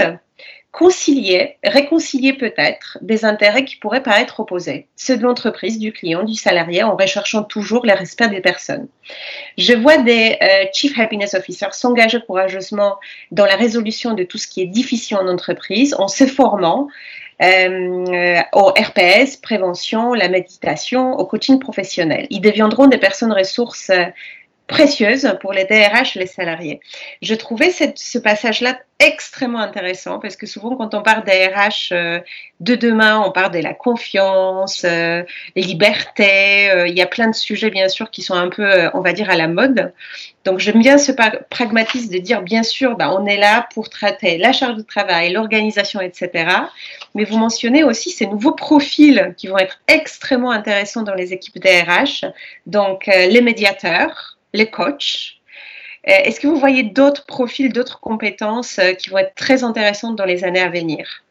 concilier, 0.74 1.58
réconcilier 1.64 2.34
peut-être 2.34 2.98
des 3.02 3.26
intérêts 3.26 3.64
qui 3.64 3.76
pourraient 3.76 4.02
paraître 4.02 4.40
opposés, 4.40 4.88
ceux 4.96 5.16
de 5.18 5.22
l'entreprise, 5.22 5.78
du 5.78 5.94
client, 5.94 6.24
du 6.24 6.34
salarié, 6.34 6.82
en 6.82 6.96
recherchant 6.96 7.44
toujours 7.44 7.86
le 7.86 7.94
respect 7.94 8.28
des 8.30 8.42
personnes. 8.42 8.88
Je 9.58 9.74
vois 9.74 9.98
des 9.98 10.36
euh, 10.42 10.66
Chief 10.74 11.00
Happiness 11.00 11.36
Officers 11.36 11.76
s'engager 11.76 12.20
courageusement 12.26 12.98
dans 13.32 13.46
la 13.46 13.56
résolution 13.56 14.16
de 14.16 14.24
tout 14.24 14.40
ce 14.40 14.48
qui 14.48 14.64
est 14.64 14.68
difficile 14.68 15.18
en 15.18 15.28
entreprise, 15.28 15.96
en 16.00 16.08
se 16.08 16.26
formant 16.26 16.88
euh, 17.44 18.42
au 18.54 18.68
RPS, 18.70 19.38
prévention, 19.38 20.14
la 20.14 20.28
méditation, 20.28 21.14
au 21.14 21.26
coaching 21.26 21.60
professionnel. 21.60 22.26
Ils 22.32 22.42
deviendront 22.42 22.88
des 22.88 22.98
personnes 22.98 23.34
ressources 23.34 23.92
précieuse 24.68 25.38
pour 25.42 25.54
les 25.54 25.66
DRH, 25.66 26.16
les 26.16 26.28
salariés. 26.28 26.80
Je 27.22 27.36
trouvais 27.36 27.72
ce 27.72 28.18
passage-là 28.18 28.80
extrêmement 29.00 29.60
intéressant 29.60 30.20
parce 30.20 30.38
que 30.38 30.46
souvent 30.46 30.76
quand 30.76 30.94
on 30.94 31.02
parle 31.02 31.24
DRH 31.26 31.90
euh, 31.92 32.20
de 32.62 32.76
demain, 32.76 33.20
on 33.20 33.32
parle 33.32 33.52
de 33.52 33.60
la 33.60 33.74
confiance, 33.74 34.86
euh, 34.86 35.24
liberté, 35.58 36.70
euh, 36.70 36.88
il 36.88 36.98
y 36.98 37.02
a 37.02 37.06
plein 37.06 37.28
de 37.28 37.36
sujets 37.36 37.70
bien 37.70 37.90
sûr 37.90 38.10
qui 38.12 38.22
sont 38.22 38.36
un 38.36 38.50
peu, 38.50 38.90
on 38.94 39.02
va 39.02 39.12
dire, 39.12 39.30
à 39.30 39.36
la 39.36 39.48
mode. 39.48 39.94
Donc 40.46 40.60
j'aime 40.60 40.80
bien 40.80 40.98
ce 40.98 41.12
pragmatisme 41.50 42.14
de 42.14 42.20
dire 42.20 42.42
bien 42.42 42.64
sûr, 42.64 42.96
bah, 42.96 43.14
on 43.14 43.26
est 43.26 43.38
là 43.38 43.68
pour 43.74 43.90
traiter 43.90 44.38
la 44.38 44.54
charge 44.54 44.78
de 44.78 44.82
travail, 44.82 45.34
l'organisation, 45.34 46.00
etc. 46.00 46.46
Mais 47.16 47.26
vous 47.26 47.38
mentionnez 47.38 47.84
aussi 47.84 48.12
ces 48.12 48.28
nouveaux 48.28 48.54
profils 48.54 49.34
qui 49.38 49.48
vont 49.48 49.58
être 49.58 49.82
extrêmement 49.88 50.52
intéressants 50.52 51.04
dans 51.04 51.16
les 51.16 51.34
équipes 51.34 51.60
DRH, 51.60 52.26
donc 52.66 53.08
les 53.08 53.42
médiateurs, 53.42 54.33
les 54.54 54.70
coachs. 54.70 55.36
Euh, 56.08 56.12
est-ce 56.24 56.40
que 56.40 56.48
vous 56.48 56.60
voyez 56.60 56.84
d'autres 56.84 57.26
profils, 57.26 57.72
d'autres 57.72 58.00
compétences 58.00 58.78
euh, 58.80 58.94
qui 58.94 59.10
vont 59.10 59.18
être 59.18 59.36
très 59.36 59.64
intéressantes 59.64 60.16
dans 60.16 60.26
les 60.26 60.44
années 60.44 60.60
à 60.60 60.70
venir? 60.70 61.24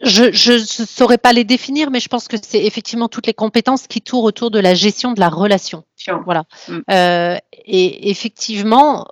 Je 0.00 0.52
ne 0.52 0.86
saurais 0.86 1.18
pas 1.18 1.32
les 1.32 1.44
définir, 1.44 1.90
mais 1.90 2.00
je 2.00 2.08
pense 2.08 2.26
que 2.26 2.36
c'est 2.40 2.64
effectivement 2.64 3.08
toutes 3.08 3.28
les 3.28 3.34
compétences 3.34 3.86
qui 3.86 4.00
tournent 4.00 4.26
autour 4.26 4.50
de 4.50 4.58
la 4.58 4.74
gestion 4.74 5.12
de 5.12 5.20
la 5.20 5.28
relation. 5.28 5.84
Voilà. 6.24 6.44
Mm. 6.68 6.78
Euh, 6.90 7.36
et 7.66 8.10
effectivement, 8.10 9.06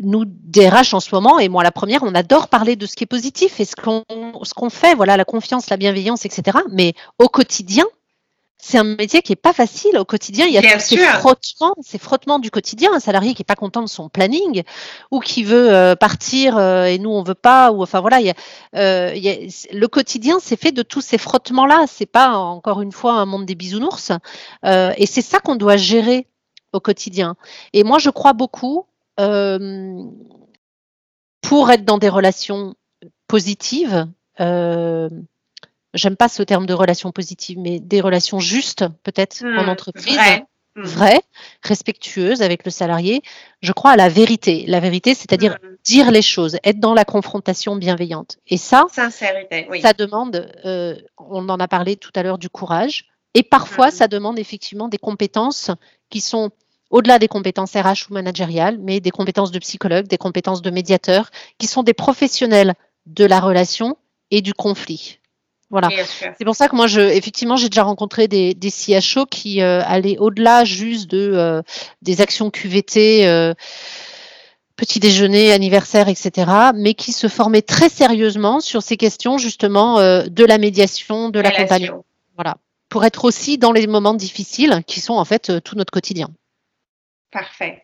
nous, 0.00 0.24
DRH 0.26 0.94
en 0.94 1.00
ce 1.00 1.12
moment, 1.12 1.40
et 1.40 1.48
moi 1.48 1.64
la 1.64 1.72
première, 1.72 2.02
on 2.04 2.14
adore 2.14 2.48
parler 2.48 2.76
de 2.76 2.86
ce 2.86 2.94
qui 2.94 3.04
est 3.04 3.08
positif 3.08 3.58
et 3.58 3.64
ce 3.64 3.74
qu'on 3.74 4.04
ce 4.42 4.54
qu'on 4.54 4.70
fait, 4.70 4.94
voilà, 4.94 5.16
la 5.16 5.24
confiance, 5.24 5.70
la 5.70 5.76
bienveillance, 5.76 6.24
etc. 6.24 6.58
Mais 6.70 6.94
au 7.18 7.28
quotidien, 7.28 7.84
c'est 8.60 8.78
un 8.78 8.84
métier 8.84 9.22
qui 9.22 9.32
est 9.32 9.36
pas 9.36 9.52
facile 9.52 9.96
au 9.98 10.04
quotidien. 10.04 10.46
Il 10.46 10.52
y 10.52 10.58
a 10.58 10.62
tous 10.62 10.80
ces 10.80 10.96
frottements, 10.96 11.74
ces 11.80 11.98
frottements 11.98 12.40
du 12.40 12.50
quotidien. 12.50 12.92
Un 12.92 13.00
salarié 13.00 13.34
qui 13.34 13.42
est 13.42 13.44
pas 13.44 13.54
content 13.54 13.82
de 13.82 13.88
son 13.88 14.08
planning 14.08 14.64
ou 15.12 15.20
qui 15.20 15.44
veut 15.44 15.72
euh, 15.72 15.94
partir 15.94 16.58
euh, 16.58 16.86
et 16.86 16.98
nous 16.98 17.10
on 17.10 17.22
veut 17.22 17.34
pas. 17.34 17.70
Ou 17.70 17.82
enfin 17.82 18.00
voilà, 18.00 18.20
il 18.20 18.26
y 18.26 18.30
a, 18.30 18.34
euh, 18.74 19.12
il 19.14 19.22
y 19.22 19.30
a, 19.30 19.36
le 19.72 19.86
quotidien 19.86 20.38
c'est 20.40 20.60
fait 20.60 20.72
de 20.72 20.82
tous 20.82 21.00
ces 21.00 21.18
frottements-là. 21.18 21.84
C'est 21.86 22.06
pas 22.06 22.36
encore 22.36 22.82
une 22.82 22.90
fois 22.90 23.12
un 23.14 23.26
monde 23.26 23.46
des 23.46 23.54
bisounours. 23.54 24.10
et 24.64 25.06
c'est 25.06 25.22
ça 25.22 25.38
qu'on 25.38 25.56
doit 25.56 25.76
gérer 25.76 26.26
au 26.72 26.80
quotidien. 26.80 27.36
Et 27.72 27.84
moi 27.84 27.98
je 27.98 28.10
crois 28.10 28.32
beaucoup 28.32 28.86
pour 31.42 31.70
être 31.70 31.84
dans 31.84 31.98
des 31.98 32.08
relations 32.08 32.74
positives 33.28 34.08
j'aime 35.94 36.16
pas 36.16 36.28
ce 36.28 36.42
terme 36.42 36.66
de 36.66 36.74
relation 36.74 37.12
positive, 37.12 37.58
mais 37.58 37.80
des 37.80 38.00
relations 38.00 38.40
justes, 38.40 38.84
peut-être, 39.02 39.44
en 39.44 39.64
hmm, 39.64 39.68
entreprise. 39.68 40.18
Vraies, 40.76 41.16
hmm. 41.16 41.66
respectueuses 41.66 42.42
avec 42.42 42.64
le 42.64 42.70
salarié. 42.70 43.22
Je 43.60 43.72
crois 43.72 43.92
à 43.92 43.96
la 43.96 44.08
vérité. 44.08 44.64
La 44.68 44.80
vérité, 44.80 45.14
c'est-à-dire 45.14 45.58
hmm. 45.62 45.76
dire 45.84 46.10
les 46.10 46.22
choses, 46.22 46.58
être 46.62 46.78
dans 46.78 46.94
la 46.94 47.04
confrontation 47.04 47.76
bienveillante. 47.76 48.38
Et 48.46 48.56
ça, 48.56 48.86
ça 49.82 49.92
demande, 49.92 50.50
euh, 50.64 50.94
on 51.16 51.48
en 51.48 51.58
a 51.58 51.68
parlé 51.68 51.96
tout 51.96 52.12
à 52.14 52.22
l'heure, 52.22 52.38
du 52.38 52.48
courage. 52.48 53.06
Et 53.34 53.42
parfois, 53.42 53.90
ça 53.90 54.08
demande 54.08 54.38
effectivement 54.38 54.88
des 54.88 54.98
compétences 54.98 55.70
qui 56.10 56.20
sont 56.20 56.50
au-delà 56.90 57.18
des 57.18 57.28
compétences 57.28 57.74
RH 57.74 58.10
ou 58.10 58.14
managériales, 58.14 58.78
mais 58.78 59.00
des 59.00 59.10
compétences 59.10 59.50
de 59.50 59.58
psychologue, 59.58 60.06
des 60.06 60.16
compétences 60.16 60.62
de 60.62 60.70
médiateur, 60.70 61.30
qui 61.58 61.66
sont 61.66 61.82
des 61.82 61.92
professionnels 61.92 62.74
de 63.06 63.24
la 63.24 63.40
relation 63.40 63.96
et 64.30 64.42
du 64.42 64.54
conflit. 64.54 65.18
Voilà. 65.70 65.90
C'est 66.38 66.44
pour 66.44 66.56
ça 66.56 66.68
que 66.68 66.76
moi, 66.76 66.86
je, 66.86 67.00
effectivement, 67.00 67.56
j'ai 67.56 67.68
déjà 67.68 67.82
rencontré 67.82 68.26
des, 68.26 68.54
des 68.54 68.70
CHO 68.70 69.26
qui 69.26 69.60
euh, 69.60 69.82
allaient 69.84 70.16
au-delà 70.18 70.64
juste 70.64 71.10
de 71.10 71.30
euh, 71.34 71.62
des 72.00 72.22
actions 72.22 72.50
QVT, 72.50 73.26
euh, 73.26 73.52
petit 74.76 74.98
déjeuner, 74.98 75.52
anniversaire, 75.52 76.08
etc., 76.08 76.50
mais 76.74 76.94
qui 76.94 77.12
se 77.12 77.28
formaient 77.28 77.62
très 77.62 77.90
sérieusement 77.90 78.60
sur 78.60 78.82
ces 78.82 78.96
questions 78.96 79.36
justement 79.36 79.98
de 79.98 80.44
la 80.44 80.58
médiation, 80.58 81.28
de 81.28 81.40
l'accompagnement. 81.40 82.04
Voilà, 82.36 82.56
pour 82.88 83.04
être 83.04 83.24
aussi 83.24 83.58
dans 83.58 83.72
les 83.72 83.86
moments 83.86 84.14
difficiles 84.14 84.82
qui 84.86 85.00
sont 85.00 85.14
en 85.14 85.24
fait 85.24 85.60
tout 85.62 85.74
notre 85.74 85.90
quotidien. 85.90 86.30
Parfait. 87.30 87.82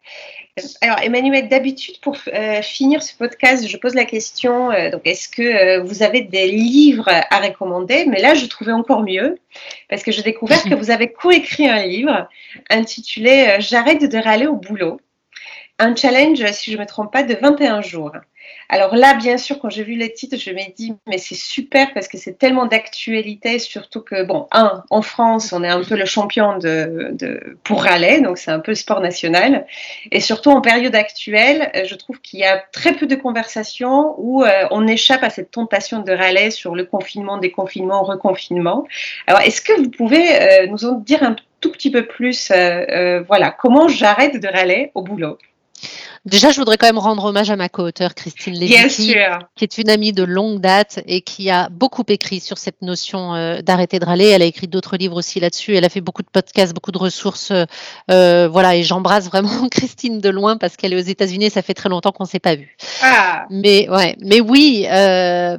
Alors, 0.81 1.01
Emmanuel, 1.03 1.49
d'habitude, 1.49 2.01
pour 2.01 2.17
euh, 2.33 2.63
finir 2.63 3.03
ce 3.03 3.15
podcast, 3.15 3.69
je 3.69 3.77
pose 3.77 3.95
la 3.95 4.07
question 4.07 4.71
euh, 4.71 4.91
donc, 4.91 5.03
est-ce 5.05 5.29
que 5.29 5.43
euh, 5.43 5.83
vous 5.83 6.03
avez 6.03 6.23
des 6.23 6.47
livres 6.47 7.09
à 7.09 7.41
recommander? 7.41 8.07
Mais 8.07 8.23
là, 8.23 8.33
je 8.33 8.47
trouvais 8.47 8.73
encore 8.73 9.03
mieux 9.03 9.39
parce 9.91 10.03
que 10.03 10.13
j'ai 10.13 10.23
découvert 10.23 10.63
que 10.71 10.75
vous 10.75 10.91
avez 10.91 11.13
coécrit 11.13 11.69
un 11.69 11.83
livre 11.83 12.27
intitulé 12.71 13.57
J'arrête 13.59 14.11
de 14.11 14.19
râler 14.19 14.47
au 14.47 14.57
boulot. 14.57 14.99
Un 15.79 15.95
challenge, 15.95 16.43
si 16.53 16.71
je 16.71 16.77
ne 16.77 16.83
me 16.83 16.87
trompe 16.87 17.13
pas, 17.13 17.23
de 17.23 17.35
21 17.35 17.83
jours. 17.83 18.13
Alors 18.69 18.97
là, 18.97 19.15
bien 19.15 19.37
sûr, 19.37 19.59
quand 19.59 19.71
j'ai 19.71 19.85
vu 19.85 19.95
les 19.95 20.13
titres, 20.13 20.37
je 20.39 20.51
me 20.51 20.75
dis, 20.75 20.95
mais 21.07 21.19
c'est 21.19 21.35
super 21.35 21.93
parce 21.93 22.09
que 22.09 22.17
c'est 22.17 22.39
tellement 22.39 22.67
d'actualité, 22.67 23.59
surtout 23.59 24.01
que, 24.01 24.25
bon, 24.25 24.49
un, 24.53 24.83
en 24.91 25.03
France, 25.03 25.53
on 25.53 25.63
est 25.63 25.69
un 25.69 25.83
peu 25.83 25.97
le 25.97 26.07
champion 26.07 26.59
de, 26.59 27.11
de 27.13 27.59
pour 27.63 27.83
râler, 27.83 28.21
donc 28.21 28.39
c'est 28.39 28.51
un 28.51 28.61
peu 28.61 28.73
le 28.73 28.77
sport 28.77 29.01
national. 29.01 29.67
Et 30.11 30.21
surtout 30.21 30.51
en 30.51 30.61
période 30.61 30.95
actuelle, 30.95 31.71
euh, 31.77 31.85
je 31.85 31.95
trouve 31.95 32.21
qu'il 32.21 32.41
y 32.41 32.45
a 32.45 32.57
très 32.73 32.95
peu 32.95 33.07
de 33.07 33.15
conversations 33.15 34.15
où 34.19 34.43
euh, 34.43 34.67
on 34.71 34.87
échappe 34.87 35.23
à 35.23 35.31
cette 35.31 35.51
tentation 35.51 36.01
de 36.01 36.13
râler 36.13 36.51
sur 36.51 36.75
le 36.75 36.85
confinement, 36.85 37.39
déconfinement, 37.39 38.03
reconfinement. 38.03 38.87
Alors, 39.27 39.41
est-ce 39.43 39.61
que 39.61 39.75
vous 39.79 39.91
pouvez 39.91 40.41
euh, 40.41 40.67
nous 40.69 40.85
en 40.87 40.93
dire 40.93 41.23
un 41.23 41.37
tout 41.61 41.71
petit 41.71 41.91
peu 41.91 42.07
plus, 42.07 42.51
voilà, 43.27 43.51
comment 43.51 43.89
j'arrête 43.89 44.39
de 44.39 44.49
râler 44.49 44.91
au 44.95 45.03
boulot? 45.03 45.39
Déjà, 46.25 46.53
je 46.53 46.59
voudrais 46.59 46.79
quand 46.79 46.87
même 46.87 46.99
rendre 46.99 47.23
hommage 47.27 47.51
à 47.51 47.57
ma 47.57 47.69
co-auteure 47.69 48.15
Christine 48.15 48.55
Lévy, 48.55 49.15
qui 49.57 49.65
est 49.65 49.77
une 49.77 49.91
amie 49.91 50.15
de 50.15 50.23
longue 50.23 50.59
date 50.59 51.01
et 51.07 51.21
qui 51.21 51.51
a 51.51 51.69
beaucoup 51.69 52.05
écrit 52.09 52.41
sur 52.41 52.57
cette 52.57 52.81
notion 52.81 53.35
euh, 53.35 53.61
d'arrêter 53.61 53.99
de 53.99 54.07
râler. 54.07 54.29
Elle 54.29 54.41
a 54.41 54.47
écrit 54.47 54.67
d'autres 54.67 54.97
livres 54.97 55.17
aussi 55.17 55.39
là-dessus. 55.39 55.77
Elle 55.77 55.85
a 55.85 55.91
fait 55.91 56.01
beaucoup 56.01 56.23
de 56.23 56.31
podcasts, 56.33 56.73
beaucoup 56.73 56.93
de 56.93 56.99
ressources. 56.99 57.53
Euh, 58.11 58.49
voilà, 58.49 58.75
et 58.75 58.83
j'embrasse 58.83 59.27
vraiment 59.27 59.69
Christine 59.71 60.21
de 60.21 60.31
loin 60.31 60.57
parce 60.57 60.77
qu'elle 60.77 60.95
est 60.95 60.97
aux 60.97 61.07
États-Unis. 61.07 61.51
Ça 61.51 61.61
fait 61.61 61.75
très 61.75 61.91
longtemps 61.91 62.13
qu'on 62.13 62.25
ne 62.25 62.29
s'est 62.29 62.41
pas 62.41 62.55
vu. 62.55 62.75
Ah. 63.03 63.45
Mais 63.51 63.87
ouais, 63.91 64.17
mais 64.21 64.41
oui, 64.41 64.87
euh, 64.91 65.59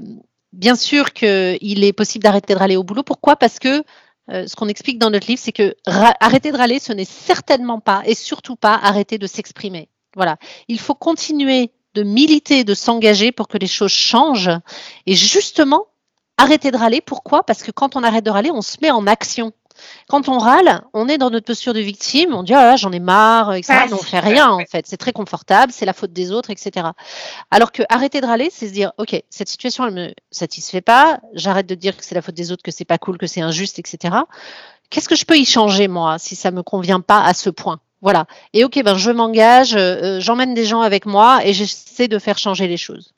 bien 0.51 0.76
sûr 0.76 1.13
qu'il 1.13 1.84
est 1.84 1.93
possible 1.93 2.23
d'arrêter 2.23 2.55
de 2.55 2.59
râler 2.59 2.76
au 2.76 2.84
boulot. 2.84 3.03
Pourquoi? 3.03 3.36
Parce 3.36 3.59
que 3.59 3.84
ce 4.28 4.55
qu'on 4.55 4.67
explique 4.67 4.97
dans 4.97 5.11
notre 5.11 5.28
livre, 5.28 5.39
c'est 5.43 5.51
que 5.51 5.76
arrêter 5.86 6.51
de 6.51 6.57
râler, 6.57 6.80
ce 6.80 6.91
n'est 6.91 7.05
certainement 7.05 7.80
pas 7.80 8.01
et 8.07 8.15
surtout 8.15 8.55
pas 8.55 8.73
arrêter 8.73 9.19
de 9.19 9.28
s'exprimer. 9.28 9.89
Voilà. 10.16 10.38
Il 10.68 10.80
faut 10.80 10.95
continuer 10.95 11.72
de 11.93 12.03
militer, 12.03 12.63
de 12.63 12.74
s'engager 12.74 13.32
pour 13.32 13.47
que 13.47 13.57
les 13.57 13.68
choses 13.68 13.91
changent. 13.91 14.51
Et 15.05 15.16
justement, 15.16 15.86
arrêter 16.38 16.72
de 16.72 16.78
râler. 16.78 17.01
Pourquoi? 17.01 17.43
Parce 17.43 17.63
que 17.63 17.72
quand 17.72 17.95
on 17.95 18.03
arrête 18.03 18.26
de 18.26 18.30
râler, 18.30 18.51
on 18.51 18.61
se 18.61 18.78
met 18.82 18.91
en 18.91 19.07
action. 19.07 19.53
Quand 20.07 20.30
on 20.30 20.38
râle, 20.38 20.84
on 20.93 21.09
est 21.09 21.18
dans 21.18 21.30
notre 21.30 21.45
posture 21.45 21.74
de 21.74 21.82
victime, 21.82 22.34
on 22.34 22.43
dit 22.43 22.53
ah 22.53 22.63
là 22.66 22.76
j'en 22.78 22.93
ai 22.93 22.99
marre, 22.99 23.53
etc. 23.53 23.88
on 23.91 23.97
fait 23.97 24.22
rien 24.22 24.49
en 24.49 24.66
fait, 24.66 24.88
c'est 24.88 24.95
très 24.95 25.11
confortable, 25.11 25.74
c'est 25.74 25.86
la 25.86 25.91
faute 25.91 26.13
des 26.13 26.32
autres, 26.32 26.49
etc. 26.49 26.88
Alors 27.51 27.74
que 27.74 27.84
arrêter 27.89 28.22
de 28.22 28.26
râler, 28.26 28.49
c'est 28.49 28.70
se 28.70 28.74
dire 28.74 28.93
ok 28.97 29.22
cette 29.30 29.49
situation 29.49 29.86
elle 29.86 29.93
me 29.93 30.13
satisfait 30.32 30.80
pas, 30.80 31.20
j'arrête 31.34 31.68
de 31.68 31.76
dire 31.76 31.97
que 31.97 32.05
c'est 32.05 32.16
la 32.16 32.22
faute 32.22 32.36
des 32.36 32.53
autres, 32.53 32.63
que 32.63 32.72
c'est 32.72 32.86
pas 32.86 32.97
cool, 32.97 33.18
que 33.18 33.28
c'est 33.28 33.41
injuste, 33.41 33.78
etc. 33.80 34.16
Qu'est-ce 34.89 35.09
que 35.09 35.16
je 35.16 35.26
peux 35.26 35.38
y 35.38 35.45
changer 35.45 35.89
moi 35.89 36.20
si 36.20 36.38
ça 36.38 36.51
me 36.51 36.63
convient 36.63 37.01
pas 37.01 37.22
à 37.26 37.34
ce 37.34 37.49
point? 37.49 37.82
Voilà. 38.05 38.25
Et 38.53 38.63
ok, 38.63 38.83
ben 38.83 38.95
je 38.95 39.09
m'engage, 39.09 39.75
j'emmène 40.19 40.53
des 40.53 40.65
gens 40.65 40.81
avec 40.81 41.07
moi 41.07 41.39
et 41.43 41.53
j'essaie 41.53 42.07
de 42.07 42.19
faire 42.19 42.37
changer 42.37 42.67
les 42.67 42.77
choses. 42.77 43.13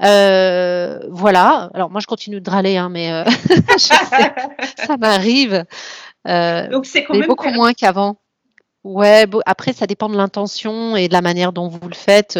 voilà. 0.00 1.70
Alors 1.74 1.90
moi 1.90 2.00
je 2.00 2.06
continue 2.06 2.40
de 2.40 2.48
râler, 2.48 2.76
hein, 2.76 2.90
mais 2.90 3.24
ça 3.76 4.96
m'arrive. 4.98 5.64
Donc 6.24 6.86
c'est 6.86 7.04
beaucoup 7.26 7.50
moins 7.50 7.72
qu'avant. 7.72 8.16
Ouais, 8.84 9.24
après, 9.46 9.72
ça 9.72 9.86
dépend 9.86 10.10
de 10.10 10.16
l'intention 10.16 10.94
et 10.94 11.08
de 11.08 11.14
la 11.14 11.22
manière 11.22 11.54
dont 11.54 11.68
vous 11.68 11.88
le 11.88 11.94
faites. 11.94 12.38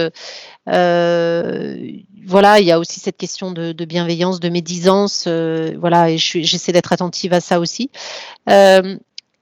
Euh, 0.69 1.91
voilà, 2.27 2.61
il 2.61 2.67
y 2.67 2.71
a 2.71 2.79
aussi 2.79 3.01
cette 3.01 3.17
question 3.17 3.51
de, 3.51 3.73
bienveillance, 3.87 4.41
de 4.41 4.51
médisance. 4.51 5.25
Euh, 5.27 5.75
voilà, 5.79 6.11
et 6.11 6.19
j'essaie 6.19 6.73
d'être 6.73 6.93
attentive 6.93 7.33
à 7.33 7.41
ça 7.41 7.59
aussi. 7.61 7.91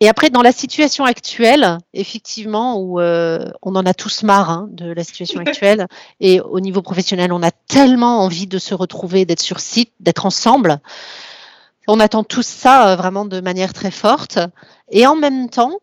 Euh, 0.02 0.04
et 0.04 0.08
après, 0.08 0.30
dans 0.30 0.42
la 0.42 0.52
situation 0.52 1.04
actuelle, 1.04 1.78
effectivement, 1.94 2.78
où 2.78 3.00
on 3.00 3.76
en 3.76 3.86
a 3.86 3.94
tous 3.94 4.22
marre 4.22 4.50
hein, 4.50 4.68
de 4.70 4.92
la 4.92 5.04
situation 5.04 5.40
actuelle, 5.46 5.86
et 6.20 6.40
au 6.40 6.60
niveau 6.60 6.82
professionnel, 6.82 7.32
on 7.32 7.42
a 7.42 7.50
tellement 7.50 8.20
envie 8.20 8.46
de 8.46 8.58
se 8.58 8.74
retrouver, 8.74 9.24
d'être 9.24 9.40
sur 9.40 9.60
site, 9.60 9.92
d'être 10.00 10.26
ensemble. 10.26 10.80
On 11.88 12.00
attend 12.00 12.24
tous 12.24 12.46
ça 12.46 12.94
vraiment 12.96 13.24
de 13.24 13.40
manière 13.40 13.72
très 13.72 13.90
forte. 13.90 14.38
Et 14.90 15.06
en 15.06 15.16
même 15.16 15.48
temps, 15.48 15.78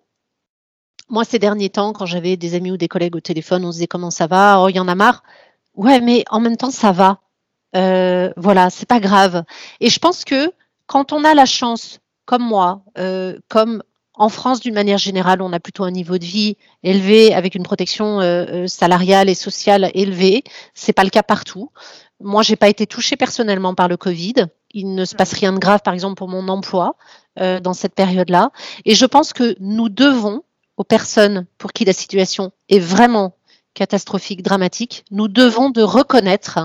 moi, 1.10 1.24
ces 1.24 1.40
derniers 1.40 1.70
temps, 1.70 1.92
quand 1.92 2.06
j'avais 2.06 2.38
des 2.38 2.56
amis 2.56 2.72
ou 2.72 2.78
des 2.78 2.88
collègues 2.88 3.16
au 3.16 3.20
téléphone, 3.20 3.66
on 3.66 3.72
se 3.72 3.78
disait 3.78 3.88
comment 3.88 4.12
ça 4.12 4.28
va? 4.28 4.62
Oh, 4.62 4.70
il 4.70 4.76
y 4.76 4.80
en 4.80 4.88
a 4.88 4.96
marre. 4.96 5.24
Ouais, 5.76 6.02
mais 6.02 6.24
en 6.30 6.40
même 6.40 6.56
temps, 6.56 6.72
ça 6.72 6.92
va. 6.92 7.20
Euh, 7.76 8.32
voilà, 8.38 8.70
c'est 8.70 8.88
pas 8.88 9.00
grave. 9.00 9.44
Et 9.80 9.90
je 9.90 10.00
pense 10.00 10.24
que 10.24 10.52
quand 10.88 11.12
on 11.12 11.24
a 11.24 11.34
la 11.34 11.46
chance, 11.46 12.00
comme 12.26 12.44
moi, 12.44 12.84
euh, 12.98 13.38
comme 13.48 13.84
en 14.20 14.30
France, 14.30 14.60
d'une 14.60 14.76
manière 14.76 14.98
générale, 14.98 15.42
on 15.42 15.52
a 15.54 15.60
plutôt 15.60 15.84
un 15.84 15.92
niveau 15.92 16.18
de 16.18 16.26
vie 16.26 16.58
élevé 16.84 17.34
avec 17.34 17.56
une 17.56 17.64
protection 17.64 18.22
euh, 18.22 18.68
salariale 18.68 19.30
et 19.30 19.36
sociale 19.36 19.90
élevée. 19.94 20.44
C'est 20.74 20.94
pas 20.94 21.04
le 21.04 21.10
cas 21.10 21.24
partout. 21.24 21.72
Moi, 22.20 22.44
j'ai 22.44 22.56
pas 22.56 22.70
été 22.70 22.86
touchée 22.86 23.16
personnellement 23.16 23.74
par 23.74 23.88
le 23.88 23.98
Covid. 23.98 24.34
Il 24.72 24.94
ne 24.94 25.06
se 25.06 25.16
passe 25.16 25.34
rien 25.34 25.54
de 25.54 25.58
grave, 25.58 25.80
par 25.84 25.94
exemple, 25.94 26.16
pour 26.16 26.28
mon 26.28 26.48
emploi 26.48 26.96
dans 27.38 27.74
cette 27.74 27.96
période-là. 27.96 28.52
Et 28.84 28.96
je 28.96 29.06
pense 29.06 29.32
que 29.32 29.56
nous 29.62 29.88
devons 29.88 30.44
aux 30.76 30.84
personnes 30.84 31.46
pour 31.58 31.72
qui 31.72 31.86
la 31.86 31.94
situation 31.94 32.52
est 32.68 32.80
vraiment 32.80 33.34
catastrophique, 33.74 34.44
dramatique, 34.44 35.06
nous 35.12 35.28
devons 35.28 35.70
de 35.70 35.82
reconnaître 35.82 36.60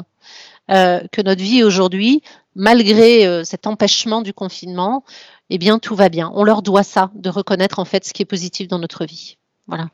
euh, 0.70 1.00
que 1.12 1.20
notre 1.20 1.42
vie 1.42 1.62
aujourd'hui, 1.62 2.22
malgré 2.54 3.26
euh, 3.26 3.44
cet 3.44 3.66
empêchement 3.66 4.22
du 4.22 4.32
confinement, 4.32 5.04
eh 5.50 5.58
bien 5.58 5.78
tout 5.78 5.94
va 5.94 6.08
bien. 6.08 6.30
On 6.34 6.44
leur 6.44 6.62
doit 6.62 6.82
ça, 6.82 7.10
de 7.14 7.28
reconnaître 7.30 7.78
en 7.78 7.84
fait 7.84 8.04
ce 8.04 8.12
qui 8.12 8.22
est 8.22 8.26
positif 8.26 8.68
dans 8.68 8.78
notre 8.78 9.04
vie. 9.04 9.38
Voilà. 9.66 9.88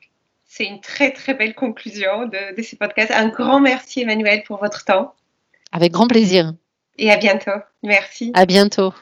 C'est 0.47 0.65
une 0.65 0.81
très 0.81 1.13
très 1.13 1.35
belle 1.35 1.55
conclusion 1.55 2.27
de, 2.27 2.57
de 2.57 2.63
ce 2.63 2.77
podcast. 2.77 3.13
Un 3.15 3.29
grand 3.29 3.61
merci 3.61 4.01
Emmanuel 4.01 4.43
pour 4.45 4.59
votre 4.59 4.85
temps. 4.85 5.15
Avec 5.73 5.93
grand 5.93 6.09
plaisir. 6.09 6.55
Et 6.99 7.11
à 7.11 7.17
bientôt. 7.17 7.51
Merci. 7.83 8.33
À 8.35 8.47
bientôt. 8.47 8.93